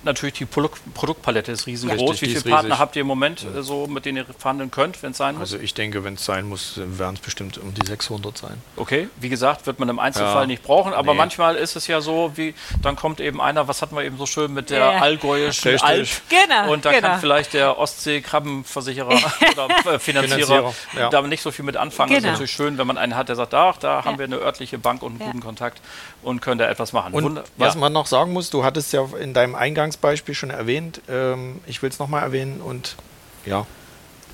natürlich 0.05 0.35
die 0.35 0.45
Produktpalette 0.47 1.53
ist 1.53 1.67
riesengroß. 1.67 2.13
Richtig, 2.13 2.31
Wie 2.31 2.37
viele 2.41 2.55
Partner 2.55 2.71
riesig. 2.71 2.79
habt 2.81 2.97
ihr 2.97 3.01
im 3.03 3.07
Moment 3.07 3.45
äh, 3.57 3.63
so, 3.63 3.87
mit 3.87 4.05
denen 4.05 4.19
ihr 4.19 4.27
verhandeln 4.39 4.71
könnt, 4.71 5.03
wenn 5.03 5.13
es 5.13 5.17
sein 5.19 5.35
muss? 5.35 5.53
Also 5.53 5.59
ich 5.59 5.75
denke, 5.75 6.05
wenn 6.05 6.15
es 6.15 6.25
sein 6.25 6.49
muss, 6.49 6.75
werden 6.77 7.15
es 7.17 7.21
bestimmt 7.21 7.59
um 7.59 7.73
die 7.75 7.87
600 7.87 8.37
sein. 8.39 8.63
Okay, 8.77 9.09
wie 9.21 9.29
gesagt, 9.29 9.67
wird 9.67 9.79
man 9.79 9.89
im 9.89 9.99
Einzelfall 9.99 10.43
Ja. 10.43 10.47
nicht 10.47 10.63
brauchen, 10.63 10.93
aber 10.95 11.13
Nee. 11.13 11.19
manchmal 11.19 11.57
ist 11.57 11.77
es 11.77 11.87
ja 11.87 12.01
so, 12.01 12.33
wie 12.37 12.55
dann 12.83 12.97
kommt 12.97 13.21
eben 13.21 13.41
einer, 13.41 13.69
was 13.69 13.83
hatten 13.83 13.95
wir 13.97 14.03
eben 14.05 14.19
so 14.19 14.27
schön 14.27 14.53
mit 14.53 14.71
der 14.71 14.79
Ja. 14.79 14.91
allgäuischen 15.01 15.71
Richtig. 15.73 15.89
Alp. 15.89 16.09
Genau, 16.29 16.73
Und 16.73 16.85
da 16.85 16.93
genau. 16.93 17.09
kann 17.09 17.21
vielleicht 17.21 17.55
der 17.55 17.79
Ostsee-Krabbenversicherer 17.79 19.09
oder 19.53 19.95
äh, 19.95 19.99
Finanzierer 19.99 20.75
ja. 20.97 21.09
damit 21.11 21.31
nicht 21.31 21.43
so 21.43 21.51
viel 21.51 21.65
mit 21.65 21.77
anfangen. 21.77 22.11
Das 22.11 22.19
ist 22.19 22.23
Genau. 22.23 22.33
natürlich 22.33 22.53
schön, 22.53 22.79
wenn 22.79 22.87
man 22.87 22.99
einen 22.99 23.17
hat, 23.17 23.29
der 23.29 23.37
sagt, 23.37 23.55
ach, 23.55 23.77
da 23.79 24.05
haben 24.05 24.13
Ja. 24.15 24.19
wir 24.19 24.25
eine 24.27 24.37
örtliche 24.39 24.79
Bank 24.79 25.03
und 25.03 25.13
einen 25.13 25.21
Ja. 25.21 25.27
guten 25.27 25.41
Kontakt 25.41 25.81
und 26.23 26.41
können 26.41 26.59
da 26.59 26.69
etwas 26.69 26.93
machen. 26.93 27.13
Und 27.15 27.25
Wunder- 27.25 27.45
was 27.57 27.75
ja. 27.75 27.81
man 27.81 27.93
noch 27.93 28.07
sagen 28.07 28.33
muss, 28.33 28.51
du 28.51 28.65
hattest 28.65 28.93
ja 28.93 29.05
in 29.21 29.35
deinem 29.35 29.55
Eingangsbeispiel 29.73 30.35
schon 30.35 30.51
erwähnt, 30.51 31.01
ähm, 31.09 31.61
ich 31.67 31.81
will 31.83 31.89
es 31.89 31.99
nochmal 31.99 32.23
erwähnen 32.23 32.61
und 32.61 32.97
ja, 33.47 33.67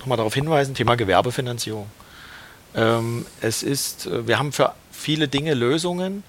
nochmal 0.00 0.16
darauf 0.16 0.34
hinweisen, 0.34 0.74
Thema 0.74 0.96
Gewerbefinanzierung. 0.96 1.86
Ähm, 2.74 3.24
es 3.40 3.62
ist, 3.62 4.06
äh, 4.06 4.26
wir 4.26 4.40
haben 4.40 4.50
für 4.52 4.74
viele 4.90 5.28
Dinge 5.28 5.54
Lösungen, 5.54 6.24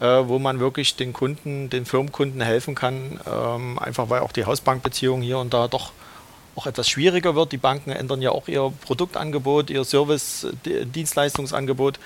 äh, 0.00 0.06
wo 0.06 0.38
man 0.38 0.58
wirklich 0.58 0.96
den 0.96 1.12
Kunden, 1.12 1.68
den 1.68 1.84
Firmenkunden 1.84 2.40
helfen 2.40 2.74
kann, 2.74 3.20
ähm, 3.30 3.78
einfach 3.78 4.08
weil 4.08 4.22
auch 4.22 4.32
die 4.32 4.46
Hausbankbeziehung 4.46 5.20
hier 5.20 5.36
und 5.38 5.52
da 5.52 5.68
doch 5.68 5.92
auch 6.56 6.66
etwas 6.66 6.88
schwieriger 6.88 7.34
wird. 7.34 7.52
Die 7.52 7.58
Banken 7.58 7.90
ändern 7.90 8.22
ja 8.22 8.30
auch 8.30 8.48
ihr 8.48 8.72
Produktangebot, 8.80 9.68
ihr 9.68 9.84
Service-Dienstleistungsangebot. 9.84 11.98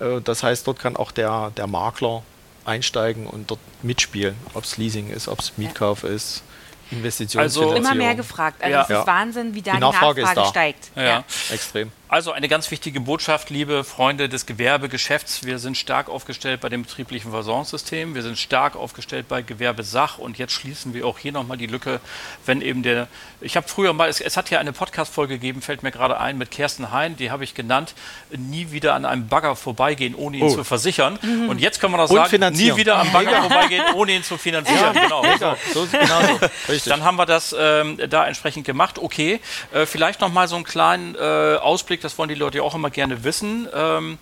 Äh, 0.00 0.20
Das 0.20 0.42
heißt, 0.42 0.66
dort 0.66 0.78
kann 0.78 0.94
auch 0.96 1.10
der, 1.10 1.52
der 1.56 1.66
Makler 1.66 2.22
einsteigen 2.66 3.26
und 3.26 3.50
dort 3.50 3.60
mitspielen, 3.82 4.34
ob 4.54 4.64
es 4.64 4.76
Leasing 4.76 5.08
ist, 5.10 5.28
ob 5.28 5.40
es 5.40 5.52
Mietkauf 5.56 6.04
ist, 6.04 6.42
Investitionsfinanzierung. 6.90 7.76
Immer 7.76 7.94
mehr 7.94 8.14
gefragt. 8.14 8.62
Also 8.62 8.72
Ja. 8.74 8.82
es 8.82 8.88
ist 8.90 8.94
Ja. 8.94 9.06
Wahnsinn, 9.06 9.54
wie 9.54 9.62
da 9.62 9.72
Die 9.72 9.78
Nachfrage 9.80 10.22
Nachfrage, 10.22 10.40
ist 10.40 10.46
da. 10.46 10.50
steigt. 10.50 10.90
Ja. 10.96 11.24
Extrem. 11.50 11.90
Also 12.08 12.30
eine 12.30 12.46
ganz 12.48 12.70
wichtige 12.70 13.00
Botschaft, 13.00 13.50
liebe 13.50 13.82
Freunde 13.82 14.28
des 14.28 14.46
Gewerbegeschäfts. 14.46 15.44
Wir 15.44 15.58
sind 15.58 15.76
stark 15.76 16.08
aufgestellt 16.08 16.60
bei 16.60 16.68
dem 16.68 16.84
betrieblichen 16.84 17.32
Versorgungssystem. 17.32 18.14
Wir 18.14 18.22
sind 18.22 18.38
stark 18.38 18.76
aufgestellt 18.76 19.26
bei 19.28 19.42
Gewerbesach. 19.42 20.18
Und 20.18 20.38
jetzt 20.38 20.52
schließen 20.52 20.94
wir 20.94 21.04
auch 21.04 21.18
hier 21.18 21.32
nochmal 21.32 21.56
die 21.56 21.66
Lücke, 21.66 21.98
wenn 22.44 22.60
eben 22.62 22.84
der, 22.84 23.08
ich 23.40 23.56
habe 23.56 23.66
früher 23.66 23.92
mal, 23.92 24.08
es, 24.08 24.20
es 24.20 24.36
hat 24.36 24.50
ja 24.50 24.60
eine 24.60 24.72
Podcast-Folge 24.72 25.34
gegeben, 25.34 25.62
fällt 25.62 25.82
mir 25.82 25.90
gerade 25.90 26.20
ein, 26.20 26.38
mit 26.38 26.52
Kersten 26.52 26.92
Hein, 26.92 27.16
die 27.16 27.32
habe 27.32 27.42
ich 27.42 27.54
genannt, 27.54 27.94
nie 28.30 28.70
wieder 28.70 28.94
an 28.94 29.04
einem 29.04 29.26
Bagger 29.26 29.56
vorbeigehen, 29.56 30.14
ohne 30.14 30.36
ihn 30.36 30.44
Oh. 30.44 30.54
zu 30.54 30.62
versichern. 30.62 31.16
Und 31.48 31.60
jetzt 31.60 31.80
kann 31.80 31.90
man 31.90 31.98
das 31.98 32.12
Und 32.12 32.18
sagen, 32.18 32.54
nie 32.54 32.76
wieder 32.76 32.98
am 32.98 33.10
Bagger 33.12 33.40
vorbeigehen, 33.40 33.82
ohne 33.96 34.12
ihn 34.12 34.22
zu 34.22 34.38
finanzieren. 34.38 34.94
Genau. 34.94 35.24
Ja, 35.24 35.56
so 35.74 35.82
ist 35.82 35.90
genau 35.90 36.20
so. 36.20 36.46
Richtig. 36.72 36.84
Dann 36.84 37.02
haben 37.02 37.16
wir 37.16 37.26
das 37.26 37.52
ähm, 37.58 37.98
da 38.08 38.28
entsprechend 38.28 38.64
gemacht. 38.64 39.00
Okay, 39.00 39.40
äh, 39.72 39.86
vielleicht 39.86 40.20
noch 40.20 40.32
mal 40.32 40.46
so 40.46 40.54
einen 40.54 40.64
kleinen 40.64 41.16
äh, 41.16 41.56
Ausblick, 41.56 41.95
das 42.04 42.18
wollen 42.18 42.28
die 42.28 42.34
Leute 42.34 42.58
ja 42.58 42.64
auch 42.64 42.74
immer 42.74 42.90
gerne 42.90 43.24
wissen. 43.24 43.68
Ähm, 43.74 44.18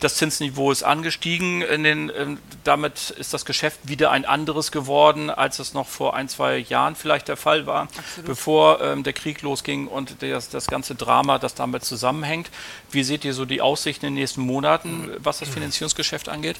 das 0.00 0.16
Zinsniveau 0.16 0.70
ist 0.70 0.82
angestiegen. 0.82 1.62
In 1.62 1.84
den, 1.84 2.12
ähm, 2.16 2.38
damit 2.64 3.10
ist 3.10 3.34
das 3.34 3.44
Geschäft 3.44 3.80
wieder 3.84 4.10
ein 4.10 4.24
anderes 4.24 4.72
geworden, 4.72 5.30
als 5.30 5.58
es 5.58 5.74
noch 5.74 5.86
vor 5.86 6.14
ein, 6.14 6.28
zwei 6.28 6.58
Jahren 6.58 6.96
vielleicht 6.96 7.28
der 7.28 7.36
Fall 7.36 7.66
war, 7.66 7.88
bevor 8.24 8.80
ähm, 8.80 9.02
der 9.02 9.12
Krieg 9.12 9.42
losging 9.42 9.86
und 9.86 10.22
das, 10.22 10.48
das 10.48 10.66
ganze 10.66 10.94
Drama, 10.94 11.38
das 11.38 11.54
damit 11.54 11.84
zusammenhängt. 11.84 12.50
Wie 12.90 13.02
seht 13.02 13.24
ihr 13.24 13.34
so 13.34 13.44
die 13.44 13.60
Aussichten 13.60 14.06
in 14.06 14.14
den 14.14 14.20
nächsten 14.20 14.42
Monaten, 14.42 15.10
was 15.18 15.38
das 15.40 15.48
Finanzierungsgeschäft 15.48 16.28
angeht? 16.28 16.56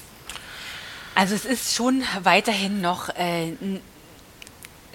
Also 1.15 1.35
es 1.35 1.45
ist 1.45 1.75
schon 1.75 2.03
weiterhin 2.23 2.81
noch, 2.81 3.09
äh, 3.09 3.51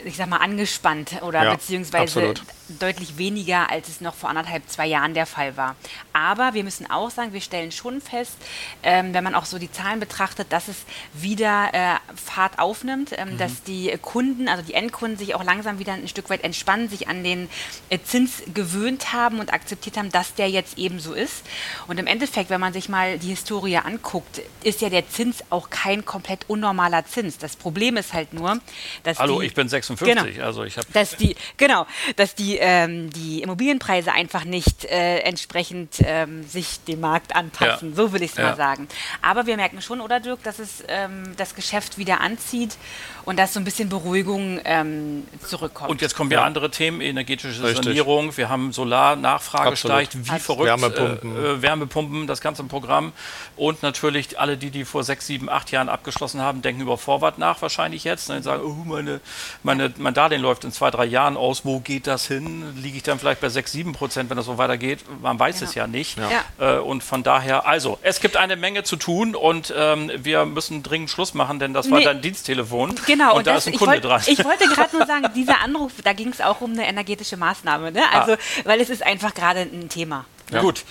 ich 0.05 0.17
sag 0.17 0.29
mal, 0.29 0.39
angespannt 0.39 1.23
oder 1.23 1.45
Ja, 1.45 1.55
beziehungsweise 1.55 2.03
absolut. 2.03 2.43
Deutlich 2.69 3.17
weniger, 3.19 3.71
als 3.71 3.89
es 3.89 4.01
noch 4.01 4.15
vor 4.15 4.29
anderthalb, 4.31 4.69
zwei 4.69 4.87
Jahren 4.87 5.15
der 5.15 5.27
Fall 5.27 5.57
war. 5.57 5.77
Aber 6.13 6.55
wir 6.55 6.65
müssen 6.65 6.91
auch 6.91 7.11
sagen, 7.11 7.33
wir 7.33 7.41
stellen 7.41 7.71
schon 7.73 8.01
fest, 8.01 8.37
ähm, 8.83 9.15
wenn 9.15 9.23
man 9.25 9.35
auch 9.35 9.45
so 9.45 9.59
die 9.59 9.71
Zahlen 9.71 10.01
betrachtet, 10.01 10.53
dass 10.53 10.69
es 10.69 10.77
wieder 11.13 11.69
äh, 11.73 11.95
Fahrt 12.17 12.59
aufnimmt, 12.59 13.13
ähm, 13.17 13.35
Mhm. 13.35 13.39
dass 13.39 13.63
die 13.63 13.97
Kunden, 14.03 14.49
also 14.49 14.63
die 14.63 14.75
Endkunden 14.75 15.19
sich 15.19 15.35
auch 15.35 15.45
langsam 15.45 15.79
wieder 15.79 15.93
ein 15.93 16.09
Stück 16.09 16.31
weit 16.31 16.43
entspannen, 16.45 16.89
sich 16.89 17.09
an 17.09 17.23
den 17.25 17.49
äh, 17.91 17.99
Zins 18.03 18.43
gewöhnt 18.53 19.13
haben 19.13 19.39
und 19.41 19.53
akzeptiert 19.53 19.97
haben, 19.97 20.11
dass 20.11 20.35
der 20.35 20.49
jetzt 20.51 20.79
eben 20.79 20.99
so 21.01 21.13
ist. 21.13 21.45
Und 21.87 21.99
im 21.99 22.07
Endeffekt, 22.07 22.51
wenn 22.51 22.61
man 22.61 22.73
sich 22.73 22.89
mal 22.89 23.19
die 23.19 23.29
Historie 23.29 23.77
anguckt, 23.79 24.41
ist 24.63 24.81
ja 24.81 24.89
der 24.91 25.09
Zins 25.09 25.45
auch 25.51 25.71
kein 25.71 26.05
komplett 26.05 26.49
unnormaler 26.49 27.05
Zins. 27.05 27.39
Das 27.39 27.57
Problem 27.57 27.97
ist 27.97 28.13
halt 28.13 28.33
nur, 28.33 28.59
dass 29.03 29.19
Hallo, 29.19 29.41
die, 29.41 29.47
ich 29.47 29.55
bin 29.55 29.69
56, 29.69 30.15
Genau. 30.35 30.45
also 30.45 30.65
ich 30.65 30.77
habe 30.79 30.87
dass 30.93 31.17
die 31.17 31.37
genau, 31.57 31.87
dass 32.17 32.35
die 32.35 32.56
ähm, 32.61 33.11
die 33.11 33.43
Immobilienpreise 33.43 34.13
einfach 34.13 34.45
nicht 34.45 34.85
äh, 34.85 35.19
entsprechend 35.21 35.97
ähm, 36.05 36.45
sich 36.45 36.81
dem 36.85 37.01
Markt 37.01 37.35
anpassen. 37.35 37.91
Ja. 37.91 37.97
So 37.97 38.13
will 38.13 38.23
ich 38.23 38.33
es 38.33 38.37
Ja. 38.37 38.45
mal 38.51 38.57
sagen. 38.57 38.89
Aber 39.23 39.47
wir 39.47 39.57
merken 39.57 39.81
schon, 39.83 40.01
oder 40.01 40.21
Dirk, 40.21 40.43
dass 40.43 40.59
es 40.59 40.85
ähm, 40.89 41.35
das 41.37 41.55
Geschäft 41.55 41.99
wieder 41.99 42.21
anzieht 42.21 42.77
und 43.25 43.39
dass 43.39 43.55
so 43.55 43.61
ein 43.61 43.65
bisschen 43.65 43.89
Beruhigung 43.89 44.61
ähm, 44.65 45.25
zurückkommt. 45.45 45.91
Und 45.91 46.01
jetzt 46.01 46.15
kommen 46.15 46.31
ja 46.31 46.45
andere 46.45 46.71
Themen, 46.71 47.01
energetische 47.01 47.63
Richtig. 47.65 47.85
Sanierung. 47.85 48.37
Wir 48.37 48.49
haben 48.49 48.73
Solarnachfrage 48.73 49.77
steigt 49.77 50.15
wie 50.17 50.31
Absolut. 50.31 50.67
verrückt. 50.67 50.83
Wärmepumpen. 50.83 51.37
Äh, 51.37 51.49
äh, 51.49 51.63
Wärmepumpen, 51.63 52.27
das 52.27 52.41
ganze 52.41 52.63
Programm. 52.65 53.13
Und 53.57 53.83
natürlich 53.83 54.39
alle, 54.39 54.57
die, 54.57 54.71
die 54.71 54.85
vor 54.85 55.03
sechs, 55.05 55.27
sieben, 55.27 55.49
acht 55.49 55.71
Jahren 55.73 55.89
abgeschlossen 55.89 56.41
haben, 56.41 56.63
denken 56.63 56.83
über 56.83 56.99
Vorwart 56.99 57.39
nach 57.39 57.61
wahrscheinlich 57.63 58.05
jetzt. 58.05 58.31
Und 58.31 58.43
sagen, 58.43 58.63
oh, 58.65 58.85
meine, 58.85 59.21
meine, 59.63 59.93
mein 59.97 60.15
Darlehen 60.15 60.43
läuft 60.43 60.65
in 60.65 60.73
zwei, 60.73 60.91
drei 60.91 61.05
Jahren 61.05 61.37
aus. 61.37 61.65
Wo 61.65 61.81
geht 61.81 62.07
das 62.07 62.27
hin? 62.27 62.46
Liege 62.77 62.97
ich 62.99 63.03
dann 63.03 63.19
vielleicht 63.19 63.41
bei 63.41 63.49
sechs, 63.49 63.73
sieben 63.73 63.93
Prozent, 63.93 64.31
wenn 64.31 64.37
das 64.37 64.47
so 64.47 64.59
weitergeht? 64.59 65.01
Man 65.21 65.39
weiß 65.39 65.63
es 65.63 65.75
ja 65.75 65.87
nicht. 65.87 66.17
Ja. 66.19 66.77
Äh, 66.77 66.79
und 66.81 67.03
von 67.03 67.23
daher, 67.23 67.67
also, 67.67 67.99
es 68.03 68.21
gibt 68.21 68.37
eine 68.37 68.57
Menge 68.57 68.83
zu 68.85 68.97
tun 68.97 69.35
und 69.35 69.73
ähm, 69.77 70.11
wir 70.17 70.45
müssen 70.47 70.83
dringend 70.83 71.11
Schluss 71.11 71.35
machen, 71.35 71.59
denn 71.59 71.75
das 71.75 71.91
war 71.91 71.99
Nee. 71.99 72.05
dein 72.05 72.23
Diensttelefon. 72.23 72.95
Genau, 73.07 73.37
und, 73.37 73.47
da 73.47 73.55
das, 73.55 73.65
ist 73.65 73.67
ein 73.69 73.73
ich, 73.75 73.79
Kunde 73.79 73.95
wollt, 73.95 74.05
dran. 74.05 74.23
ich 74.27 74.45
wollte 74.45 74.67
gerade 74.69 74.97
nur 74.97 75.07
sagen, 75.07 75.27
dieser 75.35 75.61
Anruf, 75.61 75.93
da 76.05 76.13
ging 76.13 76.29
es 76.29 76.41
auch 76.41 76.61
um 76.61 76.73
eine 76.73 76.87
energetische 76.87 77.37
Maßnahme, 77.37 77.93
ne? 77.93 78.03
Also, 78.13 78.33
Ah. 78.33 78.37
weil 78.65 78.81
es 78.81 78.91
ist 78.91 79.03
einfach 79.03 79.35
gerade 79.35 79.61
ein 79.61 79.89
Thema. 79.89 80.25
Gut. 80.61 80.85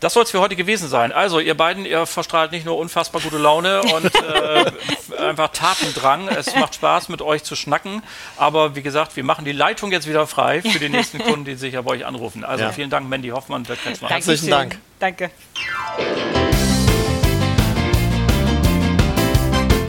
Das 0.00 0.12
soll 0.12 0.24
es 0.24 0.30
für 0.30 0.40
heute 0.40 0.56
gewesen 0.56 0.88
sein. 0.88 1.10
Also, 1.10 1.40
ihr 1.40 1.56
beiden, 1.56 1.86
ihr 1.86 2.04
verstrahlt 2.06 2.52
nicht 2.52 2.66
nur 2.66 2.76
unfassbar 2.76 3.20
gute 3.22 3.38
Laune 3.38 3.80
und 3.94 4.14
äh, 4.14 4.70
einfach 5.18 5.48
Tatendrang. 5.48 6.28
Es 6.28 6.54
macht 6.54 6.74
Spaß, 6.74 7.08
mit 7.08 7.22
euch 7.22 7.44
zu 7.44 7.56
schnacken. 7.56 8.02
Aber 8.36 8.76
wie 8.76 8.82
gesagt, 8.82 9.16
wir 9.16 9.24
machen 9.24 9.44
die 9.44 9.52
Leitung 9.52 9.92
jetzt 9.92 10.06
wieder 10.08 10.26
frei 10.26 10.60
für 10.62 10.78
die 10.78 10.88
nächsten 10.90 11.18
Kunden, 11.18 11.44
die 11.46 11.54
sicher 11.54 11.82
bei 11.82 11.92
euch 11.92 12.04
anrufen. 12.06 12.44
Also, 12.44 12.64
Ja. 12.64 12.72
vielen 12.72 12.90
Dank, 12.90 13.08
Mandy 13.08 13.28
Hoffmann. 13.30 13.64
Herzlichen. 14.08 14.50
Dank. 14.50 14.78
Danke. 14.98 15.30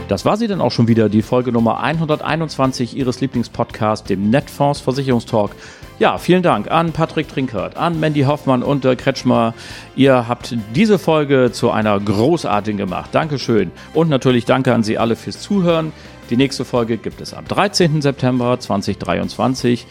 Das 0.08 0.24
war 0.24 0.38
sie 0.38 0.46
dann 0.46 0.62
auch 0.62 0.72
schon 0.72 0.88
wieder, 0.88 1.10
die 1.10 1.20
Folge 1.20 1.52
Nummer 1.52 1.80
121 1.80 2.96
Ihres 2.96 3.20
Lieblingspodcasts, 3.20 4.08
dem 4.08 4.30
Netfonds 4.30 4.80
Versicherungstalk. 4.80 5.50
Ja, 5.98 6.16
vielen 6.16 6.42
Dank 6.42 6.70
an 6.70 6.92
Patrick 6.92 7.28
Trinkert, 7.28 7.76
an 7.76 8.00
Mandy 8.00 8.22
Hoffmann 8.22 8.62
und 8.62 8.84
Dirk 8.84 9.00
Kretschmer. 9.00 9.52
Ihr 9.96 10.26
habt 10.26 10.56
diese 10.74 10.98
Folge 10.98 11.50
zu 11.52 11.70
einer 11.70 12.00
großartigen 12.00 12.78
gemacht. 12.78 13.10
Dankeschön. 13.12 13.70
Und 13.92 14.08
natürlich 14.08 14.46
danke 14.46 14.72
an 14.72 14.82
Sie 14.82 14.96
alle 14.96 15.14
fürs 15.14 15.40
Zuhören. 15.40 15.92
Die 16.30 16.38
nächste 16.38 16.64
Folge 16.64 16.96
gibt 16.96 17.20
es 17.20 17.34
am 17.34 17.46
13. 17.46 18.00
September 18.00 18.58
2023. 18.58 19.86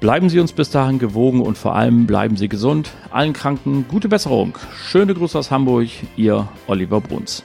Bleiben 0.00 0.30
Sie 0.30 0.40
uns 0.40 0.52
bis 0.52 0.70
dahin 0.70 0.98
gewogen 0.98 1.42
und 1.42 1.58
vor 1.58 1.76
allem 1.76 2.06
bleiben 2.06 2.38
Sie 2.38 2.48
gesund. 2.48 2.92
Allen 3.10 3.34
Kranken 3.34 3.84
gute 3.88 4.08
Besserung. 4.08 4.56
Schöne 4.86 5.12
Grüße 5.12 5.38
aus 5.38 5.50
Hamburg, 5.50 5.88
Ihr 6.16 6.48
Oliver 6.66 7.02
Bruns. 7.02 7.42